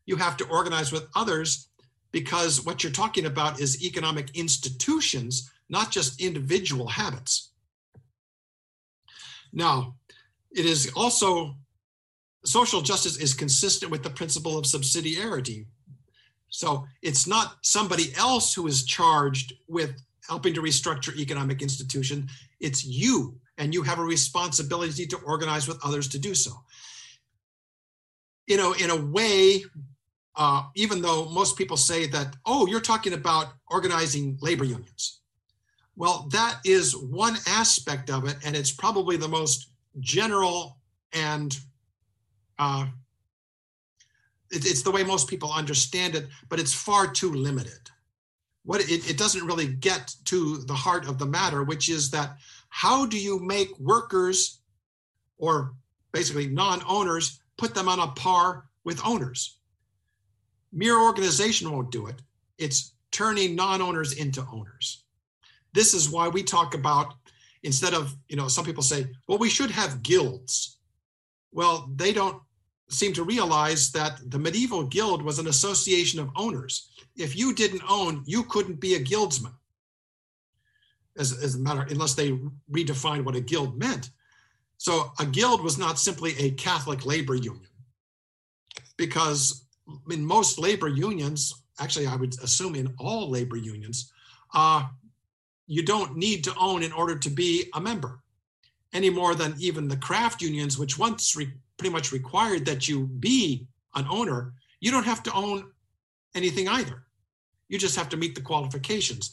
You 0.05 0.15
have 0.17 0.38
to 0.38 0.47
organize 0.47 0.91
with 0.91 1.07
others 1.15 1.69
because 2.11 2.65
what 2.65 2.84
you're 2.84 2.91
talking 2.91 3.25
about 3.25 3.59
is 3.59 3.84
economic 3.84 4.36
institutions 4.36 5.49
not 5.69 5.91
just 5.91 6.21
individual 6.21 6.88
habits. 6.88 7.51
Now, 9.51 9.95
it 10.51 10.65
is 10.65 10.91
also 10.95 11.55
social 12.45 12.81
justice 12.81 13.17
is 13.17 13.34
consistent 13.34 13.91
with 13.91 14.03
the 14.03 14.09
principle 14.09 14.57
of 14.57 14.65
subsidiarity. 14.65 15.65
So 16.53 16.85
it's 17.01 17.25
not 17.25 17.57
somebody 17.63 18.13
else 18.15 18.53
who 18.53 18.67
is 18.67 18.85
charged 18.85 19.53
with 19.67 19.99
helping 20.29 20.53
to 20.53 20.61
restructure 20.61 21.15
economic 21.17 21.63
institution. 21.63 22.29
It's 22.59 22.85
you, 22.85 23.39
and 23.57 23.73
you 23.73 23.81
have 23.81 23.97
a 23.97 24.03
responsibility 24.03 25.07
to 25.07 25.17
organize 25.25 25.67
with 25.67 25.83
others 25.83 26.07
to 26.09 26.19
do 26.19 26.35
so. 26.35 26.51
You 28.45 28.57
know, 28.57 28.73
in 28.73 28.91
a 28.91 28.95
way, 28.95 29.63
uh, 30.35 30.65
even 30.75 31.01
though 31.01 31.27
most 31.29 31.57
people 31.57 31.75
say 31.75 32.05
that, 32.07 32.35
oh, 32.45 32.67
you're 32.67 32.81
talking 32.81 33.13
about 33.13 33.47
organizing 33.71 34.37
labor 34.39 34.63
unions. 34.63 35.21
Well, 35.95 36.27
that 36.33 36.59
is 36.63 36.95
one 36.95 37.35
aspect 37.47 38.11
of 38.11 38.27
it, 38.27 38.37
and 38.45 38.55
it's 38.55 38.71
probably 38.71 39.17
the 39.17 39.27
most 39.27 39.71
general 40.01 40.77
and 41.13 41.57
uh, 42.59 42.85
it, 44.53 44.65
it's 44.65 44.83
the 44.83 44.91
way 44.91 45.03
most 45.03 45.27
people 45.27 45.51
understand 45.51 46.15
it, 46.15 46.27
but 46.49 46.59
it's 46.59 46.73
far 46.73 47.11
too 47.11 47.33
limited. 47.33 47.89
what 48.63 48.81
it, 48.81 49.09
it 49.09 49.17
doesn't 49.17 49.45
really 49.45 49.67
get 49.67 50.15
to 50.25 50.57
the 50.59 50.73
heart 50.73 51.07
of 51.07 51.19
the 51.19 51.25
matter, 51.25 51.63
which 51.63 51.89
is 51.89 52.09
that 52.11 52.37
how 52.69 53.05
do 53.05 53.19
you 53.19 53.39
make 53.39 53.77
workers 53.79 54.61
or 55.37 55.73
basically 56.11 56.47
non-owners 56.47 57.41
put 57.57 57.75
them 57.75 57.89
on 57.89 57.99
a 57.99 58.07
par 58.07 58.65
with 58.83 59.05
owners? 59.05 59.59
Mere 60.71 60.99
organization 60.99 61.71
won't 61.71 61.91
do 61.91 62.07
it. 62.07 62.21
It's 62.57 62.93
turning 63.11 63.55
non-owners 63.55 64.13
into 64.13 64.45
owners. 64.51 65.03
This 65.73 65.93
is 65.93 66.09
why 66.09 66.27
we 66.29 66.41
talk 66.43 66.73
about 66.73 67.13
instead 67.63 67.93
of, 67.93 68.15
you 68.27 68.35
know, 68.35 68.47
some 68.47 68.65
people 68.65 68.83
say, 68.83 69.05
well, 69.27 69.37
we 69.37 69.49
should 69.49 69.71
have 69.71 70.03
guilds. 70.03 70.77
Well, 71.51 71.89
they 71.95 72.13
don't 72.13 72.41
seem 72.89 73.13
to 73.13 73.23
realize 73.23 73.91
that 73.91 74.19
the 74.29 74.39
medieval 74.39 74.84
guild 74.84 75.21
was 75.21 75.39
an 75.39 75.47
association 75.47 76.19
of 76.19 76.29
owners. 76.36 76.89
If 77.15 77.36
you 77.36 77.53
didn't 77.53 77.84
own, 77.89 78.23
you 78.25 78.43
couldn't 78.43 78.79
be 78.79 78.95
a 78.95 78.99
guildsman. 78.99 79.53
As, 81.17 81.31
as 81.43 81.55
a 81.55 81.59
matter, 81.59 81.86
unless 81.89 82.15
they 82.15 82.39
redefined 82.71 83.23
what 83.23 83.36
a 83.36 83.41
guild 83.41 83.77
meant. 83.77 84.09
So 84.77 85.11
a 85.19 85.25
guild 85.25 85.61
was 85.63 85.77
not 85.77 85.99
simply 85.99 86.36
a 86.39 86.51
Catholic 86.51 87.05
labor 87.05 87.36
union, 87.36 87.69
because 88.97 89.65
in 90.09 90.25
most 90.25 90.57
labor 90.59 90.88
unions, 90.88 91.53
actually, 91.79 92.07
I 92.07 92.15
would 92.15 92.34
assume 92.41 92.75
in 92.75 92.93
all 92.99 93.29
labor 93.29 93.57
unions, 93.57 94.11
uh, 94.53 94.88
you 95.67 95.84
don't 95.84 96.17
need 96.17 96.43
to 96.43 96.55
own 96.59 96.84
in 96.84 96.91
order 96.91 97.17
to 97.17 97.29
be 97.29 97.69
a 97.73 97.79
member 97.79 98.19
any 98.91 99.09
more 99.09 99.36
than 99.36 99.55
even 99.59 99.88
the 99.88 99.97
craft 99.97 100.41
unions, 100.41 100.77
which 100.77 100.97
once 100.97 101.36
re- 101.36 101.53
pretty 101.78 101.91
much 101.91 102.11
required 102.11 102.65
that 102.65 102.88
you 102.88 103.07
be 103.07 103.67
an 103.95 104.05
owner, 104.09 104.53
you 104.80 104.91
don't 104.91 105.05
have 105.05 105.24
to 105.24 105.34
own 105.34 105.71
anything 106.36 106.67
either. 106.67 107.03
You 107.69 107.78
just 107.78 107.95
have 107.95 108.09
to 108.09 108.17
meet 108.17 108.36
the 108.36 108.41
qualifications. 108.41 109.32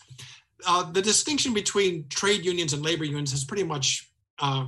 Uh, 0.66 0.91
the 0.93 1.03
distinction 1.03 1.55
between 1.55 2.09
trade 2.09 2.45
unions 2.45 2.72
and 2.72 2.82
labor 2.82 3.05
unions 3.05 3.30
has 3.32 3.45
pretty 3.45 3.64
much 3.64 4.11
uh, 4.38 4.66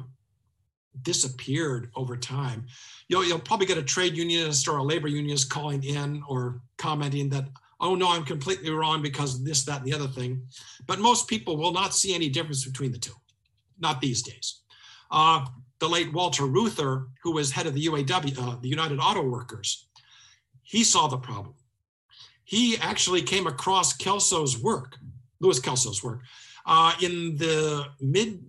disappeared 1.03 1.91
over 1.95 2.17
time. 2.17 2.67
You'll, 3.09 3.25
you'll 3.25 3.39
probably 3.39 3.67
get 3.67 3.79
a 3.79 3.83
trade 3.83 4.17
unionist 4.17 4.69
or 4.69 4.79
a 4.79 4.83
labor 4.83 5.09
unionist 5.09 5.51
calling 5.51 5.83
in 5.85 6.23
or 6.29 6.61
commenting 6.79 7.29
that, 7.31 7.49
oh 7.81 7.95
no, 7.95 8.11
I'm 8.11 8.25
completely 8.25 8.71
wrong 8.71 9.03
because 9.03 9.43
this, 9.43 9.65
that, 9.65 9.83
and 9.83 9.87
the 9.87 9.95
other 9.95 10.09
thing. 10.09 10.43
But 10.87 10.99
most 10.99 11.29
people 11.29 11.57
will 11.57 11.73
not 11.73 11.95
see 11.95 12.15
any 12.15 12.29
difference 12.29 12.65
between 12.65 12.93
the 12.93 12.99
two, 12.99 13.15
not 13.79 14.01
these 14.01 14.23
days. 14.23 14.61
Uh, 15.11 15.47
the 15.83 15.89
late 15.89 16.13
Walter 16.13 16.47
Reuther, 16.47 17.09
who 17.25 17.33
was 17.33 17.51
head 17.51 17.67
of 17.67 17.75
the 17.75 17.87
UAW, 17.87 18.39
uh, 18.39 18.57
the 18.63 18.69
United 18.69 19.01
Auto 19.01 19.21
Workers, 19.21 19.89
he 20.63 20.85
saw 20.85 21.09
the 21.09 21.17
problem. 21.17 21.57
He 22.45 22.79
actually 22.79 23.21
came 23.21 23.49
across 23.49 23.97
Kelso's 23.97 24.57
work, 24.57 24.97
Louis 25.41 25.59
Kelso's 25.59 26.01
work, 26.05 26.21
uh, 26.67 26.93
in 27.03 27.37
the 27.37 27.87
mid 28.01 28.45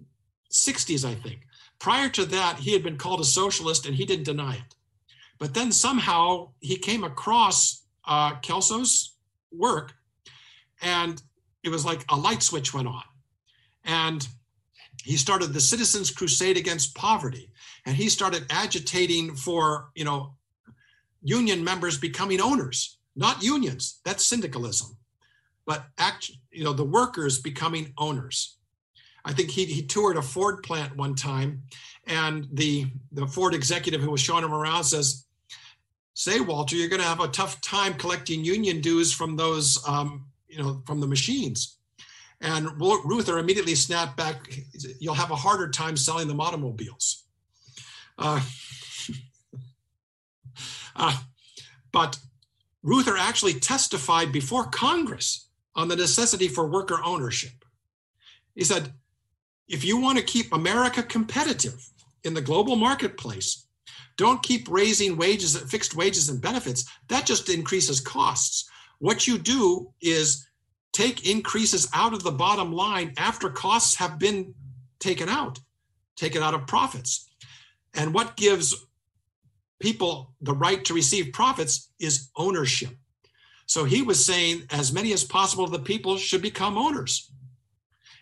60s, 0.51 1.03
I 1.03 1.15
think. 1.15 1.47
Prior 1.79 2.07
to 2.09 2.23
that, 2.25 2.59
he 2.59 2.71
had 2.71 2.83
been 2.83 2.97
called 2.97 3.19
a 3.19 3.25
socialist 3.25 3.87
and 3.87 3.95
he 3.95 4.05
didn't 4.05 4.25
deny 4.25 4.53
it. 4.53 4.75
But 5.39 5.55
then 5.55 5.71
somehow 5.71 6.51
he 6.59 6.75
came 6.75 7.03
across 7.03 7.83
uh, 8.05 8.35
Kelso's 8.41 9.15
work 9.51 9.93
and 10.83 11.19
it 11.63 11.69
was 11.69 11.83
like 11.83 12.05
a 12.09 12.15
light 12.15 12.43
switch 12.43 12.75
went 12.75 12.87
on. 12.87 13.01
And 13.85 14.27
he 15.03 15.17
started 15.17 15.53
the 15.53 15.59
Citizens 15.59 16.09
Crusade 16.09 16.55
Against 16.57 16.95
Poverty. 16.95 17.51
And 17.85 17.95
he 17.95 18.07
started 18.07 18.45
agitating 18.49 19.35
for, 19.35 19.89
you 19.95 20.05
know, 20.05 20.35
union 21.21 21.63
members 21.63 21.97
becoming 21.97 22.39
owners, 22.39 22.97
not 23.15 23.43
unions. 23.43 23.99
That's 24.05 24.25
syndicalism. 24.25 24.97
But 25.65 25.85
act, 25.97 26.31
you 26.51 26.63
know, 26.63 26.71
the 26.71 26.85
workers 26.85 27.39
becoming 27.39 27.93
owners. 27.97 28.57
I 29.25 29.33
think 29.33 29.51
he, 29.51 29.65
he 29.65 29.83
toured 29.83 30.17
a 30.17 30.21
Ford 30.21 30.63
plant 30.63 30.95
one 30.95 31.15
time, 31.15 31.63
and 32.07 32.47
the, 32.51 32.87
the 33.11 33.27
Ford 33.27 33.53
executive 33.53 34.01
who 34.01 34.11
was 34.11 34.19
showing 34.19 34.43
him 34.43 34.53
around 34.53 34.83
says, 34.83 35.25
Say, 36.13 36.41
Walter, 36.41 36.75
you're 36.75 36.89
going 36.89 37.01
to 37.01 37.07
have 37.07 37.21
a 37.21 37.27
tough 37.29 37.59
time 37.61 37.95
collecting 37.95 38.45
union 38.45 38.81
dues 38.81 39.11
from 39.11 39.35
those, 39.35 39.81
um, 39.87 40.25
you 40.47 40.61
know, 40.61 40.83
from 40.85 40.99
the 40.99 41.07
machines. 41.07 41.77
And 42.43 42.69
Reuther 42.77 43.39
immediately 43.39 43.73
snapped 43.73 44.17
back, 44.17 44.53
You'll 44.99 45.13
have 45.13 45.31
a 45.31 45.35
harder 45.35 45.69
time 45.69 45.95
selling 45.95 46.27
them 46.27 46.41
automobiles. 46.41 47.23
Uh, 48.17 48.41
uh, 50.97 51.17
but 51.93 52.19
Reuther 52.83 53.15
actually 53.17 53.53
testified 53.53 54.33
before 54.33 54.65
Congress 54.65 55.47
on 55.73 55.87
the 55.87 55.95
necessity 55.95 56.49
for 56.49 56.67
worker 56.67 56.99
ownership. 57.03 57.63
He 58.55 58.65
said, 58.65 58.93
if 59.69 59.85
you 59.85 59.97
want 59.97 60.17
to 60.17 60.23
keep 60.23 60.51
America 60.51 61.01
competitive 61.01 61.89
in 62.25 62.33
the 62.33 62.41
global 62.41 62.75
marketplace, 62.75 63.65
don't 64.17 64.43
keep 64.43 64.69
raising 64.69 65.15
wages, 65.15 65.57
fixed 65.71 65.95
wages 65.95 66.27
and 66.27 66.41
benefits. 66.41 66.85
That 67.07 67.25
just 67.25 67.47
increases 67.47 68.01
costs. 68.01 68.69
What 68.99 69.27
you 69.27 69.37
do 69.37 69.93
is 70.01 70.45
take 70.93 71.29
increases 71.29 71.89
out 71.93 72.13
of 72.13 72.23
the 72.23 72.31
bottom 72.31 72.71
line 72.71 73.13
after 73.17 73.49
costs 73.49 73.95
have 73.95 74.17
been 74.17 74.53
taken 74.99 75.27
out, 75.27 75.59
taken 76.15 76.41
out 76.41 76.53
of 76.53 76.67
profits. 76.67 77.29
And 77.93 78.13
what 78.13 78.37
gives 78.37 78.75
people 79.79 80.33
the 80.41 80.53
right 80.53 80.83
to 80.85 80.93
receive 80.93 81.33
profits 81.33 81.91
is 81.99 82.29
ownership. 82.37 82.91
So 83.65 83.85
he 83.85 84.01
was 84.01 84.23
saying 84.23 84.63
as 84.71 84.93
many 84.93 85.13
as 85.13 85.23
possible 85.23 85.63
of 85.63 85.71
the 85.71 85.79
people 85.79 86.17
should 86.17 86.41
become 86.41 86.77
owners 86.77 87.31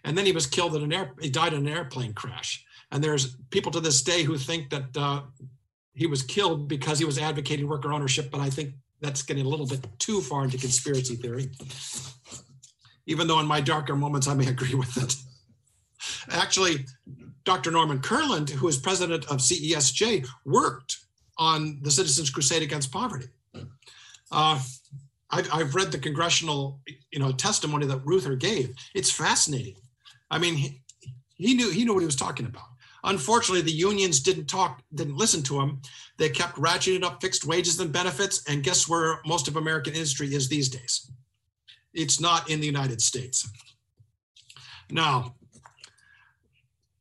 and 0.04 0.18
then 0.18 0.26
he 0.26 0.32
was 0.32 0.46
killed 0.46 0.76
in 0.76 0.84
an 0.84 0.94
air. 0.94 1.12
He 1.22 1.30
died 1.30 1.54
in 1.54 1.68
an 1.68 1.74
airplane 1.74 2.14
crash. 2.14 2.66
And 2.92 3.04
there's 3.04 3.36
people 3.52 3.72
to 3.72 3.80
this 3.80 4.02
day 4.02 4.24
who 4.24 4.38
think 4.38 4.70
that 4.72 4.98
uh, 4.98 5.22
he 5.94 6.08
was 6.08 6.24
killed 6.24 6.68
because 6.68 7.00
he 7.00 7.06
was 7.06 7.18
advocating 7.18 7.68
worker 7.68 7.94
ownership. 7.94 8.32
But 8.32 8.42
I 8.42 8.50
think 8.50 8.74
that's 9.00 9.22
getting 9.22 9.46
a 9.46 9.50
little 9.50 9.68
bit 9.68 9.86
too 10.00 10.22
far 10.22 10.44
into 10.44 10.58
conspiracy 10.58 11.16
theory. 11.16 11.52
Even 13.06 13.28
though 13.28 13.40
in 13.40 13.48
my 13.48 13.62
darker 13.62 13.96
moments 13.96 14.28
I 14.28 14.34
may 14.34 14.48
agree 14.56 14.76
with 14.76 14.98
it. 14.98 15.16
Actually, 16.30 16.86
Dr. 17.44 17.72
Norman 17.72 18.00
Kurland, 18.00 18.50
who 18.50 18.68
is 18.68 18.78
president 18.78 19.26
of 19.26 19.38
CESJ, 19.38 20.28
worked 20.46 20.98
on 21.38 21.80
the 21.82 21.92
Citizens 21.92 22.30
Crusade 22.30 22.64
Against 22.64 22.92
Poverty. 22.92 23.28
Uh, 24.32 24.60
I've, 25.30 25.54
I've, 25.54 25.76
read 25.76 25.92
the 25.92 25.98
congressional, 25.98 26.80
you 27.12 27.20
know, 27.20 27.32
testimony 27.32 27.86
that 27.88 28.06
Reuther 28.06 28.36
gave. 28.36 28.74
It's 28.94 29.12
fascinating. 29.12 29.76
I 30.30 30.38
mean, 30.38 30.56
he, 30.56 30.82
he 31.36 31.54
knew 31.54 31.70
he 31.70 31.84
knew 31.84 31.94
what 31.94 32.02
he 32.02 32.06
was 32.06 32.16
talking 32.16 32.46
about. 32.46 32.66
Unfortunately, 33.04 33.62
the 33.62 33.72
unions 33.72 34.20
didn't 34.20 34.46
talk, 34.46 34.82
didn't 34.94 35.18
listen 35.18 35.42
to 35.44 35.60
him. 35.60 35.82
They 36.18 36.30
kept 36.30 36.56
ratcheting 36.56 37.04
up 37.04 37.20
fixed 37.20 37.46
wages 37.46 37.80
and 37.80 37.92
benefits. 37.92 38.44
And 38.48 38.64
guess 38.64 38.88
where 38.88 39.20
most 39.26 39.48
of 39.48 39.56
American 39.56 39.94
industry 39.94 40.34
is 40.34 40.48
these 40.48 40.70
days? 40.70 41.10
It's 41.94 42.20
not 42.20 42.50
in 42.50 42.60
the 42.60 42.68
United 42.68 43.02
States. 43.02 43.50
Now, 44.90 45.36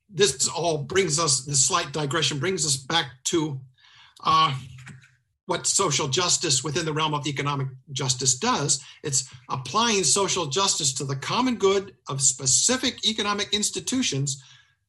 this 0.09 0.49
all 0.49 0.79
brings 0.79 1.19
us, 1.19 1.45
this 1.45 1.65
slight 1.65 1.93
digression 1.93 2.39
brings 2.39 2.67
us 2.67 2.77
back 2.77 3.07
to 3.25 3.61
uh, 4.25 4.55
what 5.47 5.67
social 5.67 6.09
justice 6.09 6.63
within 6.63 6.85
the 6.85 6.93
realm 6.93 7.15
of 7.15 7.27
economic 7.27 7.69
justice 7.93 8.39
does. 8.39 8.85
It's 9.03 9.29
applying 9.49 10.05
social 10.05 10.47
justice 10.47 10.93
to 10.95 11.05
the 11.05 11.17
common 11.17 11.57
good 11.57 11.95
of 12.09 12.21
specific 12.21 13.05
economic 13.05 13.53
institutions, 13.53 14.43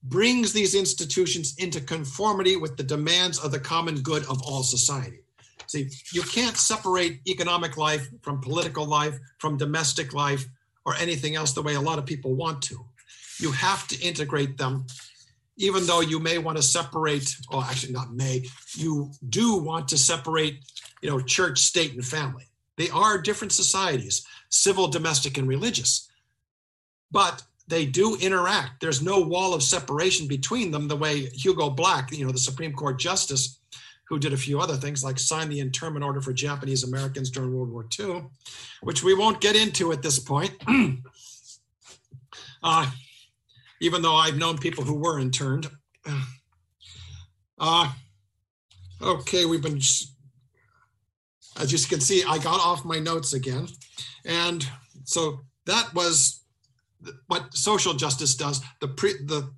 brings 0.03 0.53
these 0.53 0.75
institutions 0.75 1.55
into 1.57 1.81
conformity 1.81 2.55
with 2.55 2.77
the 2.77 2.83
demands 2.83 3.39
of 3.39 3.51
the 3.51 3.59
common 3.59 4.01
good 4.01 4.23
of 4.25 4.41
all 4.43 4.63
society. 4.63 5.23
See, 5.71 5.89
you 6.11 6.21
can't 6.21 6.57
separate 6.57 7.21
economic 7.27 7.77
life 7.77 8.07
from 8.21 8.41
political 8.41 8.85
life, 8.85 9.17
from 9.37 9.57
domestic 9.57 10.13
life, 10.13 10.45
or 10.85 10.95
anything 10.95 11.35
else 11.35 11.53
the 11.53 11.61
way 11.61 11.75
a 11.75 11.81
lot 11.81 11.99
of 11.99 12.05
people 12.05 12.33
want 12.35 12.61
to. 12.63 12.77
You 13.39 13.51
have 13.51 13.87
to 13.87 13.99
integrate 14.01 14.57
them 14.57 14.85
even 15.61 15.85
though 15.85 16.01
you 16.01 16.19
may 16.19 16.39
want 16.39 16.57
to 16.57 16.63
separate, 16.63 17.35
oh, 17.51 17.61
actually 17.61 17.93
not 17.93 18.13
may, 18.13 18.43
you 18.73 19.11
do 19.29 19.57
want 19.57 19.87
to 19.89 19.97
separate, 19.97 20.59
you 21.01 21.09
know, 21.09 21.19
church, 21.19 21.59
state, 21.59 21.93
and 21.93 22.05
family. 22.05 22.45
They 22.77 22.89
are 22.89 23.21
different 23.21 23.53
societies, 23.53 24.25
civil, 24.49 24.87
domestic, 24.87 25.37
and 25.37 25.47
religious. 25.47 26.09
But 27.11 27.43
they 27.67 27.85
do 27.85 28.17
interact. 28.19 28.81
There's 28.81 29.03
no 29.03 29.19
wall 29.19 29.53
of 29.53 29.61
separation 29.61 30.27
between 30.27 30.71
them 30.71 30.87
the 30.87 30.95
way 30.95 31.27
Hugo 31.27 31.69
Black, 31.69 32.11
you 32.11 32.25
know, 32.25 32.31
the 32.31 32.39
Supreme 32.39 32.73
Court 32.73 32.99
justice, 32.99 33.59
who 34.11 34.19
did 34.19 34.33
a 34.33 34.37
few 34.37 34.59
other 34.59 34.75
things 34.75 35.05
like 35.05 35.17
sign 35.17 35.47
the 35.47 35.61
internment 35.61 36.03
order 36.03 36.19
for 36.19 36.33
Japanese 36.33 36.83
Americans 36.83 37.29
during 37.29 37.55
World 37.55 37.71
War 37.71 37.85
II, 37.97 38.25
which 38.81 39.05
we 39.05 39.13
won't 39.13 39.39
get 39.39 39.55
into 39.55 39.93
at 39.93 40.01
this 40.01 40.19
point. 40.19 40.51
uh, 42.63 42.91
even 43.79 44.01
though 44.01 44.15
I've 44.15 44.35
known 44.35 44.57
people 44.57 44.83
who 44.83 44.95
were 44.95 45.17
interned. 45.17 45.69
Uh, 47.57 47.89
okay, 49.01 49.45
we've 49.45 49.61
been, 49.61 49.77
as 49.77 51.71
you 51.71 51.79
can 51.87 52.01
see, 52.01 52.21
I 52.27 52.37
got 52.37 52.59
off 52.59 52.83
my 52.83 52.99
notes 52.99 53.31
again. 53.31 53.69
And 54.25 54.67
so 55.05 55.39
that 55.67 55.93
was 55.93 56.43
what 57.27 57.53
social 57.53 57.93
justice 57.93 58.35
does. 58.35 58.59
The 58.81 58.89
pre, 58.89 59.13
the 59.23 59.53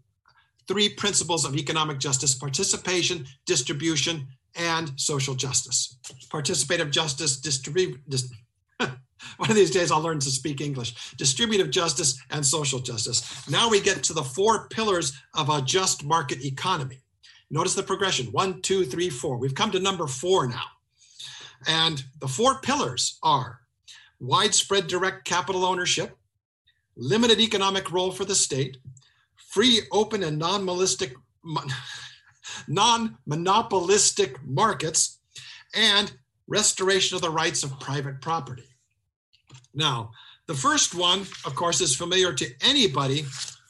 three 0.68 0.89
principles 0.89 1.43
of 1.43 1.56
economic 1.56 1.97
justice: 1.97 2.36
participation, 2.36 3.26
distribution, 3.47 4.28
and 4.56 4.91
social 4.95 5.36
justice. 5.36 5.97
Participative 6.30 6.91
justice, 6.91 7.38
distribute. 7.38 7.99
Dis, 8.10 8.32
one 8.80 9.49
of 9.49 9.56
these 9.56 9.72
days 9.72 9.91
I'll 9.91 10.01
learn 10.01 10.20
to 10.20 10.30
speak 10.30 10.62
English. 10.62 11.16
Distributive 11.16 11.70
justice 11.70 12.22
and 12.30 12.45
social 12.45 12.80
justice. 12.80 13.49
Now 13.49 13.70
we 13.70 13.82
get 13.82 14.04
to 14.04 14.14
the 14.14 14.24
four 14.24 14.68
pillars 14.70 15.14
of 15.34 15.49
a 15.49 15.62
just 15.62 16.04
market 16.04 16.43
economy. 16.45 16.99
Notice 17.49 17.76
the 17.76 17.84
progression 17.84 18.28
one, 18.28 18.62
two, 18.62 18.86
three, 18.86 19.10
four. 19.10 19.38
We've 19.38 19.56
come 19.56 19.72
to 19.72 19.80
number 19.80 20.08
four 20.08 20.47
now. 20.47 20.66
And 21.68 22.04
the 22.20 22.28
four 22.28 22.60
pillars 22.62 23.20
are 23.24 23.60
widespread 24.20 24.88
direct 24.88 25.26
capital 25.26 25.66
ownership, 25.66 26.18
limited 26.95 27.39
economic 27.39 27.91
role 27.91 28.12
for 28.12 28.26
the 28.26 28.36
state, 28.36 28.78
free, 29.36 29.82
open, 29.91 30.24
and 30.24 30.41
non-monopolistic 32.68 34.32
non-monopolistic 34.34 34.44
markets, 34.46 35.20
and 35.76 36.14
restoration 36.48 37.16
of 37.16 37.22
the 37.22 37.30
rights 37.30 37.64
of 37.64 37.80
private 37.80 38.22
property. 38.22 38.68
Now, 39.74 40.12
the 40.48 40.54
first 40.54 40.94
one, 40.94 41.22
of 41.46 41.56
course, 41.56 41.82
is 41.82 41.96
familiar 41.96 42.34
to 42.34 42.48
anybody 42.62 43.26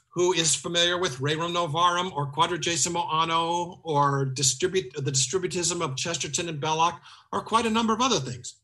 who 0.09 0.33
is 0.33 0.55
familiar 0.55 0.99
with 0.99 1.19
Rerum 1.19 1.53
Novarum 1.53 2.11
or 2.13 2.31
Quadragesimo 2.31 3.13
Anno 3.13 3.79
or 3.83 4.25
distribute, 4.25 4.93
the 4.93 5.11
distributism 5.11 5.81
of 5.81 5.95
Chesterton 5.95 6.49
and 6.49 6.59
Belloc 6.59 6.99
or 7.31 7.41
quite 7.41 7.65
a 7.65 7.69
number 7.69 7.93
of 7.93 8.01
other 8.01 8.19
things. 8.19 8.55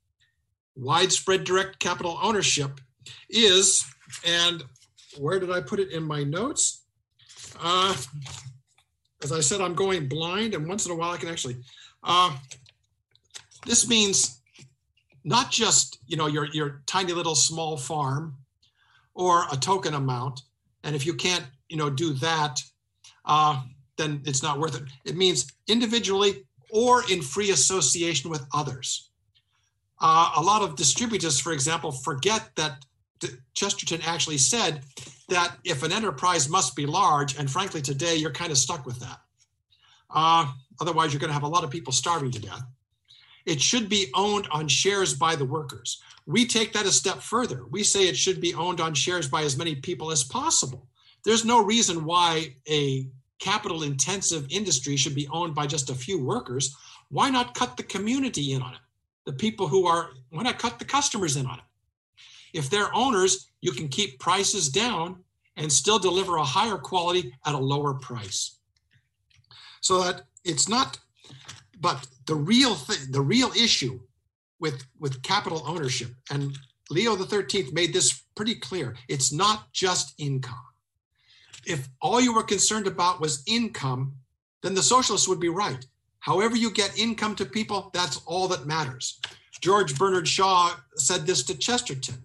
Widespread 0.75 1.43
direct 1.43 1.79
capital 1.79 2.19
ownership 2.21 2.79
is, 3.29 3.85
and 4.25 4.63
where 5.17 5.39
did 5.39 5.51
I 5.51 5.61
put 5.61 5.79
it 5.79 5.91
in 5.91 6.03
my 6.03 6.23
notes? 6.23 6.83
Uh, 7.59 7.95
as 9.23 9.31
I 9.31 9.41
said, 9.41 9.61
I'm 9.61 9.75
going 9.75 10.07
blind, 10.07 10.53
and 10.53 10.67
once 10.67 10.85
in 10.85 10.91
a 10.91 10.95
while 10.95 11.11
I 11.11 11.17
can 11.17 11.29
actually. 11.29 11.57
Uh, 12.03 12.35
this 13.65 13.87
means 13.87 14.41
not 15.23 15.51
just 15.51 15.99
you 16.07 16.17
know 16.17 16.27
your 16.27 16.45
your 16.45 16.81
tiny 16.85 17.13
little 17.13 17.35
small 17.35 17.77
farm 17.77 18.35
or 19.13 19.43
a 19.51 19.57
token 19.57 19.93
amount, 19.93 20.41
and 20.83 20.95
if 20.95 21.05
you 21.05 21.13
can't 21.13 21.45
you 21.67 21.77
know 21.77 21.89
do 21.89 22.13
that, 22.13 22.59
uh, 23.25 23.61
then 23.97 24.21
it's 24.25 24.43
not 24.43 24.59
worth 24.59 24.75
it. 24.75 24.83
It 25.05 25.15
means 25.15 25.51
individually 25.67 26.45
or 26.71 27.03
in 27.11 27.21
free 27.21 27.51
association 27.51 28.29
with 28.29 28.45
others. 28.53 29.09
Uh, 30.01 30.31
a 30.37 30.41
lot 30.41 30.61
of 30.61 30.75
distributists, 30.75 31.41
for 31.41 31.51
example, 31.51 31.91
forget 31.91 32.49
that 32.55 32.85
Chesterton 33.53 34.01
actually 34.05 34.37
said 34.37 34.83
that 35.29 35.57
if 35.63 35.83
an 35.83 35.91
enterprise 35.91 36.49
must 36.49 36.75
be 36.75 36.85
large, 36.85 37.37
and 37.37 37.49
frankly, 37.49 37.81
today 37.81 38.15
you're 38.15 38.31
kind 38.31 38.51
of 38.51 38.57
stuck 38.57 38.85
with 38.85 38.99
that. 38.99 39.19
Uh, 40.09 40.51
otherwise, 40.81 41.13
you're 41.13 41.19
going 41.19 41.29
to 41.29 41.33
have 41.33 41.43
a 41.43 41.47
lot 41.47 41.63
of 41.63 41.69
people 41.69 41.93
starving 41.93 42.31
to 42.31 42.39
death. 42.39 42.63
It 43.45 43.61
should 43.61 43.89
be 43.89 44.11
owned 44.13 44.47
on 44.51 44.67
shares 44.67 45.13
by 45.13 45.35
the 45.35 45.45
workers. 45.45 46.01
We 46.25 46.45
take 46.45 46.73
that 46.73 46.85
a 46.85 46.91
step 46.91 47.19
further. 47.19 47.65
We 47.69 47.83
say 47.83 48.07
it 48.07 48.17
should 48.17 48.41
be 48.41 48.53
owned 48.53 48.79
on 48.79 48.93
shares 48.93 49.27
by 49.27 49.43
as 49.43 49.57
many 49.57 49.75
people 49.75 50.11
as 50.11 50.23
possible. 50.23 50.87
There's 51.25 51.45
no 51.45 51.63
reason 51.63 52.05
why 52.05 52.55
a 52.69 53.07
capital 53.39 53.83
intensive 53.83 54.45
industry 54.49 54.97
should 54.97 55.15
be 55.15 55.27
owned 55.29 55.55
by 55.55 55.65
just 55.65 55.89
a 55.89 55.95
few 55.95 56.23
workers. 56.23 56.75
Why 57.09 57.29
not 57.29 57.55
cut 57.55 57.77
the 57.77 57.83
community 57.83 58.53
in 58.53 58.61
on 58.61 58.73
it? 58.73 58.79
The 59.25 59.33
people 59.33 59.67
who 59.67 59.87
are, 59.87 60.11
why 60.29 60.43
not 60.43 60.59
cut 60.59 60.79
the 60.79 60.85
customers 60.85 61.35
in 61.35 61.45
on 61.45 61.59
it? 61.59 61.65
If 62.53 62.69
they're 62.69 62.93
owners, 62.95 63.47
you 63.61 63.71
can 63.71 63.87
keep 63.87 64.19
prices 64.19 64.69
down 64.69 65.23
and 65.57 65.71
still 65.71 65.99
deliver 65.99 66.37
a 66.37 66.43
higher 66.43 66.77
quality 66.77 67.33
at 67.45 67.55
a 67.55 67.57
lower 67.57 67.93
price. 67.93 68.59
So 69.81 70.03
that 70.03 70.23
it's 70.43 70.69
not, 70.69 70.99
but 71.79 72.07
the 72.25 72.35
real 72.35 72.75
thing, 72.75 73.11
the 73.11 73.21
real 73.21 73.51
issue 73.51 73.99
with, 74.59 74.85
with 74.99 75.21
capital 75.23 75.63
ownership, 75.65 76.09
and 76.31 76.57
Leo 76.89 77.15
the 77.15 77.25
13th 77.25 77.73
made 77.73 77.93
this 77.93 78.23
pretty 78.35 78.55
clear, 78.55 78.95
it's 79.07 79.31
not 79.31 79.71
just 79.73 80.13
income. 80.17 80.57
If 81.65 81.87
all 82.01 82.19
you 82.19 82.33
were 82.33 82.43
concerned 82.43 82.87
about 82.87 83.21
was 83.21 83.43
income, 83.45 84.13
then 84.63 84.73
the 84.73 84.83
socialists 84.83 85.27
would 85.27 85.39
be 85.39 85.49
right. 85.49 85.85
However, 86.19 86.55
you 86.55 86.71
get 86.71 86.97
income 86.99 87.35
to 87.35 87.45
people, 87.45 87.91
that's 87.93 88.21
all 88.25 88.47
that 88.49 88.65
matters. 88.65 89.19
George 89.61 89.97
Bernard 89.97 90.27
Shaw 90.27 90.75
said 90.95 91.25
this 91.25 91.43
to 91.43 91.57
Chesterton. 91.57 92.21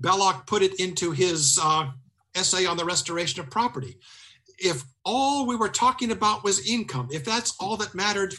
Belloc 0.00 0.46
put 0.46 0.62
it 0.62 0.80
into 0.80 1.12
his 1.12 1.58
uh, 1.62 1.90
essay 2.34 2.66
on 2.66 2.76
the 2.76 2.84
restoration 2.84 3.40
of 3.40 3.50
property. 3.50 3.96
If 4.58 4.84
all 5.04 5.46
we 5.46 5.56
were 5.56 5.68
talking 5.68 6.10
about 6.12 6.44
was 6.44 6.68
income, 6.68 7.08
if 7.10 7.24
that's 7.24 7.54
all 7.60 7.76
that 7.78 7.94
mattered, 7.94 8.34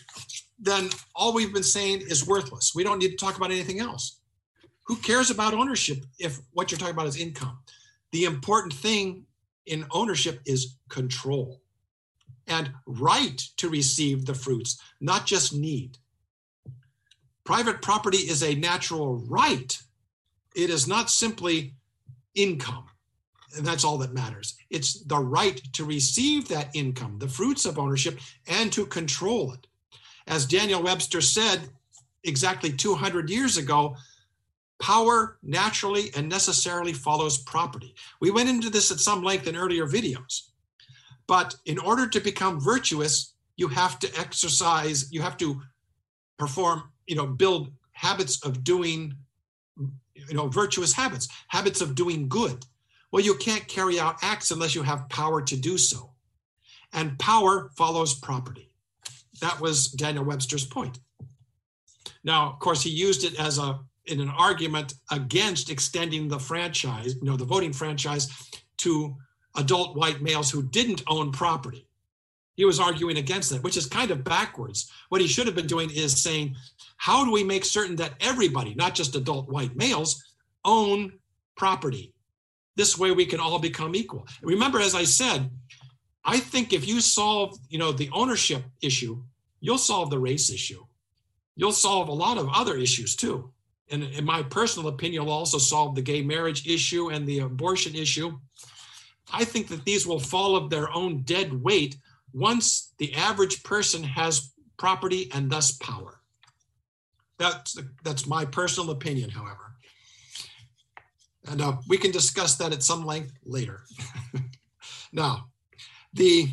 then 0.60 0.90
all 1.16 1.34
we've 1.34 1.54
been 1.54 1.64
saying 1.64 2.02
is 2.02 2.28
worthless. 2.28 2.74
We 2.76 2.84
don't 2.84 3.00
need 3.00 3.12
to 3.12 3.18
talk 3.18 3.38
about 3.38 3.52
anything 3.52 3.80
else. 3.80 4.20
Who 4.86 4.96
cares 4.98 5.30
about 5.30 5.54
ownership 5.54 6.04
if 6.20 6.40
what 6.54 6.72
you're 6.72 6.78
talking 6.78 6.94
about 6.94 7.08
is 7.08 7.18
income? 7.18 7.60
The 8.12 8.26
important 8.26 8.74
thing 8.74 9.26
in 9.66 9.86
ownership 9.92 10.42
is 10.46 10.78
control 10.90 11.62
and 12.48 12.72
right 12.86 13.42
to 13.58 13.70
receive 13.70 14.26
the 14.26 14.34
fruits, 14.34 14.80
not 15.00 15.26
just 15.26 15.56
need. 15.56 15.98
Private 17.44 17.82
property 17.82 18.18
is 18.18 18.44
a 18.44 18.56
natural 18.56 19.18
right 19.28 19.80
it 20.56 20.70
is 20.70 20.88
not 20.88 21.10
simply 21.10 21.74
income. 22.36 22.86
And 23.58 23.66
that's 23.66 23.84
all 23.84 23.98
that 23.98 24.14
matters. 24.14 24.56
It's 24.70 25.04
the 25.04 25.20
right 25.20 25.62
to 25.74 25.84
receive 25.84 26.48
that 26.48 26.70
income, 26.74 27.18
the 27.20 27.28
fruits 27.28 27.66
of 27.66 27.78
ownership, 27.78 28.20
and 28.48 28.72
to 28.72 28.86
control 28.86 29.54
it. 29.54 29.68
As 30.28 30.46
Daniel 30.46 30.82
Webster 30.82 31.20
said 31.20 31.70
exactly 32.24 32.72
200 32.72 33.30
years 33.30 33.58
ago, 33.58 33.96
power 34.80 35.38
naturally 35.44 36.12
and 36.16 36.28
necessarily 36.30 36.94
follows 36.94 37.40
property. 37.40 37.94
We 38.20 38.32
went 38.32 38.50
into 38.50 38.70
this 38.70 38.92
at 38.92 39.00
some 39.00 39.22
length 39.22 39.48
in 39.48 39.56
earlier 39.56 39.86
videos. 39.86 40.50
But 41.28 41.56
in 41.66 41.78
order 41.78 42.08
to 42.08 42.20
become 42.20 42.60
virtuous, 42.60 43.36
you 43.58 43.68
have 43.68 44.00
to 44.00 44.20
exercise, 44.20 45.12
you 45.12 45.22
have 45.22 45.38
to 45.38 45.62
perform, 46.38 46.92
you 47.06 47.16
know, 47.16 47.28
build 47.28 47.72
habits 47.94 48.44
of 48.44 48.64
doing 48.64 49.14
you 50.28 50.36
know, 50.36 50.48
virtuous 50.48 50.94
habits, 50.94 51.28
habits 51.48 51.82
of 51.82 51.96
doing 51.96 52.28
good. 52.28 52.66
Well, 53.12 53.24
you 53.24 53.36
can't 53.36 53.68
carry 53.68 54.00
out 54.00 54.18
acts 54.22 54.52
unless 54.52 54.76
you 54.76 54.84
have 54.84 55.10
power 55.10 55.42
to 55.42 55.58
do 55.58 55.78
so. 55.78 56.12
And 56.94 57.18
power 57.20 57.72
follows 57.78 58.14
property. 58.14 58.70
That 59.42 59.60
was 59.60 59.88
Daniel 59.88 60.24
Webster's 60.24 60.66
point. 60.66 61.00
Now, 62.24 62.52
of 62.52 62.60
course, 62.60 62.82
he 62.84 62.90
used 62.90 63.24
it 63.24 63.40
as 63.40 63.58
a 63.58 63.80
in 64.06 64.20
an 64.20 64.30
argument 64.30 64.96
against 65.12 65.70
extending 65.70 66.28
the 66.28 66.40
franchise, 66.40 67.16
you 67.16 67.30
know, 67.30 67.38
the 67.38 67.46
voting 67.46 67.72
franchise 67.72 68.30
to 68.78 69.16
adult 69.56 69.96
white 69.96 70.22
males 70.22 70.50
who 70.50 70.64
didn't 70.64 71.04
own 71.08 71.32
property. 71.32 71.88
He 72.56 72.66
was 72.66 72.80
arguing 72.80 73.18
against 73.18 73.52
that, 73.52 73.64
which 73.64 73.78
is 73.78 73.86
kind 73.86 74.12
of 74.12 74.24
backwards. 74.24 74.92
What 75.10 75.22
he 75.22 75.28
should 75.28 75.46
have 75.46 75.56
been 75.56 75.68
doing 75.68 75.90
is 75.92 76.22
saying 76.22 76.56
how 77.02 77.26
do 77.26 77.32
we 77.32 77.44
make 77.44 77.66
certain 77.66 77.96
that 77.96 78.14
everybody, 78.20 78.76
not 78.76 78.94
just 78.94 79.16
adult 79.16 79.50
white 79.50 79.76
males, 79.76 80.24
own 80.64 81.12
property? 81.58 82.14
This 82.76 82.96
way 82.96 83.10
we 83.10 83.26
can 83.26 83.40
all 83.40 83.58
become 83.58 83.96
equal. 83.96 84.28
Remember, 84.44 84.80
as 84.80 84.94
I 84.94 85.04
said, 85.06 85.50
I 86.24 86.40
think 86.40 86.74
if 86.74 86.88
you 86.88 87.02
solve, 87.02 87.58
you 87.70 87.80
know, 87.80 87.92
the 87.92 88.12
ownership 88.14 88.62
issue, 88.84 89.24
you'll 89.62 89.80
solve 89.80 90.12
the 90.12 90.20
race 90.20 90.52
issue. 90.52 90.86
You'll 91.56 91.72
solve 91.72 92.08
a 92.08 92.14
lot 92.14 92.38
of 92.38 92.48
other 92.54 92.78
issues 92.78 93.16
too. 93.16 93.52
And 93.90 94.04
in 94.04 94.24
my 94.24 94.44
personal 94.44 94.90
opinion, 94.90 95.24
you'll 95.24 95.34
also 95.34 95.58
solve 95.58 95.96
the 95.96 96.04
gay 96.04 96.22
marriage 96.22 96.68
issue 96.68 97.10
and 97.10 97.26
the 97.26 97.40
abortion 97.40 97.96
issue. 97.96 98.38
I 99.34 99.44
think 99.44 99.70
that 99.70 99.86
these 99.86 100.06
will 100.06 100.20
fall 100.20 100.56
of 100.56 100.70
their 100.70 100.94
own 100.94 101.24
dead 101.24 101.52
weight 101.52 101.98
once 102.32 102.94
the 103.00 103.16
average 103.16 103.64
person 103.64 104.04
has 104.04 104.54
property 104.78 105.32
and 105.34 105.50
thus 105.50 105.72
power. 105.72 106.21
That's, 107.42 107.76
that's 108.04 108.28
my 108.28 108.46
personal 108.46 108.92
opinion, 108.92 109.32
however. 109.32 109.74
And 111.50 111.60
uh, 111.60 111.78
we 111.88 111.98
can 111.98 112.12
discuss 112.12 112.56
that 112.58 112.72
at 112.72 112.84
some 112.84 113.04
length 113.04 113.34
later. 113.44 113.82
now, 115.12 115.48
the 116.14 116.50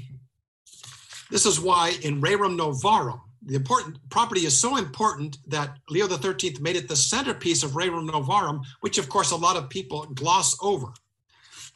this 1.30 1.44
is 1.44 1.60
why 1.60 1.92
in 2.02 2.22
Rerum 2.22 2.56
Novarum, 2.58 3.20
the 3.42 3.54
important 3.54 3.98
property 4.08 4.46
is 4.46 4.58
so 4.58 4.78
important 4.78 5.36
that 5.46 5.76
Leo 5.90 6.08
XIII 6.08 6.56
made 6.62 6.76
it 6.76 6.88
the 6.88 6.96
centerpiece 6.96 7.62
of 7.62 7.72
Rerum 7.72 8.08
Novarum, 8.08 8.62
which 8.80 8.96
of 8.96 9.10
course 9.10 9.30
a 9.30 9.36
lot 9.36 9.56
of 9.56 9.68
people 9.68 10.06
gloss 10.14 10.56
over 10.62 10.86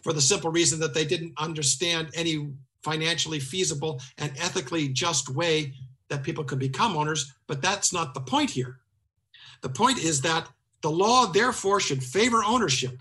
for 0.03 0.15
the 0.15 0.23
simple 0.23 0.51
reason 0.51 0.81
that 0.81 0.95
they 0.95 1.05
didn't 1.05 1.35
understand 1.37 2.09
any 2.15 2.49
financially 2.83 3.41
feasible 3.41 4.01
and 4.17 4.33
ethically 4.39 4.89
just 4.89 5.29
way 5.29 5.75
that 6.09 6.23
people 6.23 6.45
could 6.45 6.59
become 6.59 6.97
owners. 6.97 7.35
But 7.47 7.61
that's 7.61 7.93
not 7.93 8.15
the 8.15 8.21
point 8.21 8.49
here. 8.49 8.79
The 9.63 9.69
point 9.69 9.99
is 9.99 10.21
that 10.23 10.49
the 10.83 10.91
law, 10.91 11.27
therefore, 11.27 11.81
should 11.81 12.03
favor 12.03 12.43
ownership 12.45 13.01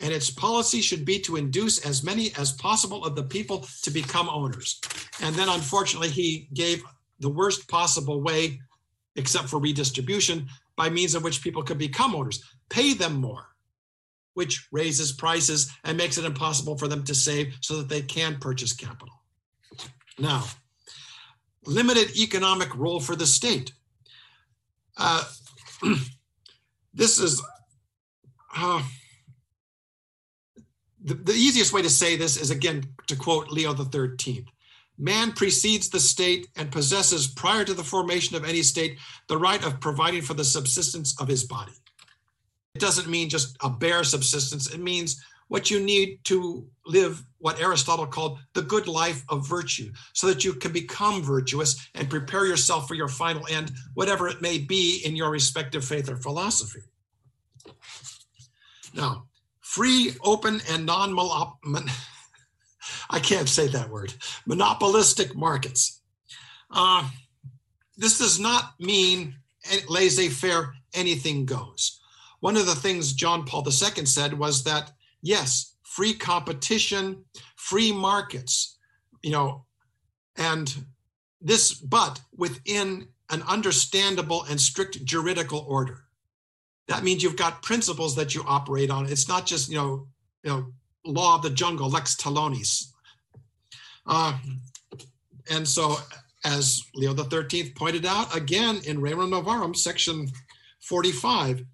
and 0.00 0.12
its 0.12 0.30
policy 0.30 0.80
should 0.80 1.04
be 1.04 1.18
to 1.20 1.36
induce 1.36 1.84
as 1.84 2.04
many 2.04 2.30
as 2.38 2.52
possible 2.52 3.04
of 3.04 3.16
the 3.16 3.22
people 3.22 3.66
to 3.82 3.90
become 3.90 4.28
owners. 4.28 4.80
And 5.20 5.34
then 5.34 5.48
unfortunately, 5.48 6.08
he 6.08 6.48
gave 6.54 6.82
the 7.18 7.28
worst 7.28 7.68
possible 7.68 8.20
way, 8.22 8.60
except 9.16 9.48
for 9.48 9.58
redistribution, 9.58 10.46
by 10.76 10.88
means 10.88 11.14
of 11.14 11.24
which 11.24 11.42
people 11.42 11.64
could 11.64 11.78
become 11.78 12.14
owners. 12.14 12.42
Pay 12.68 12.94
them 12.94 13.14
more, 13.14 13.48
which 14.34 14.68
raises 14.70 15.10
prices 15.10 15.72
and 15.82 15.96
makes 15.96 16.16
it 16.16 16.24
impossible 16.24 16.78
for 16.78 16.86
them 16.86 17.02
to 17.04 17.14
save 17.14 17.56
so 17.60 17.76
that 17.76 17.88
they 17.88 18.02
can 18.02 18.38
purchase 18.38 18.72
capital. 18.72 19.14
Now, 20.16 20.44
limited 21.66 22.16
economic 22.16 22.74
role 22.76 23.00
for 23.00 23.16
the 23.16 23.26
state. 23.26 23.72
Uh, 24.96 25.24
this 26.94 27.18
is 27.18 27.42
uh, 28.56 28.82
the, 31.02 31.14
the 31.14 31.32
easiest 31.32 31.72
way 31.72 31.82
to 31.82 31.90
say 31.90 32.16
this 32.16 32.36
is 32.36 32.50
again 32.50 32.84
to 33.06 33.16
quote 33.16 33.48
Leo 33.48 33.72
the 33.72 33.84
13th. 33.84 34.46
Man 34.98 35.30
precedes 35.32 35.88
the 35.88 36.00
state 36.00 36.48
and 36.56 36.72
possesses, 36.72 37.28
prior 37.28 37.64
to 37.64 37.72
the 37.72 37.84
formation 37.84 38.36
of 38.36 38.44
any 38.44 38.62
state, 38.62 38.98
the 39.28 39.38
right 39.38 39.64
of 39.64 39.80
providing 39.80 40.22
for 40.22 40.34
the 40.34 40.44
subsistence 40.44 41.18
of 41.20 41.28
his 41.28 41.44
body. 41.44 41.72
It 42.74 42.80
doesn't 42.80 43.08
mean 43.08 43.28
just 43.28 43.56
a 43.62 43.70
bare 43.70 44.02
subsistence, 44.02 44.72
it 44.72 44.80
means 44.80 45.22
what 45.48 45.70
you 45.70 45.80
need 45.80 46.20
to 46.24 46.66
live 46.86 47.22
what 47.38 47.60
Aristotle 47.60 48.06
called 48.06 48.38
the 48.54 48.62
good 48.62 48.88
life 48.88 49.24
of 49.28 49.48
virtue, 49.48 49.92
so 50.12 50.26
that 50.26 50.44
you 50.44 50.54
can 50.54 50.72
become 50.72 51.22
virtuous 51.22 51.88
and 51.94 52.10
prepare 52.10 52.46
yourself 52.46 52.88
for 52.88 52.94
your 52.94 53.08
final 53.08 53.46
end, 53.48 53.70
whatever 53.94 54.28
it 54.28 54.42
may 54.42 54.58
be 54.58 55.02
in 55.04 55.16
your 55.16 55.30
respective 55.30 55.84
faith 55.84 56.10
or 56.10 56.16
philosophy. 56.16 56.80
Now, 58.94 59.26
free, 59.60 60.14
open, 60.22 60.60
and 60.70 60.86
non 60.86 61.14
I 63.10 63.20
can't 63.20 63.48
say 63.48 63.68
that 63.68 63.90
word 63.90 64.14
monopolistic 64.46 65.36
markets. 65.36 66.00
Uh, 66.70 67.08
this 67.96 68.18
does 68.18 68.38
not 68.38 68.74
mean 68.78 69.34
laissez 69.88 70.28
faire, 70.28 70.74
anything 70.94 71.44
goes. 71.44 72.00
One 72.40 72.56
of 72.56 72.66
the 72.66 72.74
things 72.74 73.12
John 73.12 73.44
Paul 73.44 73.66
II 73.66 74.06
said 74.06 74.32
was 74.34 74.64
that, 74.64 74.92
yes, 75.22 75.74
free 75.82 76.14
competition, 76.14 77.24
free 77.56 77.92
markets, 77.92 78.78
you 79.22 79.30
know, 79.30 79.64
and 80.36 80.84
this, 81.40 81.74
but 81.74 82.20
within 82.36 83.08
an 83.30 83.42
understandable 83.42 84.44
and 84.44 84.60
strict 84.60 85.04
juridical 85.04 85.64
order. 85.68 86.04
That 86.88 87.04
means 87.04 87.22
you've 87.22 87.36
got 87.36 87.62
principles 87.62 88.16
that 88.16 88.34
you 88.34 88.42
operate 88.46 88.90
on. 88.90 89.06
It's 89.06 89.28
not 89.28 89.44
just, 89.44 89.68
you 89.68 89.76
know, 89.76 90.06
you 90.42 90.50
know, 90.50 90.66
law 91.04 91.36
of 91.36 91.42
the 91.42 91.50
jungle, 91.50 91.90
lex 91.90 92.16
talionis. 92.16 92.92
Uh, 94.06 94.38
and 95.50 95.68
so, 95.68 95.96
as 96.44 96.82
Leo 96.94 97.12
the 97.12 97.24
13th 97.24 97.74
pointed 97.74 98.06
out 98.06 98.34
again 98.34 98.80
in 98.86 98.98
Rerum 98.98 99.30
Novarum, 99.30 99.76
section 99.76 100.28
45, 100.80 101.64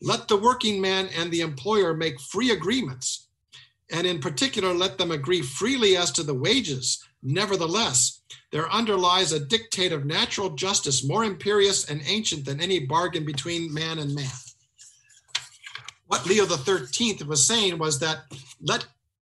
let 0.00 0.28
the 0.28 0.36
working 0.36 0.80
man 0.80 1.08
and 1.16 1.30
the 1.30 1.40
employer 1.40 1.94
make 1.94 2.20
free 2.20 2.50
agreements 2.50 3.28
and 3.90 4.06
in 4.06 4.20
particular, 4.20 4.72
let 4.72 4.98
them 4.98 5.10
agree 5.10 5.42
freely 5.42 5.96
as 5.96 6.12
to 6.12 6.22
the 6.22 6.34
wages. 6.34 7.04
Nevertheless, 7.22 8.20
there 8.52 8.70
underlies 8.70 9.32
a 9.32 9.44
dictate 9.44 9.92
of 9.92 10.06
natural 10.06 10.50
justice 10.50 11.04
more 11.04 11.24
imperious 11.24 11.90
and 11.90 12.00
ancient 12.06 12.44
than 12.44 12.60
any 12.60 12.80
bargain 12.80 13.24
between 13.24 13.74
man 13.74 13.98
and 13.98 14.14
man. 14.14 14.30
What 16.06 16.26
Leo 16.26 16.46
13th 16.46 17.24
was 17.26 17.44
saying 17.44 17.78
was 17.78 17.98
that 18.00 18.18
let, 18.60 18.86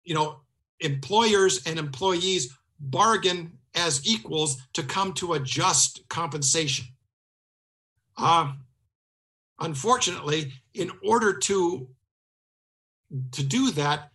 you 0.05 0.15
know, 0.15 0.41
employers 0.81 1.67
and 1.67 1.79
employees 1.79 2.55
bargain 2.79 3.53
as 3.75 4.07
equals 4.07 4.59
to 4.75 4.83
come 4.83 5.15
to 5.15 5.33
a 5.33 5.41
just 5.41 6.07
compensation. 6.09 6.87
Uh, 8.19 8.53
unfortunately, 9.63 10.53
in 10.75 10.91
order 11.05 11.39
to 11.39 11.89
to 13.33 13.43
do 13.43 13.71
that, 13.73 14.11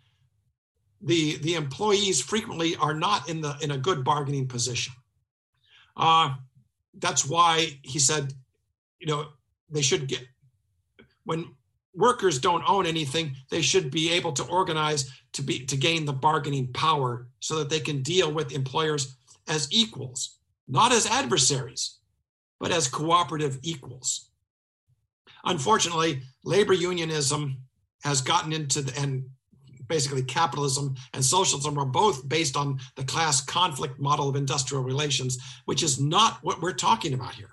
the 1.01 1.37
the 1.37 1.55
employees 1.55 2.21
frequently 2.21 2.75
are 2.75 2.93
not 2.93 3.29
in 3.29 3.41
the 3.41 3.57
in 3.61 3.71
a 3.71 3.77
good 3.77 4.03
bargaining 4.03 4.47
position. 4.47 4.93
Uh, 5.95 6.35
that's 6.99 7.25
why 7.25 7.79
he 7.83 7.99
said, 7.99 8.33
you 8.99 9.07
know, 9.07 9.27
they 9.69 9.81
should 9.81 10.07
get 10.07 10.21
when 11.23 11.45
workers 11.93 12.39
don't 12.39 12.67
own 12.69 12.85
anything, 12.85 13.35
they 13.49 13.61
should 13.61 13.89
be 13.89 14.11
able 14.11 14.31
to 14.31 14.43
organize 14.43 15.11
to 15.33 15.41
be 15.41 15.65
to 15.65 15.77
gain 15.77 16.05
the 16.05 16.13
bargaining 16.13 16.71
power 16.73 17.27
so 17.39 17.59
that 17.59 17.69
they 17.69 17.79
can 17.79 18.01
deal 18.01 18.31
with 18.31 18.53
employers 18.53 19.17
as 19.47 19.67
equals, 19.71 20.39
not 20.67 20.91
as 20.91 21.05
adversaries, 21.05 21.97
but 22.59 22.71
as 22.71 22.87
cooperative 22.87 23.59
equals. 23.61 24.29
Unfortunately, 25.45 26.21
labor 26.43 26.73
unionism 26.73 27.57
has 28.03 28.21
gotten 28.21 28.53
into 28.53 28.81
the, 28.81 28.99
and 28.99 29.25
basically 29.87 30.23
capitalism 30.23 30.95
and 31.13 31.23
socialism 31.23 31.77
are 31.77 31.85
both 31.85 32.27
based 32.27 32.55
on 32.55 32.79
the 32.95 33.03
class 33.03 33.41
conflict 33.41 33.99
model 33.99 34.29
of 34.29 34.35
industrial 34.35 34.83
relations, 34.83 35.37
which 35.65 35.83
is 35.83 35.99
not 35.99 36.39
what 36.41 36.61
we're 36.61 36.73
talking 36.73 37.13
about 37.13 37.33
here. 37.33 37.51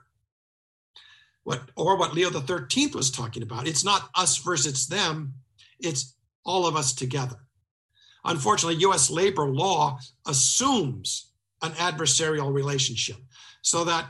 What 1.45 1.71
or 1.77 1.97
what 1.99 2.15
Leo 2.15 2.31
13th 2.31 2.95
was 2.95 3.11
talking 3.11 3.43
about. 3.43 3.69
It's 3.69 3.85
not 3.85 4.09
us 4.15 4.39
versus 4.39 4.87
them, 4.87 5.35
it's 5.79 6.17
all 6.45 6.67
of 6.67 6.77
us 6.77 6.95
together. 6.95 7.37
Unfortunately, 8.25 8.83
US 8.85 9.11
labor 9.11 9.47
law 9.47 9.99
assumes 10.27 11.33
an 11.63 11.73
adversarial 11.73 12.53
relationship 12.53 13.17
so 13.63 13.85
that 13.85 14.07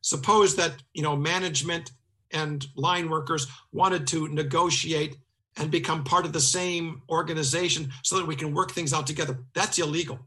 suppose 0.00 0.56
that 0.56 0.82
you 0.94 1.02
know 1.02 1.16
management 1.16 1.92
and 2.32 2.66
line 2.76 3.08
workers 3.08 3.46
wanted 3.72 4.06
to 4.08 4.28
negotiate 4.28 5.16
and 5.56 5.70
become 5.70 6.04
part 6.04 6.24
of 6.24 6.32
the 6.32 6.40
same 6.40 7.02
organization 7.10 7.92
so 8.02 8.16
that 8.16 8.26
we 8.26 8.36
can 8.36 8.54
work 8.54 8.72
things 8.72 8.92
out 8.92 9.06
together. 9.06 9.38
That's 9.54 9.78
illegal. 9.78 10.18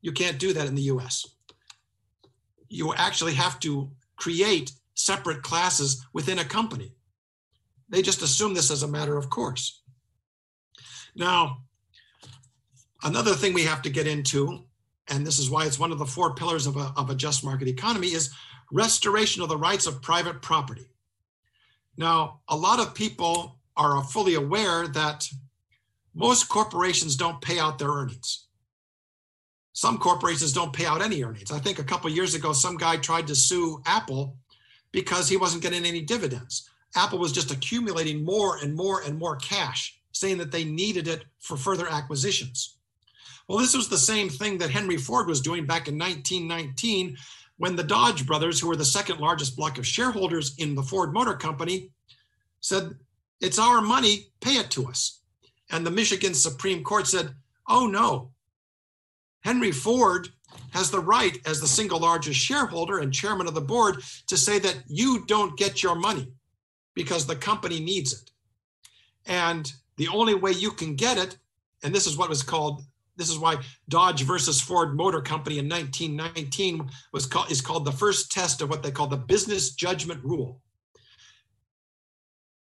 You 0.00 0.12
can't 0.12 0.38
do 0.38 0.52
that 0.52 0.66
in 0.66 0.74
the 0.74 0.82
US. 0.82 1.26
You 2.68 2.94
actually 2.94 3.34
have 3.34 3.58
to 3.60 3.90
create 4.16 4.72
separate 4.94 5.42
classes 5.42 6.04
within 6.12 6.38
a 6.38 6.44
company. 6.44 6.92
They 7.88 8.02
just 8.02 8.22
assume 8.22 8.54
this 8.54 8.70
as 8.70 8.82
a 8.82 8.88
matter 8.88 9.16
of 9.16 9.30
course. 9.30 9.82
Now, 11.14 11.62
another 13.02 13.34
thing 13.34 13.52
we 13.52 13.64
have 13.64 13.82
to 13.82 13.90
get 13.90 14.06
into, 14.06 14.64
and 15.08 15.26
this 15.26 15.38
is 15.38 15.50
why 15.50 15.66
it's 15.66 15.78
one 15.78 15.92
of 15.92 15.98
the 15.98 16.06
four 16.06 16.34
pillars 16.34 16.66
of 16.66 16.76
a, 16.76 16.92
of 16.96 17.10
a 17.10 17.14
just 17.14 17.44
market 17.44 17.68
economy, 17.68 18.08
is 18.08 18.30
restoration 18.70 19.42
of 19.42 19.48
the 19.48 19.56
rights 19.56 19.86
of 19.86 20.00
private 20.00 20.40
property. 20.40 20.86
Now, 21.96 22.40
a 22.48 22.56
lot 22.56 22.80
of 22.80 22.94
people 22.94 23.58
are 23.76 24.02
fully 24.04 24.34
aware 24.34 24.88
that 24.88 25.28
most 26.14 26.48
corporations 26.48 27.16
don't 27.16 27.40
pay 27.40 27.58
out 27.58 27.78
their 27.78 27.90
earnings. 27.90 28.46
Some 29.72 29.98
corporations 29.98 30.52
don't 30.52 30.72
pay 30.72 30.84
out 30.84 31.00
any 31.00 31.24
earnings. 31.24 31.50
I 31.50 31.58
think 31.58 31.78
a 31.78 31.84
couple 31.84 32.10
years 32.10 32.34
ago, 32.34 32.52
some 32.52 32.76
guy 32.76 32.96
tried 32.96 33.26
to 33.28 33.34
sue 33.34 33.80
Apple 33.86 34.36
because 34.92 35.28
he 35.28 35.38
wasn't 35.38 35.62
getting 35.62 35.86
any 35.86 36.02
dividends. 36.02 36.68
Apple 36.94 37.18
was 37.18 37.32
just 37.32 37.50
accumulating 37.50 38.22
more 38.22 38.58
and 38.58 38.74
more 38.74 39.00
and 39.02 39.18
more 39.18 39.36
cash, 39.36 39.98
saying 40.12 40.36
that 40.38 40.52
they 40.52 40.64
needed 40.64 41.08
it 41.08 41.24
for 41.40 41.56
further 41.56 41.88
acquisitions. 41.90 42.76
Well, 43.48 43.58
this 43.58 43.74
was 43.74 43.88
the 43.88 43.98
same 43.98 44.28
thing 44.28 44.58
that 44.58 44.70
Henry 44.70 44.98
Ford 44.98 45.26
was 45.26 45.40
doing 45.40 45.66
back 45.66 45.88
in 45.88 45.98
1919 45.98 47.16
when 47.62 47.76
the 47.76 47.84
Dodge 47.84 48.26
brothers, 48.26 48.58
who 48.58 48.66
were 48.66 48.74
the 48.74 48.84
second 48.84 49.20
largest 49.20 49.56
block 49.56 49.78
of 49.78 49.86
shareholders 49.86 50.56
in 50.58 50.74
the 50.74 50.82
Ford 50.82 51.12
Motor 51.12 51.34
Company, 51.34 51.92
said 52.58 52.96
it's 53.40 53.56
our 53.56 53.80
money, 53.80 54.32
pay 54.40 54.54
it 54.54 54.68
to 54.72 54.88
us. 54.88 55.20
And 55.70 55.86
the 55.86 55.90
Michigan 55.92 56.34
Supreme 56.34 56.82
Court 56.82 57.06
said, 57.06 57.36
oh 57.68 57.86
no. 57.86 58.32
Henry 59.42 59.70
Ford 59.70 60.30
has 60.72 60.90
the 60.90 60.98
right, 60.98 61.38
as 61.46 61.60
the 61.60 61.68
single 61.68 62.00
largest 62.00 62.40
shareholder 62.40 62.98
and 62.98 63.14
chairman 63.14 63.46
of 63.46 63.54
the 63.54 63.60
board, 63.60 64.02
to 64.26 64.36
say 64.36 64.58
that 64.58 64.82
you 64.88 65.24
don't 65.26 65.56
get 65.56 65.84
your 65.84 65.94
money 65.94 66.32
because 66.94 67.28
the 67.28 67.36
company 67.36 67.78
needs 67.78 68.12
it. 68.12 68.32
And 69.24 69.72
the 69.98 70.08
only 70.08 70.34
way 70.34 70.50
you 70.50 70.72
can 70.72 70.96
get 70.96 71.16
it, 71.16 71.36
and 71.84 71.94
this 71.94 72.08
is 72.08 72.16
what 72.16 72.28
was 72.28 72.42
called, 72.42 72.82
this 73.22 73.30
is 73.30 73.38
why 73.38 73.58
Dodge 73.88 74.24
versus 74.24 74.60
Ford 74.60 74.96
Motor 74.96 75.20
Company 75.20 75.60
in 75.60 75.68
1919 75.68 76.90
was 77.12 77.24
called 77.24 77.52
is 77.52 77.60
called 77.60 77.84
the 77.84 77.92
first 77.92 78.32
test 78.32 78.60
of 78.60 78.68
what 78.68 78.82
they 78.82 78.90
call 78.90 79.06
the 79.06 79.16
business 79.16 79.70
judgment 79.70 80.24
rule. 80.24 80.60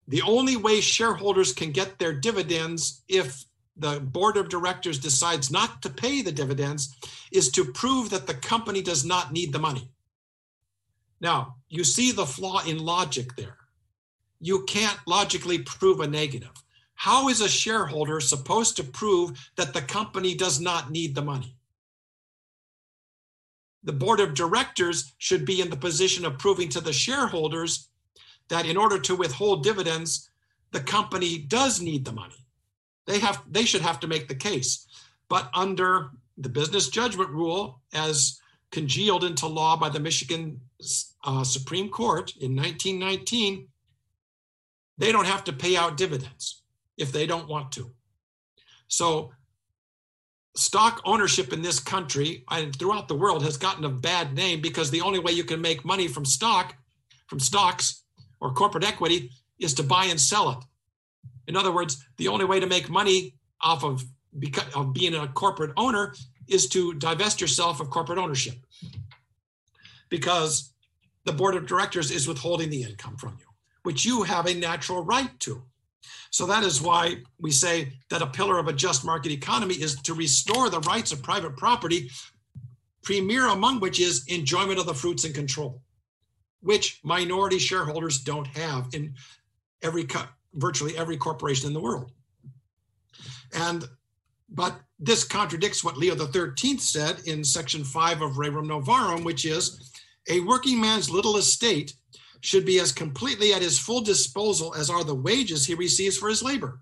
The 0.06 0.20
only 0.20 0.56
way 0.56 0.82
shareholders 0.82 1.54
can 1.54 1.70
get 1.70 1.98
their 1.98 2.12
dividends 2.12 3.02
if 3.08 3.42
the 3.74 4.00
board 4.00 4.36
of 4.36 4.50
directors 4.50 4.98
decides 4.98 5.50
not 5.50 5.80
to 5.80 5.88
pay 5.88 6.20
the 6.20 6.32
dividends 6.32 6.94
is 7.32 7.50
to 7.52 7.72
prove 7.72 8.10
that 8.10 8.26
the 8.26 8.34
company 8.34 8.82
does 8.82 9.02
not 9.02 9.32
need 9.32 9.54
the 9.54 9.58
money. 9.58 9.90
Now, 11.22 11.56
you 11.70 11.84
see 11.84 12.12
the 12.12 12.26
flaw 12.26 12.62
in 12.66 12.84
logic 12.84 13.34
there. 13.36 13.56
You 14.40 14.64
can't 14.64 14.98
logically 15.06 15.60
prove 15.60 16.00
a 16.00 16.06
negative. 16.06 16.52
How 17.00 17.30
is 17.30 17.40
a 17.40 17.48
shareholder 17.48 18.20
supposed 18.20 18.76
to 18.76 18.84
prove 18.84 19.32
that 19.56 19.72
the 19.72 19.80
company 19.80 20.34
does 20.34 20.60
not 20.60 20.90
need 20.90 21.14
the 21.14 21.22
money? 21.22 21.56
The 23.84 23.94
board 23.94 24.20
of 24.20 24.34
directors 24.34 25.14
should 25.16 25.46
be 25.46 25.62
in 25.62 25.70
the 25.70 25.78
position 25.78 26.26
of 26.26 26.38
proving 26.38 26.68
to 26.68 26.80
the 26.82 26.92
shareholders 26.92 27.88
that 28.50 28.66
in 28.66 28.76
order 28.76 28.98
to 28.98 29.16
withhold 29.16 29.64
dividends, 29.64 30.28
the 30.72 30.80
company 30.80 31.38
does 31.38 31.80
need 31.80 32.04
the 32.04 32.12
money. 32.12 32.44
They 33.06 33.18
have 33.18 33.42
they 33.50 33.64
should 33.64 33.80
have 33.80 34.00
to 34.00 34.06
make 34.06 34.28
the 34.28 34.34
case. 34.34 34.86
But 35.30 35.48
under 35.54 36.10
the 36.36 36.50
business 36.50 36.90
judgment 36.90 37.30
rule, 37.30 37.80
as 37.94 38.42
congealed 38.72 39.24
into 39.24 39.46
law 39.46 39.74
by 39.74 39.88
the 39.88 40.00
Michigan 40.00 40.60
uh, 41.24 41.44
Supreme 41.44 41.88
Court 41.88 42.36
in 42.36 42.54
1919, 42.54 43.68
they 44.98 45.10
don't 45.12 45.26
have 45.26 45.44
to 45.44 45.54
pay 45.54 45.78
out 45.78 45.96
dividends 45.96 46.59
if 47.00 47.10
they 47.10 47.26
don't 47.26 47.48
want 47.48 47.72
to. 47.72 47.90
So, 48.88 49.32
stock 50.56 51.00
ownership 51.04 51.52
in 51.52 51.62
this 51.62 51.80
country 51.80 52.44
and 52.50 52.76
throughout 52.76 53.08
the 53.08 53.14
world 53.14 53.42
has 53.42 53.56
gotten 53.56 53.84
a 53.84 53.88
bad 53.88 54.34
name 54.34 54.60
because 54.60 54.90
the 54.90 55.00
only 55.00 55.18
way 55.18 55.32
you 55.32 55.44
can 55.44 55.60
make 55.60 55.84
money 55.84 56.08
from 56.08 56.24
stock, 56.24 56.74
from 57.26 57.40
stocks 57.40 58.02
or 58.40 58.52
corporate 58.52 58.84
equity, 58.84 59.30
is 59.58 59.74
to 59.74 59.82
buy 59.82 60.04
and 60.06 60.20
sell 60.20 60.50
it. 60.50 60.58
In 61.46 61.56
other 61.56 61.72
words, 61.72 62.04
the 62.18 62.28
only 62.28 62.44
way 62.44 62.60
to 62.60 62.66
make 62.66 62.90
money 62.90 63.34
off 63.60 63.84
of, 63.84 64.04
of 64.74 64.92
being 64.92 65.14
a 65.14 65.28
corporate 65.28 65.72
owner 65.76 66.14
is 66.48 66.68
to 66.68 66.94
divest 66.94 67.40
yourself 67.40 67.80
of 67.80 67.90
corporate 67.90 68.18
ownership 68.18 68.56
because 70.08 70.72
the 71.24 71.32
board 71.32 71.54
of 71.54 71.66
directors 71.66 72.10
is 72.10 72.26
withholding 72.26 72.70
the 72.70 72.82
income 72.82 73.16
from 73.16 73.36
you, 73.38 73.46
which 73.84 74.04
you 74.04 74.24
have 74.24 74.46
a 74.46 74.54
natural 74.54 75.02
right 75.02 75.38
to. 75.40 75.62
So 76.30 76.46
that 76.46 76.62
is 76.62 76.80
why 76.80 77.16
we 77.38 77.50
say 77.50 77.92
that 78.08 78.22
a 78.22 78.26
pillar 78.26 78.58
of 78.58 78.68
a 78.68 78.72
just 78.72 79.04
market 79.04 79.32
economy 79.32 79.74
is 79.74 79.96
to 80.02 80.14
restore 80.14 80.70
the 80.70 80.80
rights 80.80 81.12
of 81.12 81.22
private 81.22 81.56
property, 81.56 82.10
premier 83.02 83.48
among 83.48 83.80
which 83.80 84.00
is 84.00 84.24
enjoyment 84.28 84.78
of 84.78 84.86
the 84.86 84.94
fruits 84.94 85.24
and 85.24 85.34
control, 85.34 85.82
which 86.60 87.00
minority 87.02 87.58
shareholders 87.58 88.20
don't 88.20 88.46
have 88.48 88.88
in 88.92 89.14
every 89.82 90.06
virtually 90.54 90.96
every 90.96 91.16
corporation 91.16 91.66
in 91.66 91.72
the 91.72 91.80
world. 91.80 92.12
And 93.52 93.84
but 94.48 94.80
this 94.98 95.24
contradicts 95.24 95.84
what 95.84 95.96
Leo 95.96 96.16
XIII 96.16 96.78
said 96.78 97.20
in 97.26 97.44
section 97.44 97.84
5 97.84 98.22
of 98.22 98.32
Rerum 98.32 98.66
Novarum, 98.66 99.24
which 99.24 99.44
is 99.44 99.92
a 100.28 100.40
working 100.40 100.80
man's 100.80 101.08
little 101.08 101.36
estate 101.36 101.94
should 102.40 102.64
be 102.64 102.80
as 102.80 102.92
completely 102.92 103.52
at 103.52 103.62
his 103.62 103.78
full 103.78 104.00
disposal 104.00 104.74
as 104.74 104.90
are 104.90 105.04
the 105.04 105.14
wages 105.14 105.66
he 105.66 105.74
receives 105.74 106.16
for 106.16 106.28
his 106.28 106.42
labor. 106.42 106.80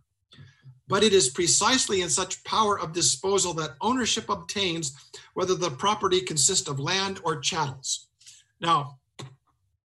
But 0.86 1.02
it 1.02 1.12
is 1.12 1.28
precisely 1.28 2.00
in 2.00 2.08
such 2.08 2.42
power 2.44 2.78
of 2.80 2.92
disposal 2.92 3.52
that 3.54 3.76
ownership 3.80 4.28
obtains, 4.30 4.92
whether 5.34 5.54
the 5.54 5.70
property 5.70 6.20
consists 6.20 6.68
of 6.68 6.80
land 6.80 7.20
or 7.24 7.40
chattels. 7.40 8.08
Now, 8.60 8.98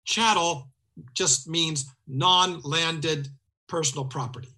chattel 0.05 0.71
just 1.15 1.49
means 1.49 1.87
non 2.09 2.61
landed 2.63 3.29
personal 3.69 4.07
property. 4.07 4.49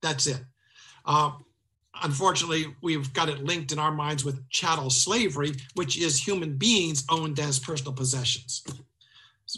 That's 0.00 0.26
it. 0.26 0.40
Uh, 1.04 1.32
unfortunately, 2.02 2.74
we've 2.82 3.12
got 3.12 3.28
it 3.28 3.44
linked 3.44 3.72
in 3.72 3.78
our 3.78 3.92
minds 3.92 4.24
with 4.24 4.48
chattel 4.48 4.90
slavery, 4.90 5.52
which 5.74 5.98
is 5.98 6.18
human 6.18 6.56
beings 6.56 7.04
owned 7.10 7.38
as 7.40 7.58
personal 7.58 7.92
possessions. 7.92 8.62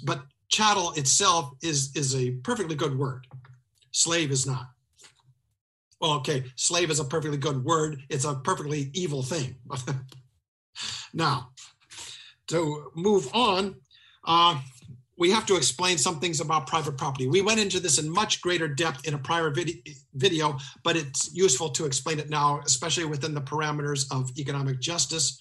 But 0.04 0.22
chattel 0.50 0.92
itself 0.92 1.52
is, 1.62 1.90
is 1.94 2.14
a 2.14 2.32
perfectly 2.42 2.76
good 2.76 2.98
word. 2.98 3.26
Slave 3.92 4.30
is 4.30 4.46
not. 4.46 4.68
Well, 6.00 6.12
okay, 6.14 6.44
slave 6.56 6.90
is 6.90 7.00
a 7.00 7.04
perfectly 7.04 7.38
good 7.38 7.64
word. 7.64 8.02
It's 8.08 8.24
a 8.24 8.34
perfectly 8.34 8.90
evil 8.94 9.22
thing. 9.22 9.56
now, 11.14 11.50
to 12.48 12.90
move 12.94 13.28
on, 13.34 13.76
uh, 14.26 14.60
we 15.18 15.30
have 15.30 15.44
to 15.46 15.56
explain 15.56 15.98
some 15.98 16.18
things 16.18 16.40
about 16.40 16.66
private 16.66 16.96
property. 16.96 17.28
We 17.28 17.42
went 17.42 17.60
into 17.60 17.78
this 17.78 17.98
in 17.98 18.08
much 18.08 18.40
greater 18.40 18.66
depth 18.66 19.06
in 19.06 19.12
a 19.12 19.18
prior 19.18 19.50
vid- 19.50 19.86
video, 20.14 20.56
but 20.82 20.96
it's 20.96 21.34
useful 21.34 21.68
to 21.70 21.84
explain 21.84 22.18
it 22.18 22.30
now, 22.30 22.60
especially 22.64 23.04
within 23.04 23.34
the 23.34 23.42
parameters 23.42 24.06
of 24.10 24.30
economic 24.38 24.80
justice, 24.80 25.38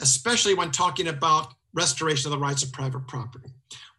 especially 0.00 0.54
when 0.54 0.72
talking 0.72 1.06
about 1.06 1.54
restoration 1.72 2.32
of 2.32 2.38
the 2.38 2.44
rights 2.44 2.64
of 2.64 2.72
private 2.72 3.06
property. 3.06 3.50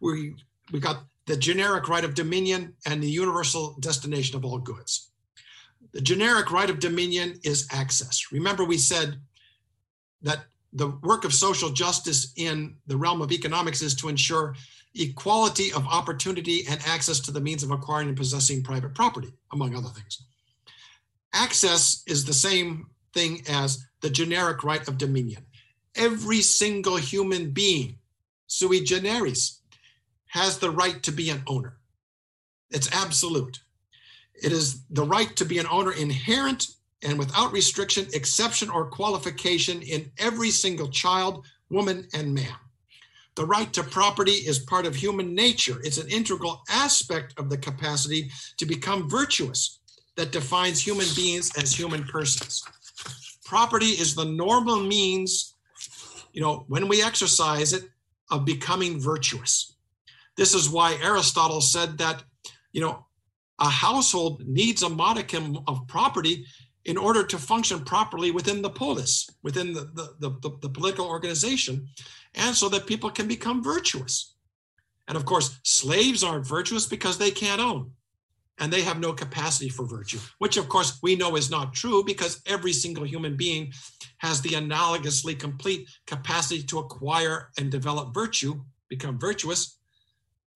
We, 0.04 0.34
we 0.70 0.80
got 0.80 1.04
the 1.26 1.36
generic 1.36 1.88
right 1.88 2.04
of 2.04 2.14
dominion 2.14 2.74
and 2.86 3.02
the 3.02 3.10
universal 3.10 3.76
destination 3.80 4.36
of 4.36 4.44
all 4.44 4.58
goods. 4.58 5.08
The 5.92 6.02
generic 6.02 6.50
right 6.50 6.68
of 6.68 6.78
dominion 6.78 7.40
is 7.42 7.66
access. 7.72 8.30
Remember, 8.30 8.64
we 8.64 8.76
said 8.76 9.16
that 10.22 10.44
the 10.72 10.88
work 11.02 11.24
of 11.24 11.32
social 11.32 11.70
justice 11.70 12.32
in 12.36 12.76
the 12.86 12.96
realm 12.96 13.22
of 13.22 13.32
economics 13.32 13.80
is 13.80 13.94
to 13.96 14.08
ensure 14.08 14.56
equality 14.94 15.72
of 15.72 15.86
opportunity 15.86 16.64
and 16.68 16.80
access 16.86 17.20
to 17.20 17.30
the 17.30 17.40
means 17.40 17.62
of 17.62 17.70
acquiring 17.70 18.08
and 18.08 18.16
possessing 18.16 18.62
private 18.62 18.94
property, 18.94 19.32
among 19.52 19.74
other 19.74 19.88
things. 19.88 20.22
Access 21.32 22.02
is 22.06 22.24
the 22.24 22.34
same 22.34 22.88
thing 23.12 23.42
as 23.48 23.86
the 24.02 24.10
generic 24.10 24.64
right 24.64 24.86
of 24.86 24.98
dominion. 24.98 25.46
Every 25.96 26.42
single 26.42 26.96
human 26.96 27.50
being, 27.50 27.98
sui 28.46 28.82
generis, 28.82 29.60
has 30.34 30.58
the 30.58 30.70
right 30.70 31.00
to 31.04 31.12
be 31.12 31.30
an 31.30 31.44
owner. 31.46 31.76
It's 32.70 32.92
absolute. 32.92 33.60
It 34.34 34.50
is 34.50 34.82
the 34.90 35.04
right 35.04 35.34
to 35.36 35.44
be 35.44 35.58
an 35.58 35.66
owner 35.70 35.92
inherent 35.92 36.66
and 37.04 37.20
without 37.20 37.52
restriction, 37.52 38.08
exception, 38.12 38.68
or 38.68 38.86
qualification 38.86 39.80
in 39.82 40.10
every 40.18 40.50
single 40.50 40.88
child, 40.88 41.46
woman, 41.70 42.08
and 42.14 42.34
man. 42.34 42.56
The 43.36 43.46
right 43.46 43.72
to 43.74 43.84
property 43.84 44.32
is 44.32 44.58
part 44.58 44.86
of 44.86 44.96
human 44.96 45.36
nature. 45.36 45.80
It's 45.84 45.98
an 45.98 46.08
integral 46.08 46.62
aspect 46.68 47.34
of 47.38 47.48
the 47.48 47.58
capacity 47.58 48.28
to 48.56 48.66
become 48.66 49.08
virtuous 49.08 49.78
that 50.16 50.32
defines 50.32 50.84
human 50.84 51.06
beings 51.14 51.52
as 51.56 51.72
human 51.72 52.02
persons. 52.04 52.64
Property 53.44 53.90
is 53.90 54.16
the 54.16 54.24
normal 54.24 54.80
means, 54.80 55.54
you 56.32 56.40
know, 56.40 56.64
when 56.66 56.88
we 56.88 57.04
exercise 57.04 57.72
it, 57.72 57.84
of 58.32 58.44
becoming 58.44 58.98
virtuous. 58.98 59.73
This 60.36 60.54
is 60.54 60.68
why 60.68 60.98
Aristotle 61.02 61.60
said 61.60 61.98
that, 61.98 62.22
you 62.72 62.80
know, 62.80 63.06
a 63.60 63.68
household 63.68 64.46
needs 64.46 64.82
a 64.82 64.88
modicum 64.88 65.58
of 65.66 65.86
property 65.86 66.44
in 66.84 66.96
order 66.96 67.24
to 67.24 67.38
function 67.38 67.84
properly 67.84 68.30
within 68.30 68.60
the 68.60 68.70
polis, 68.70 69.28
within 69.42 69.72
the, 69.72 69.90
the, 69.94 70.30
the, 70.40 70.50
the, 70.60 70.68
political 70.68 71.06
organization, 71.06 71.88
and 72.34 72.54
so 72.54 72.68
that 72.68 72.86
people 72.86 73.10
can 73.10 73.26
become 73.26 73.62
virtuous. 73.62 74.34
And 75.08 75.16
of 75.16 75.24
course, 75.24 75.58
slaves 75.62 76.22
aren't 76.22 76.46
virtuous 76.46 76.86
because 76.86 77.16
they 77.16 77.30
can't 77.30 77.60
own 77.60 77.92
and 78.58 78.72
they 78.72 78.82
have 78.82 79.00
no 79.00 79.12
capacity 79.12 79.68
for 79.68 79.86
virtue, 79.86 80.18
which 80.38 80.56
of 80.56 80.68
course 80.68 80.98
we 81.02 81.16
know 81.16 81.36
is 81.36 81.50
not 81.50 81.74
true 81.74 82.04
because 82.04 82.40
every 82.46 82.72
single 82.72 83.04
human 83.04 83.36
being 83.36 83.72
has 84.18 84.40
the 84.40 84.50
analogously 84.50 85.38
complete 85.38 85.88
capacity 86.06 86.62
to 86.62 86.78
acquire 86.78 87.50
and 87.58 87.70
develop 87.70 88.14
virtue, 88.14 88.62
become 88.88 89.18
virtuous, 89.18 89.78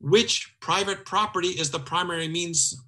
which 0.01 0.55
private 0.61 1.05
property 1.05 1.49
is 1.49 1.71
the 1.71 1.79
primary 1.79 2.29
means 2.29 2.81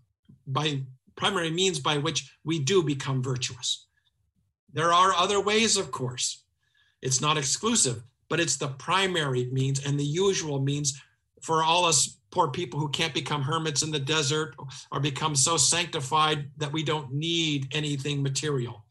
by 0.46 0.82
primary 1.16 1.50
means 1.50 1.78
by 1.78 1.98
which 1.98 2.32
we 2.44 2.58
do 2.58 2.82
become 2.82 3.22
virtuous. 3.22 3.86
There 4.72 4.92
are 4.92 5.12
other 5.12 5.40
ways, 5.40 5.76
of 5.76 5.90
course. 5.90 6.44
It's 7.02 7.20
not 7.20 7.36
exclusive, 7.36 8.02
but 8.28 8.40
it's 8.40 8.56
the 8.56 8.68
primary 8.68 9.46
means 9.46 9.84
and 9.84 9.98
the 9.98 10.04
usual 10.04 10.60
means 10.60 11.00
for 11.42 11.62
all 11.62 11.84
us 11.84 12.18
poor 12.30 12.48
people 12.48 12.78
who 12.78 12.88
can't 12.88 13.14
become 13.14 13.42
hermits 13.42 13.82
in 13.82 13.90
the 13.90 13.98
desert 13.98 14.54
or 14.92 15.00
become 15.00 15.34
so 15.34 15.56
sanctified 15.56 16.48
that 16.58 16.72
we 16.72 16.82
don't 16.82 17.12
need 17.12 17.66
anything 17.72 18.22
material. 18.22 18.84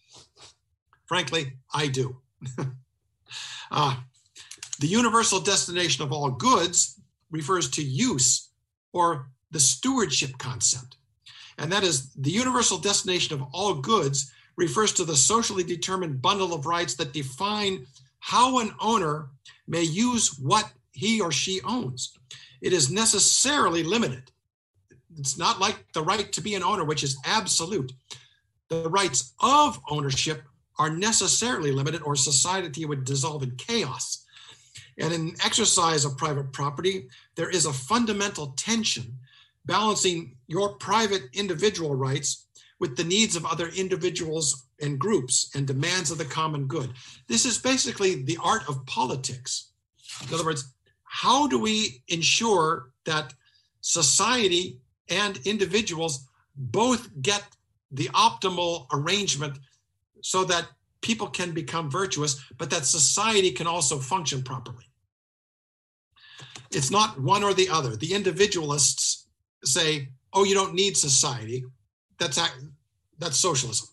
Frankly, 1.06 1.54
I 1.74 1.88
do. 1.88 2.18
uh, 3.72 3.96
the 4.80 4.88
universal 4.88 5.40
destination 5.40 6.04
of 6.04 6.12
all 6.12 6.32
goods 6.32 6.99
refers 7.32 7.70
to 7.70 7.84
use 7.84 8.50
or 8.94 9.28
the 9.52 9.60
stewardship 9.60 10.38
concept 10.38 10.98
and 11.60 11.72
that 11.72 11.84
is 11.84 12.12
the 12.14 12.32
universal 12.32 12.78
destination 12.78 13.34
of 13.34 13.46
all 13.52 13.76
goods 13.76 14.32
refers 14.56 14.94
to 14.94 15.04
the 15.04 15.16
socially 15.16 15.64
determined 15.64 16.22
bundle 16.22 16.54
of 16.54 16.66
rights 16.66 16.96
that 16.96 17.14
define 17.14 17.86
how 18.20 18.60
an 18.60 18.74
owner 18.80 19.28
may 19.68 19.84
use 19.84 20.40
what 20.40 20.72
he 20.92 21.22
or 21.22 21.32
she 21.32 21.62
owns. 21.62 22.18
It 22.62 22.74
is 22.74 22.90
necessarily 22.90 23.84
limited. 23.84 24.32
It's 25.18 25.38
not 25.38 25.60
like 25.60 25.86
the 25.94 26.02
right 26.02 26.32
to 26.34 26.42
be 26.42 26.56
an 26.56 26.64
owner, 26.64 26.84
which 26.84 27.04
is 27.04 27.18
absolute. 27.26 27.92
The 28.70 28.90
rights 28.90 29.34
of 29.40 29.80
ownership 29.90 30.44
are 30.78 30.90
necessarily 30.90 31.72
limited, 31.72 32.02
or 32.04 32.16
society 32.16 32.86
would 32.86 33.04
dissolve 33.04 33.44
in 33.44 33.56
chaos. 33.58 34.19
And 35.00 35.14
in 35.14 35.36
exercise 35.44 36.04
of 36.04 36.18
private 36.18 36.52
property, 36.52 37.08
there 37.36 37.50
is 37.50 37.66
a 37.66 37.74
fundamental 37.74 38.54
tension 38.58 39.18
balancing 39.66 40.36
your 40.48 40.76
private 40.76 41.24
individual 41.34 41.96
rights 41.96 42.48
with 42.80 42.98
the 42.98 43.04
needs 43.04 43.36
of 43.36 43.46
other 43.46 43.70
individuals 43.70 44.66
and 44.82 45.00
groups 45.00 45.52
and 45.56 45.68
demands 45.68 46.12
of 46.12 46.18
the 46.18 46.26
common 46.26 46.68
good. 46.68 46.92
This 47.28 47.46
is 47.46 47.58
basically 47.58 48.24
the 48.24 48.38
art 48.44 48.64
of 48.68 48.86
politics. 48.86 49.72
In 50.28 50.34
other 50.34 50.46
words, 50.46 50.74
how 51.04 51.48
do 51.48 51.60
we 51.60 52.04
ensure 52.08 52.92
that 53.06 53.34
society 53.82 54.80
and 55.10 55.40
individuals 55.46 56.28
both 56.56 57.10
get 57.22 57.44
the 57.92 58.10
optimal 58.10 58.86
arrangement 58.94 59.60
so 60.22 60.44
that 60.46 60.68
people 61.02 61.28
can 61.28 61.52
become 61.52 61.90
virtuous, 61.90 62.44
but 62.58 62.70
that 62.70 62.86
society 62.86 63.52
can 63.52 63.68
also 63.68 63.98
function 63.98 64.44
properly? 64.44 64.89
It's 66.72 66.92
not 66.92 67.20
one 67.20 67.44
or 67.44 67.54
the 67.54 67.70
other. 67.70 67.96
The 67.96 68.14
individualists 68.14 69.28
say, 69.64 70.10
oh, 70.34 70.44
you 70.44 70.54
don't 70.54 70.74
need 70.74 70.96
society. 70.96 71.66
That's 72.20 72.40
that's 73.18 73.38
socialism. 73.38 73.88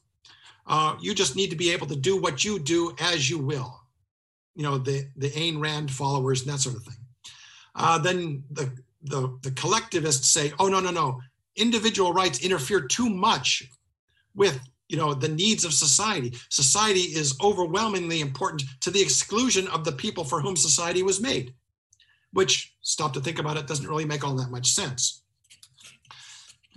Uh, 0.66 0.96
you 1.00 1.14
just 1.14 1.36
need 1.36 1.50
to 1.50 1.56
be 1.56 1.70
able 1.70 1.86
to 1.86 1.96
do 1.96 2.20
what 2.20 2.44
you 2.44 2.58
do 2.58 2.94
as 3.00 3.30
you 3.30 3.38
will. 3.38 3.80
You 4.54 4.64
know, 4.64 4.78
the 4.78 5.06
the 5.16 5.30
Ayn 5.30 5.60
Rand 5.60 5.90
followers 5.90 6.42
and 6.42 6.52
that 6.52 6.60
sort 6.60 6.76
of 6.76 6.82
thing. 6.82 6.96
Uh, 7.74 7.98
then 7.98 8.42
the, 8.50 8.72
the 9.02 9.38
the 9.42 9.50
collectivists 9.52 10.28
say, 10.28 10.52
oh 10.58 10.68
no 10.68 10.80
no 10.80 10.90
no, 10.90 11.20
individual 11.56 12.12
rights 12.12 12.44
interfere 12.44 12.80
too 12.80 13.08
much 13.08 13.68
with 14.34 14.60
you 14.88 14.96
know 14.96 15.14
the 15.14 15.28
needs 15.28 15.64
of 15.64 15.72
society. 15.72 16.32
Society 16.50 17.00
is 17.00 17.36
overwhelmingly 17.42 18.20
important 18.20 18.64
to 18.80 18.90
the 18.90 19.00
exclusion 19.00 19.68
of 19.68 19.84
the 19.84 19.92
people 19.92 20.24
for 20.24 20.40
whom 20.40 20.56
society 20.56 21.02
was 21.02 21.20
made. 21.20 21.54
Which, 22.36 22.74
stop 22.82 23.14
to 23.14 23.20
think 23.20 23.38
about 23.38 23.56
it, 23.56 23.66
doesn't 23.66 23.88
really 23.88 24.04
make 24.04 24.22
all 24.22 24.36
that 24.36 24.50
much 24.50 24.68
sense. 24.68 25.22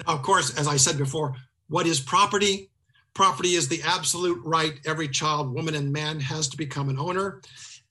Now, 0.07 0.13
of 0.13 0.21
course, 0.21 0.57
as 0.57 0.69
I 0.69 0.77
said 0.77 0.97
before, 0.97 1.35
what 1.67 1.85
is 1.85 1.99
property? 1.99 2.71
Property 3.13 3.55
is 3.55 3.67
the 3.67 3.81
absolute 3.83 4.41
right 4.45 4.79
every 4.85 5.09
child, 5.09 5.53
woman, 5.53 5.75
and 5.75 5.91
man 5.91 6.21
has 6.21 6.47
to 6.47 6.55
become 6.55 6.87
an 6.87 6.97
owner. 6.97 7.41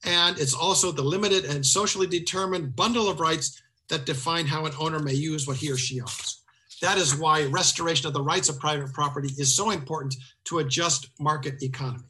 And 0.03 0.39
it's 0.39 0.55
also 0.55 0.91
the 0.91 1.03
limited 1.03 1.45
and 1.45 1.63
socially 1.63 2.07
determined 2.07 2.75
bundle 2.75 3.07
of 3.07 3.19
rights 3.19 3.61
that 3.89 4.07
define 4.07 4.47
how 4.47 4.65
an 4.65 4.73
owner 4.79 4.97
may 4.97 5.13
use 5.13 5.45
what 5.45 5.57
he 5.57 5.71
or 5.71 5.77
she 5.77 6.01
owns. 6.01 6.41
That 6.81 6.97
is 6.97 7.15
why 7.15 7.43
restoration 7.43 8.07
of 8.07 8.13
the 8.13 8.23
rights 8.23 8.49
of 8.49 8.57
private 8.59 8.93
property 8.93 9.29
is 9.37 9.55
so 9.55 9.69
important 9.69 10.15
to 10.45 10.57
a 10.57 10.63
just 10.63 11.09
market 11.19 11.61
economy. 11.61 12.09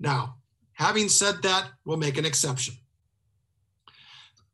Now, 0.00 0.38
having 0.72 1.08
said 1.08 1.36
that, 1.42 1.68
we'll 1.84 1.98
make 1.98 2.18
an 2.18 2.24
exception. 2.24 2.74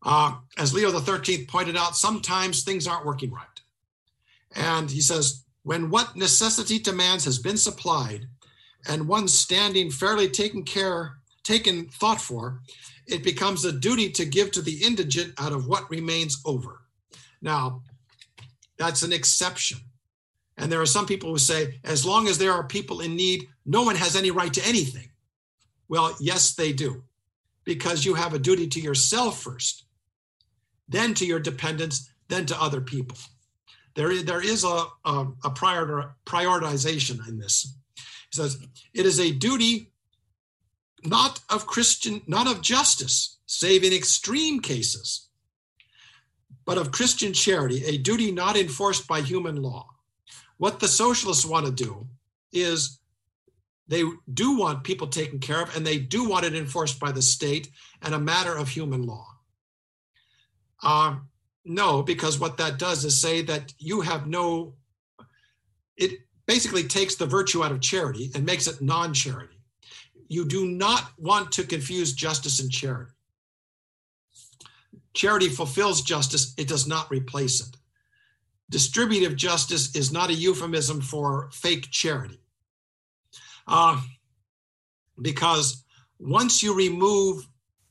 Uh, 0.07 0.37
as 0.57 0.73
Leo 0.73 0.97
XIII 0.97 1.47
pointed 1.47 1.77
out, 1.77 1.97
sometimes 1.97 2.63
things 2.63 2.87
aren't 2.87 3.05
working 3.05 3.33
right. 3.33 3.61
And 4.55 4.89
he 4.89 5.01
says, 5.01 5.45
when 5.65 5.91
what 5.91 6.15
necessity 6.15 6.79
demands 6.79 7.25
has 7.25 7.41
been 7.41 7.57
supplied 7.57 8.29
and 8.89 9.09
one's 9.09 9.37
standing 9.37 9.91
fairly 9.91 10.29
taken 10.29 10.63
care, 10.63 11.17
taken 11.43 11.89
thought 11.89 12.21
for, 12.21 12.61
it 13.09 13.25
becomes 13.25 13.65
a 13.65 13.73
duty 13.73 14.09
to 14.11 14.25
give 14.25 14.53
to 14.53 14.63
the 14.63 14.81
indigent 14.85 15.35
out 15.39 15.53
of 15.53 15.67
what 15.67 15.91
remains 15.91 16.41
over. 16.47 16.83
Now, 17.43 17.83
that's 18.79 19.03
an 19.03 19.13
exception. 19.13 19.79
And 20.57 20.71
there 20.71 20.81
are 20.81 20.87
some 20.87 21.07
people 21.07 21.31
who 21.31 21.39
say, 21.39 21.81
as 21.83 22.07
long 22.07 22.29
as 22.29 22.39
there 22.39 22.53
are 22.53 22.63
people 22.63 23.01
in 23.01 23.17
need, 23.17 23.49
no 23.65 23.83
one 23.83 23.97
has 23.97 24.15
any 24.15 24.31
right 24.31 24.55
to 24.55 24.65
anything. 24.65 25.09
Well, 25.89 26.15
yes, 26.21 26.55
they 26.55 26.73
do, 26.73 27.03
because 27.65 28.05
you 28.05 28.15
have 28.15 28.35
a 28.35 28.39
duty 28.39 28.69
to 28.69 28.81
yourself 28.81 29.43
first, 29.43 29.86
then 30.89 31.15
to 31.15 31.27
your 31.27 31.41
dependents, 31.41 32.11
then 32.29 32.47
to 32.47 32.61
other 32.61 32.81
people. 32.81 33.17
There 33.95 34.11
is, 34.11 34.25
there 34.25 34.45
is 34.45 34.65
a, 34.65 34.85
a, 35.05 35.27
a 35.45 35.51
prior, 35.51 36.15
prioritization 36.27 37.27
in 37.29 37.39
this. 37.39 37.75
He 37.97 38.03
says, 38.37 38.59
it 38.95 39.07
is 39.07 39.19
a 39.19 39.33
duty 39.33 39.91
not 41.05 41.41
of 41.51 41.67
Christian, 41.67 42.23
not 42.27 42.47
of 42.47 42.63
justice, 42.63 43.39
save 43.47 43.85
in 43.85 43.93
extreme 43.93 44.61
cases, 44.61 45.29
but 46.65 46.79
of 46.79 46.91
Christian 46.91 47.33
charity, 47.33 47.85
a 47.85 47.99
duty 47.99 48.33
not 48.33 48.57
enforced 48.57 49.07
by 49.07 49.21
human 49.21 49.57
law. 49.57 49.89
What 50.59 50.81
the 50.81 50.89
socialists 50.89 51.47
want 51.47 51.67
to 51.67 51.73
do 51.73 52.09
is 52.53 52.99
they 53.89 54.03
do 54.33 54.59
want 54.59 54.85
people 54.85 55.07
taken 55.07 55.39
care 55.39 55.63
of 55.63 55.77
and 55.77 55.87
they 55.87 55.99
do 55.99 56.29
want 56.29 56.45
it 56.45 56.55
enforced 56.55 56.99
by 56.99 57.13
the 57.13 57.23
state 57.23 57.71
and 58.03 58.15
a 58.15 58.19
matter 58.19 58.57
of 58.57 58.69
human 58.69 59.03
law. 59.03 59.36
Uh, 60.87 61.17
no, 61.65 62.01
because 62.01 62.39
what 62.39 62.57
that 62.59 62.79
does 62.79 63.05
is 63.05 63.21
say 63.21 63.43
that 63.43 63.75
you 63.77 64.03
have 64.03 64.29
no, 64.29 64.75
it 65.97 66.21
basically 66.47 66.85
takes 66.85 67.17
the 67.17 67.27
virtue 67.27 67.65
out 67.65 67.73
of 67.73 67.81
charity 67.81 68.31
and 68.37 68.47
makes 68.47 68.69
it 68.69 68.81
non 68.81 69.13
charity. 69.13 69.59
You 70.29 70.47
do 70.47 70.65
not 70.69 71.11
want 71.19 71.51
to 71.53 71.65
confuse 71.65 72.13
justice 72.13 72.61
and 72.61 72.71
charity. 72.71 73.11
Charity 75.13 75.49
fulfills 75.49 76.03
justice, 76.03 76.55
it 76.57 76.69
does 76.69 76.87
not 76.87 77.11
replace 77.11 77.61
it. 77.61 77.77
Distributive 78.71 79.35
justice 79.35 79.97
is 79.97 80.13
not 80.13 80.31
a 80.31 80.35
euphemism 80.35 81.01
for 81.01 81.51
fake 81.53 81.89
charity. 81.91 82.39
Uh, 83.67 84.01
because 85.21 85.83
once 86.21 86.63
you 86.63 86.77
remove 86.77 87.49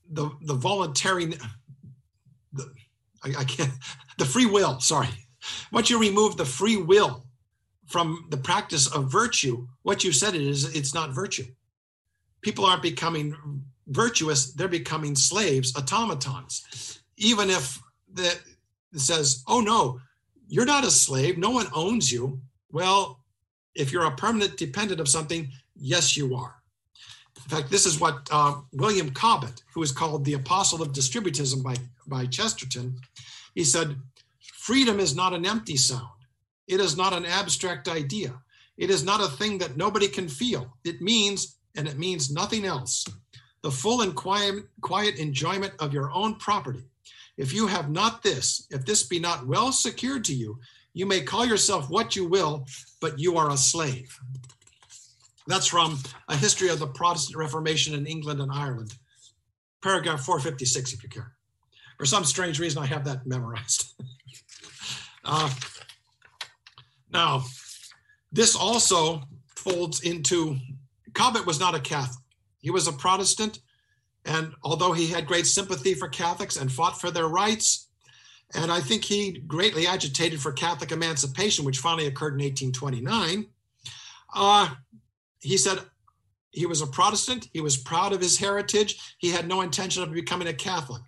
the, 0.09 0.29
the 0.43 0.53
voluntary, 0.53 1.33
I, 3.25 3.41
I 3.41 3.43
can't, 3.43 3.71
the 4.17 4.25
free 4.25 4.45
will, 4.45 4.79
sorry. 4.79 5.09
Once 5.71 5.89
you 5.89 5.99
remove 5.99 6.37
the 6.37 6.45
free 6.45 6.77
will 6.77 7.25
from 7.87 8.27
the 8.29 8.37
practice 8.37 8.87
of 8.87 9.11
virtue, 9.11 9.67
what 9.83 10.03
you 10.03 10.11
said 10.11 10.35
it 10.35 10.41
is 10.41 10.75
it's 10.75 10.93
not 10.93 11.11
virtue. 11.11 11.45
People 12.41 12.65
aren't 12.65 12.81
becoming 12.81 13.35
virtuous, 13.87 14.53
they're 14.53 14.67
becoming 14.67 15.15
slaves, 15.15 15.75
automatons. 15.75 16.99
Even 17.17 17.49
if 17.49 17.79
that 18.13 18.39
says, 18.95 19.43
oh 19.47 19.61
no, 19.61 19.99
you're 20.47 20.65
not 20.65 20.83
a 20.83 20.91
slave, 20.91 21.37
no 21.37 21.51
one 21.51 21.67
owns 21.73 22.11
you. 22.11 22.41
Well, 22.71 23.23
if 23.75 23.91
you're 23.91 24.05
a 24.05 24.15
permanent 24.15 24.57
dependent 24.57 24.99
of 24.99 25.07
something, 25.07 25.51
yes, 25.75 26.15
you 26.15 26.35
are. 26.35 26.55
In 27.45 27.57
fact, 27.57 27.69
this 27.69 27.85
is 27.85 27.99
what 27.99 28.27
uh, 28.31 28.55
William 28.73 29.11
Cobbett, 29.11 29.61
who 29.73 29.83
is 29.83 29.91
called 29.91 30.25
the 30.25 30.33
apostle 30.33 30.81
of 30.81 30.93
distributism 30.93 31.63
by, 31.63 31.75
by 32.07 32.25
Chesterton, 32.25 32.97
he 33.53 33.63
said, 33.63 33.95
freedom 34.53 34.99
is 34.99 35.15
not 35.15 35.33
an 35.33 35.45
empty 35.45 35.77
sound. 35.77 36.09
It 36.67 36.79
is 36.79 36.97
not 36.97 37.13
an 37.13 37.25
abstract 37.25 37.87
idea. 37.87 38.33
It 38.77 38.89
is 38.89 39.03
not 39.03 39.21
a 39.21 39.27
thing 39.27 39.59
that 39.59 39.77
nobody 39.77 40.07
can 40.07 40.27
feel. 40.27 40.75
It 40.83 41.01
means, 41.01 41.57
and 41.77 41.87
it 41.87 41.99
means 41.99 42.31
nothing 42.31 42.65
else, 42.65 43.05
the 43.61 43.69
full 43.69 44.01
and 44.01 44.15
quiet, 44.15 44.65
quiet 44.81 45.17
enjoyment 45.17 45.73
of 45.79 45.93
your 45.93 46.11
own 46.11 46.35
property. 46.35 46.83
If 47.37 47.53
you 47.53 47.67
have 47.67 47.91
not 47.91 48.23
this, 48.23 48.65
if 48.71 48.85
this 48.85 49.03
be 49.03 49.19
not 49.19 49.45
well 49.45 49.71
secured 49.71 50.23
to 50.25 50.33
you, 50.33 50.59
you 50.93 51.05
may 51.05 51.21
call 51.21 51.45
yourself 51.45 51.89
what 51.89 52.15
you 52.15 52.25
will, 52.25 52.65
but 53.01 53.19
you 53.19 53.37
are 53.37 53.51
a 53.51 53.57
slave. 53.57 54.17
That's 55.47 55.67
from 55.67 55.99
A 56.27 56.35
History 56.35 56.69
of 56.69 56.79
the 56.79 56.87
Protestant 56.87 57.37
Reformation 57.37 57.93
in 57.93 58.07
England 58.07 58.41
and 58.41 58.51
Ireland, 58.51 58.93
paragraph 59.83 60.21
456, 60.21 60.93
if 60.93 61.03
you 61.03 61.09
care. 61.09 61.33
For 61.97 62.05
some 62.05 62.23
strange 62.23 62.59
reason, 62.59 62.81
I 62.81 62.87
have 62.87 63.05
that 63.05 63.25
memorized. 63.25 63.93
uh, 65.23 65.49
now, 67.11 67.43
this 68.31 68.55
also 68.55 69.21
folds 69.55 70.01
into 70.01 70.57
Cobbett 71.13 71.45
was 71.45 71.59
not 71.59 71.75
a 71.75 71.79
Catholic. 71.79 72.23
He 72.59 72.71
was 72.71 72.87
a 72.87 72.91
Protestant. 72.91 73.59
And 74.25 74.53
although 74.63 74.91
he 74.91 75.07
had 75.07 75.27
great 75.27 75.45
sympathy 75.45 75.93
for 75.93 76.07
Catholics 76.07 76.57
and 76.57 76.71
fought 76.71 76.99
for 76.99 77.11
their 77.11 77.27
rights, 77.27 77.87
and 78.53 78.71
I 78.71 78.79
think 78.79 79.03
he 79.03 79.39
greatly 79.47 79.87
agitated 79.87 80.41
for 80.41 80.51
Catholic 80.51 80.91
emancipation, 80.91 81.65
which 81.65 81.79
finally 81.79 82.07
occurred 82.07 82.33
in 82.33 82.45
1829, 82.45 83.45
uh, 84.35 84.69
he 85.45 85.57
said 85.57 85.79
he 86.51 86.65
was 86.65 86.81
a 86.81 86.87
Protestant. 86.87 87.49
He 87.53 87.61
was 87.61 87.77
proud 87.77 88.13
of 88.13 88.21
his 88.21 88.37
heritage. 88.37 89.15
He 89.19 89.29
had 89.29 89.47
no 89.47 89.61
intention 89.61 90.01
of 90.01 90.11
becoming 90.11 90.47
a 90.47 90.53
Catholic. 90.53 91.01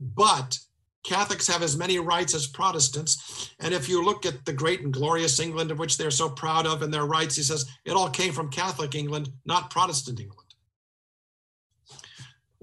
But 0.00 0.58
Catholics 1.04 1.46
have 1.48 1.62
as 1.62 1.76
many 1.76 1.98
rights 1.98 2.34
as 2.34 2.46
Protestants. 2.46 3.54
And 3.60 3.74
if 3.74 3.88
you 3.88 4.04
look 4.04 4.24
at 4.24 4.44
the 4.44 4.52
great 4.52 4.80
and 4.80 4.92
glorious 4.92 5.38
England 5.40 5.70
of 5.70 5.78
which 5.78 5.98
they're 5.98 6.10
so 6.10 6.28
proud 6.28 6.66
of 6.66 6.82
and 6.82 6.92
their 6.92 7.04
rights, 7.04 7.36
he 7.36 7.42
says 7.42 7.66
it 7.84 7.92
all 7.92 8.10
came 8.10 8.32
from 8.32 8.50
Catholic 8.50 8.94
England, 8.94 9.30
not 9.44 9.70
Protestant 9.70 10.20
England. 10.20 10.54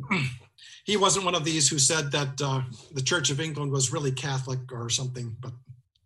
he 0.85 0.97
wasn't 0.97 1.25
one 1.25 1.35
of 1.35 1.45
these 1.45 1.69
who 1.69 1.77
said 1.77 2.11
that 2.11 2.41
uh, 2.41 2.61
the 2.93 3.01
Church 3.01 3.29
of 3.29 3.39
England 3.39 3.71
was 3.71 3.93
really 3.93 4.11
Catholic 4.11 4.59
or 4.71 4.89
something, 4.89 5.35
but 5.39 5.53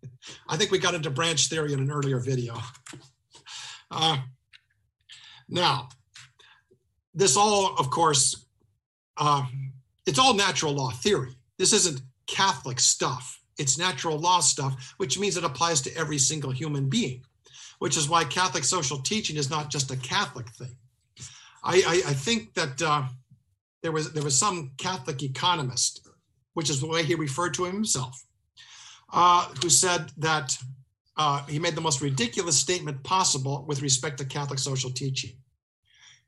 I 0.48 0.56
think 0.56 0.70
we 0.70 0.78
got 0.78 0.94
into 0.94 1.10
branch 1.10 1.48
theory 1.48 1.72
in 1.72 1.80
an 1.80 1.90
earlier 1.90 2.20
video. 2.20 2.58
Uh, 3.90 4.18
now, 5.48 5.88
this 7.14 7.36
all, 7.36 7.74
of 7.78 7.90
course, 7.90 8.46
uh, 9.16 9.44
it's 10.06 10.18
all 10.18 10.34
natural 10.34 10.72
law 10.74 10.90
theory. 10.90 11.34
This 11.58 11.72
isn't 11.72 12.00
Catholic 12.26 12.78
stuff. 12.80 13.40
It's 13.58 13.78
natural 13.78 14.18
law 14.18 14.40
stuff, 14.40 14.94
which 14.98 15.18
means 15.18 15.36
it 15.36 15.44
applies 15.44 15.80
to 15.82 15.96
every 15.96 16.18
single 16.18 16.52
human 16.52 16.88
being. 16.88 17.24
which 17.78 17.96
is 17.96 18.08
why 18.08 18.24
Catholic 18.24 18.64
social 18.64 18.98
teaching 18.98 19.36
is 19.36 19.50
not 19.50 19.70
just 19.70 19.90
a 19.90 19.96
Catholic 19.96 20.48
thing. 20.50 20.76
I, 21.62 21.82
I, 21.86 22.10
I 22.10 22.12
think 22.12 22.54
that 22.54 22.80
uh, 22.82 23.04
there 23.82 23.92
was 23.92 24.12
there 24.12 24.22
was 24.22 24.36
some 24.38 24.72
Catholic 24.78 25.22
economist, 25.22 26.06
which 26.54 26.70
is 26.70 26.80
the 26.80 26.86
way 26.86 27.02
he 27.02 27.14
referred 27.14 27.54
to 27.54 27.64
himself, 27.64 28.24
uh, 29.12 29.48
who 29.62 29.68
said 29.68 30.10
that 30.18 30.56
uh, 31.18 31.44
he 31.46 31.58
made 31.58 31.74
the 31.74 31.80
most 31.80 32.00
ridiculous 32.00 32.56
statement 32.56 33.02
possible 33.02 33.64
with 33.66 33.82
respect 33.82 34.18
to 34.18 34.24
Catholic 34.24 34.60
social 34.60 34.90
teaching. 34.90 35.32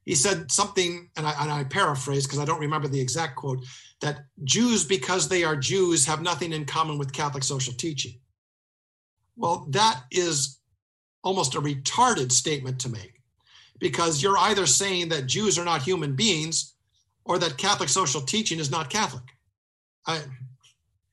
He 0.05 0.17
said 0.17 0.51
something, 0.51 1.09
and 1.17 1.27
I, 1.27 1.35
and 1.41 1.51
I 1.51 1.65
paraphrase 1.65 2.27
because 2.27 2.41
I 2.41 2.45
don't 2.45 2.61
remember 2.61 2.89
the 2.89 3.01
exact 3.01 3.37
quote, 3.37 3.65
that 4.01 4.25
Jews, 4.43 4.85
because 4.85 5.29
they 5.29 5.45
are 5.45 5.55
Jews, 5.55 6.07
have 6.07 6.23
nothing 6.23 6.53
in 6.53 6.65
common 6.65 6.99
with 6.99 7.13
Catholic 7.13 7.45
social 7.45 7.73
teaching. 7.75 8.19
Well, 9.37 9.67
that 9.71 10.03
is 10.11 10.59
almost 11.23 11.55
a 11.55 11.61
retarded 11.61 12.33
statement 12.33 12.81
to 12.81 12.89
make 12.89 13.21
because 13.79 14.23
you're 14.23 14.39
either 14.39 14.67
saying 14.67 15.11
that 15.11 15.27
Jews 15.27 15.59
are 15.59 15.65
not 15.65 15.83
human 15.83 16.17
beings 16.17 16.75
or 17.25 17.39
that 17.39 17.59
Catholic 17.59 17.89
social 17.89 18.23
teaching 18.23 18.59
is 18.59 18.71
not 18.71 18.91
Catholic. 18.91 19.23
I, 20.07 20.21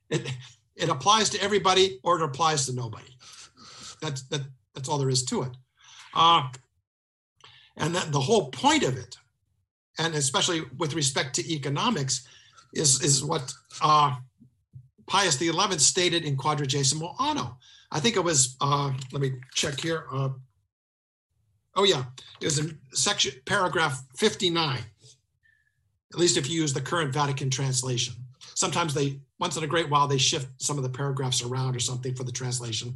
it, 0.09 0.31
it 0.75 0.89
applies 0.89 1.29
to 1.31 1.41
everybody 1.41 1.99
or 2.03 2.19
it 2.19 2.23
applies 2.23 2.65
to 2.65 2.73
nobody. 2.73 3.16
That's, 4.01 4.23
that, 4.29 4.41
that's 4.73 4.89
all 4.89 4.97
there 4.97 5.09
is 5.09 5.23
to 5.25 5.43
it. 5.43 5.51
Uh, 6.13 6.47
and 7.77 7.95
the 7.95 8.19
whole 8.19 8.49
point 8.49 8.83
of 8.83 8.97
it, 8.97 9.17
and 9.99 10.15
especially 10.15 10.61
with 10.77 10.93
respect 10.95 11.35
to 11.35 11.53
economics, 11.53 12.27
is, 12.73 13.03
is 13.03 13.23
what 13.23 13.53
uh, 13.81 14.15
Pius 15.07 15.37
XI 15.39 15.51
stated 15.77 16.23
in 16.25 16.37
Quadragesimo 16.37 17.15
Anno. 17.19 17.57
I 17.91 17.99
think 17.99 18.15
it 18.15 18.23
was, 18.23 18.57
uh, 18.61 18.91
let 19.11 19.21
me 19.21 19.33
check 19.53 19.79
here. 19.79 20.05
Uh, 20.11 20.29
oh, 21.75 21.83
yeah, 21.83 22.03
it 22.41 22.45
was 22.45 22.59
in 22.59 22.77
section 22.93 23.33
paragraph 23.45 24.03
59, 24.17 24.79
at 26.13 26.19
least 26.19 26.37
if 26.37 26.49
you 26.49 26.61
use 26.61 26.73
the 26.73 26.81
current 26.81 27.13
Vatican 27.13 27.49
translation. 27.49 28.15
Sometimes 28.55 28.93
they, 28.93 29.19
once 29.39 29.55
in 29.55 29.63
a 29.63 29.67
great 29.67 29.89
while, 29.89 30.07
they 30.07 30.17
shift 30.17 30.47
some 30.57 30.77
of 30.77 30.83
the 30.83 30.89
paragraphs 30.89 31.43
around 31.43 31.75
or 31.75 31.79
something 31.79 32.13
for 32.15 32.23
the 32.23 32.31
translation, 32.31 32.93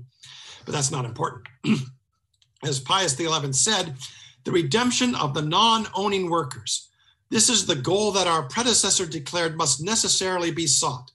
but 0.66 0.74
that's 0.74 0.92
not 0.92 1.06
important. 1.06 1.48
As 2.64 2.80
Pius 2.80 3.18
XI 3.18 3.54
said, 3.54 3.96
the 4.44 4.52
redemption 4.52 5.16
of 5.16 5.34
the 5.34 5.42
non 5.42 5.88
owning 5.96 6.30
workers. 6.30 6.90
This 7.30 7.50
is 7.50 7.66
the 7.66 7.76
goal 7.76 8.12
that 8.12 8.28
our 8.28 8.44
predecessor 8.44 9.06
declared 9.06 9.58
must 9.58 9.82
necessarily 9.82 10.52
be 10.52 10.68
sought. 10.68 11.12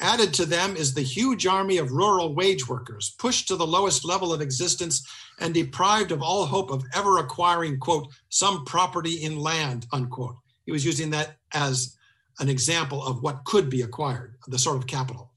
Added 0.00 0.34
to 0.34 0.46
them 0.46 0.76
is 0.76 0.94
the 0.94 1.02
huge 1.02 1.46
army 1.46 1.76
of 1.76 1.92
rural 1.92 2.34
wage 2.34 2.66
workers, 2.66 3.14
pushed 3.18 3.46
to 3.48 3.56
the 3.56 3.66
lowest 3.66 4.04
level 4.04 4.32
of 4.32 4.40
existence 4.40 5.06
and 5.38 5.54
deprived 5.54 6.10
of 6.10 6.22
all 6.22 6.46
hope 6.46 6.70
of 6.70 6.84
ever 6.94 7.18
acquiring, 7.18 7.78
quote, 7.78 8.08
some 8.28 8.64
property 8.64 9.22
in 9.22 9.38
land, 9.38 9.86
unquote. 9.92 10.36
He 10.64 10.72
was 10.72 10.84
using 10.84 11.10
that 11.10 11.36
as 11.52 11.96
an 12.40 12.48
example 12.48 13.04
of 13.04 13.22
what 13.22 13.44
could 13.44 13.68
be 13.70 13.82
acquired, 13.82 14.34
the 14.48 14.58
sort 14.58 14.76
of 14.76 14.86
capital. 14.86 15.30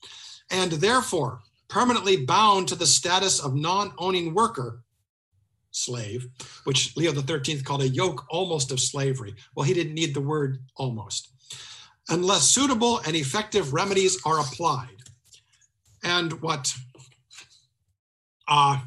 And 0.49 0.71
therefore, 0.71 1.41
permanently 1.75 2.15
bound 2.15 2.69
to 2.69 2.75
the 2.75 2.85
status 2.87 3.37
of 3.43 3.53
non 3.53 3.91
owning 3.97 4.33
worker, 4.33 4.81
slave, 5.71 6.25
which 6.63 6.95
Leo 6.95 7.11
XIII 7.11 7.63
called 7.63 7.81
a 7.81 7.89
yoke 7.89 8.23
almost 8.29 8.71
of 8.71 8.79
slavery. 8.79 9.35
Well, 9.53 9.65
he 9.65 9.73
didn't 9.73 9.93
need 9.93 10.13
the 10.13 10.21
word 10.21 10.59
almost, 10.77 11.27
unless 12.07 12.43
suitable 12.43 12.99
and 12.99 13.13
effective 13.13 13.73
remedies 13.73 14.17
are 14.25 14.39
applied. 14.39 15.03
And 16.01 16.41
what 16.41 16.73
uh, 18.47 18.79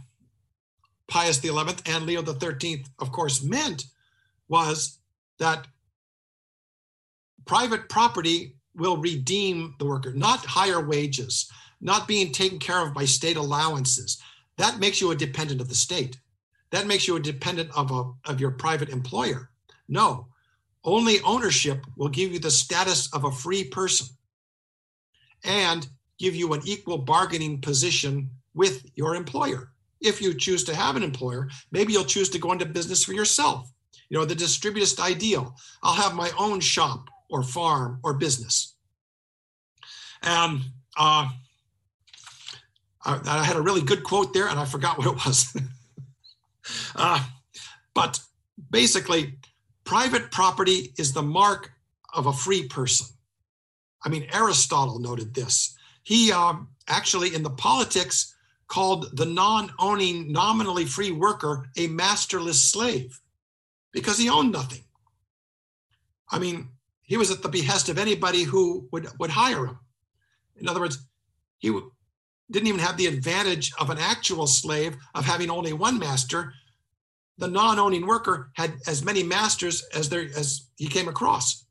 Pius 1.09 1.43
XI 1.43 1.51
and 1.85 2.07
Leo 2.07 2.25
XIII, 2.25 2.87
of 3.01 3.13
course, 3.13 3.43
meant 3.43 3.85
was 4.49 4.99
that 5.39 5.67
private 7.45 7.91
property 7.91 8.57
will 8.75 8.97
redeem 8.97 9.75
the 9.79 9.85
worker, 9.85 10.15
not 10.15 10.47
higher 10.47 10.81
wages, 10.81 11.51
not 11.81 12.09
being 12.09 12.33
taken 12.33 12.59
care 12.59 12.85
of 12.85 12.95
by 12.95 13.05
state 13.05 13.37
allowances. 13.37 14.23
That 14.57 14.79
makes 14.79 15.01
you 15.01 15.11
a 15.11 15.17
dependent 15.17 15.61
of 15.61 15.69
the 15.69 15.75
state 15.75 16.19
that 16.71 16.87
makes 16.87 17.09
you 17.09 17.17
a 17.17 17.21
dependent 17.21 17.71
of, 17.77 17.91
a, 17.91 18.31
of 18.31 18.41
your 18.41 18.51
private 18.53 18.91
employer. 18.91 19.51
No, 19.89 20.29
only 20.85 21.21
ownership 21.23 21.85
will 21.97 22.09
give 22.09 22.33
you 22.33 22.39
the 22.39 22.51
status 22.51 23.13
of 23.13 23.25
a 23.25 23.33
free 23.33 23.65
person 23.65 24.09
and 25.45 25.87
give 26.19 26.35
you 26.35 26.53
an 26.53 26.61
equal 26.65 26.99
bargaining 26.99 27.61
position 27.61 28.31
with 28.55 28.85
your 28.95 29.15
employer. 29.15 29.71
If 30.01 30.21
you 30.21 30.35
choose 30.35 30.65
to 30.65 30.75
have 30.75 30.97
an 30.97 31.03
employer, 31.03 31.49
maybe 31.73 31.93
you'll 31.93 32.05
choose 32.05 32.29
to 32.31 32.39
go 32.39 32.53
into 32.53 32.67
business 32.67 33.05
for 33.05 33.13
yourself. 33.13 33.71
You 34.11 34.19
know, 34.19 34.25
the 34.25 34.35
distributist 34.35 35.01
ideal. 35.01 35.55
I'll 35.83 35.95
have 35.95 36.15
my 36.15 36.31
own 36.39 36.61
shop 36.61 37.09
or 37.31 37.43
farm 37.43 38.01
or 38.03 38.15
business. 38.15 38.75
And 40.23 40.61
uh, 40.97 41.29
I, 43.05 43.21
I 43.25 43.45
had 43.45 43.57
a 43.57 43.63
really 43.63 43.83
good 43.83 44.05
quote 44.05 44.33
there, 44.33 44.49
and 44.49 44.59
I 44.59 44.65
forgot 44.65 44.99
what 44.99 45.07
it 45.07 45.27
was. 45.27 45.57
Uh, 46.95 47.25
but 47.95 48.21
basically, 48.71 49.39
private 49.85 50.31
property 50.31 50.93
is 50.99 51.15
the 51.15 51.23
mark 51.23 51.71
of 52.13 52.27
a 52.27 52.33
free 52.33 52.69
person. 52.69 53.07
I 54.05 54.11
mean, 54.11 54.27
Aristotle 54.35 54.99
noted 54.99 55.33
this. 55.33 55.77
He 56.03 56.31
um, 56.31 56.69
actually, 56.87 57.35
in 57.35 57.43
the 57.43 57.51
politics, 57.51 58.35
called 58.67 59.17
the 59.17 59.25
non 59.25 59.73
owning, 59.79 60.31
nominally 60.31 60.85
free 60.85 61.11
worker 61.11 61.69
a 61.77 61.87
masterless 61.87 62.71
slave 62.71 63.19
because 63.93 64.19
he 64.19 64.29
owned 64.29 64.53
nothing. 64.53 64.85
I 66.31 66.39
mean, 66.39 66.69
he 67.03 67.17
was 67.17 67.31
at 67.31 67.43
the 67.43 67.49
behest 67.49 67.89
of 67.89 67.99
anybody 67.99 68.43
who 68.43 68.87
would, 68.93 69.09
would 69.19 69.31
hire 69.31 69.67
him. 69.67 69.79
In 70.57 70.69
other 70.69 70.81
words, 70.81 70.99
he 71.59 71.71
didn't 72.51 72.69
even 72.69 72.81
have 72.81 72.97
the 72.97 73.07
advantage 73.07 73.73
of 73.79 73.91
an 73.91 73.99
actual 73.99 74.47
slave 74.47 74.97
of 75.15 75.25
having 75.25 75.51
only 75.51 75.73
one 75.73 75.99
master. 75.99 76.55
The 77.37 77.49
non-owning 77.49 78.07
worker 78.07 78.51
had 78.55 78.75
as 78.87 79.05
many 79.05 79.23
masters 79.23 79.85
as 79.95 80.09
there 80.09 80.29
as 80.37 80.67
he 80.77 80.89
came 80.89 81.09
across. 81.09 81.65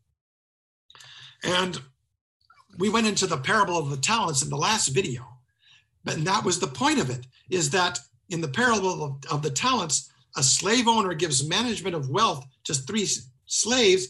And 1.44 1.80
we 2.78 2.90
went 2.90 3.08
into 3.08 3.28
the 3.28 3.38
parable 3.38 3.78
of 3.78 3.90
the 3.90 3.98
talents 3.98 4.44
in 4.44 4.50
the 4.50 4.58
last 4.58 4.90
video. 4.90 5.26
But 6.04 6.24
that 6.26 6.46
was 6.46 6.60
the 6.60 6.68
point 6.68 7.00
of 7.00 7.10
it, 7.10 7.26
is 7.50 7.72
that 7.72 8.00
in 8.30 8.42
the 8.42 8.48
parable 8.48 9.04
of, 9.04 9.32
of 9.32 9.42
the 9.42 9.50
talents, 9.50 10.10
a 10.36 10.44
slave 10.44 10.88
owner 10.88 11.14
gives 11.14 11.48
management 11.48 11.96
of 11.96 12.10
wealth 12.10 12.46
to 12.66 12.74
three 12.74 13.08
slaves 13.48 14.10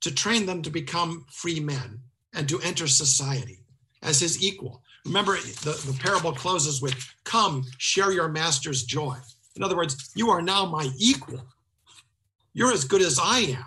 to 0.00 0.14
train 0.14 0.46
them 0.46 0.62
to 0.62 0.70
become 0.70 1.26
free 1.30 1.60
men 1.60 2.00
and 2.32 2.48
to 2.48 2.60
enter 2.60 2.86
society 2.86 3.60
as 4.02 4.20
his 4.20 4.42
equal. 4.42 4.82
Remember, 5.04 5.36
the, 5.36 5.80
the 5.86 5.98
parable 6.00 6.32
closes 6.32 6.82
with, 6.82 6.94
Come, 7.24 7.64
share 7.78 8.12
your 8.12 8.28
master's 8.28 8.84
joy. 8.84 9.16
In 9.56 9.62
other 9.62 9.76
words, 9.76 10.10
you 10.14 10.30
are 10.30 10.42
now 10.42 10.66
my 10.66 10.90
equal. 10.98 11.42
You're 12.52 12.72
as 12.72 12.84
good 12.84 13.02
as 13.02 13.18
I 13.22 13.38
am. 13.40 13.64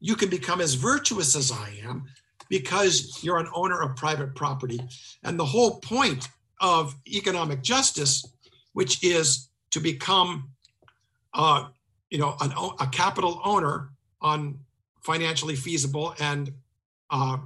You 0.00 0.16
can 0.16 0.30
become 0.30 0.60
as 0.60 0.74
virtuous 0.74 1.36
as 1.36 1.52
I 1.52 1.78
am 1.84 2.04
because 2.48 3.22
you're 3.22 3.38
an 3.38 3.48
owner 3.54 3.80
of 3.80 3.96
private 3.96 4.34
property. 4.34 4.80
And 5.22 5.38
the 5.38 5.44
whole 5.44 5.78
point 5.80 6.28
of 6.60 6.94
economic 7.06 7.62
justice, 7.62 8.24
which 8.72 9.02
is 9.04 9.48
to 9.70 9.80
become, 9.80 10.50
uh, 11.34 11.68
you 12.10 12.18
know, 12.18 12.36
an, 12.40 12.52
a 12.80 12.86
capital 12.86 13.40
owner 13.44 13.90
on 14.20 14.58
financially 15.00 15.56
feasible 15.56 16.14
and 16.18 16.52
uh, 17.10 17.38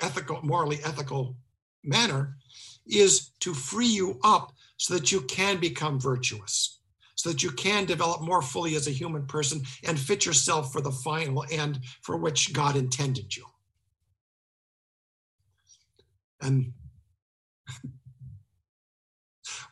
ethical, 0.00 0.40
morally 0.42 0.78
ethical 0.84 1.36
manner 1.84 2.36
is 2.86 3.30
to 3.40 3.54
free 3.54 3.86
you 3.86 4.18
up 4.22 4.52
so 4.76 4.94
that 4.94 5.12
you 5.12 5.20
can 5.22 5.58
become 5.58 6.00
virtuous, 6.00 6.80
so 7.14 7.30
that 7.30 7.42
you 7.42 7.50
can 7.50 7.84
develop 7.84 8.20
more 8.20 8.42
fully 8.42 8.74
as 8.74 8.86
a 8.86 8.92
human 8.92 9.26
person 9.26 9.62
and 9.84 9.98
fit 9.98 10.26
yourself 10.26 10.72
for 10.72 10.80
the 10.80 10.90
final 10.90 11.44
end 11.50 11.80
for 12.02 12.16
which 12.16 12.52
God 12.52 12.76
intended 12.76 13.36
you. 13.36 13.46
And 16.40 16.72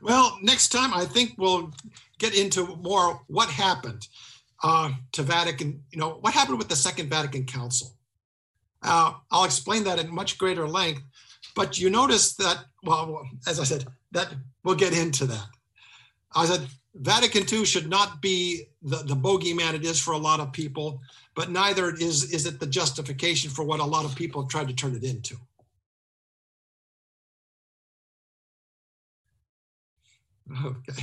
well, 0.00 0.38
next 0.42 0.68
time 0.68 0.94
I 0.94 1.04
think 1.04 1.34
we'll 1.36 1.72
get 2.18 2.38
into 2.38 2.76
more 2.76 3.20
what 3.26 3.48
happened 3.50 4.08
uh, 4.62 4.92
to 5.12 5.22
Vatican, 5.22 5.82
you 5.90 5.98
know, 5.98 6.18
what 6.20 6.32
happened 6.32 6.58
with 6.58 6.68
the 6.68 6.76
Second 6.76 7.10
Vatican 7.10 7.44
Council. 7.44 7.96
Uh, 8.82 9.14
I'll 9.30 9.44
explain 9.44 9.84
that 9.84 9.98
in 9.98 10.12
much 10.12 10.38
greater 10.38 10.66
length 10.68 11.02
but 11.54 11.78
you 11.78 11.90
notice 11.90 12.34
that, 12.36 12.64
well, 12.82 13.22
as 13.46 13.60
I 13.60 13.64
said, 13.64 13.86
that 14.12 14.34
we'll 14.64 14.74
get 14.74 14.96
into 14.96 15.26
that. 15.26 15.46
I 16.34 16.46
said 16.46 16.66
Vatican 16.94 17.44
II 17.50 17.64
should 17.64 17.88
not 17.88 18.20
be 18.20 18.64
the, 18.82 18.98
the 18.98 19.16
bogeyman 19.16 19.74
it 19.74 19.84
is 19.84 20.00
for 20.00 20.12
a 20.12 20.18
lot 20.18 20.40
of 20.40 20.52
people, 20.52 21.00
but 21.34 21.50
neither 21.50 21.90
is, 21.90 22.32
is 22.32 22.46
it 22.46 22.60
the 22.60 22.66
justification 22.66 23.50
for 23.50 23.64
what 23.64 23.80
a 23.80 23.84
lot 23.84 24.04
of 24.04 24.14
people 24.14 24.42
have 24.42 24.50
tried 24.50 24.68
to 24.68 24.74
turn 24.74 24.94
it 24.94 25.04
into. 25.04 25.36
Okay. 30.66 31.02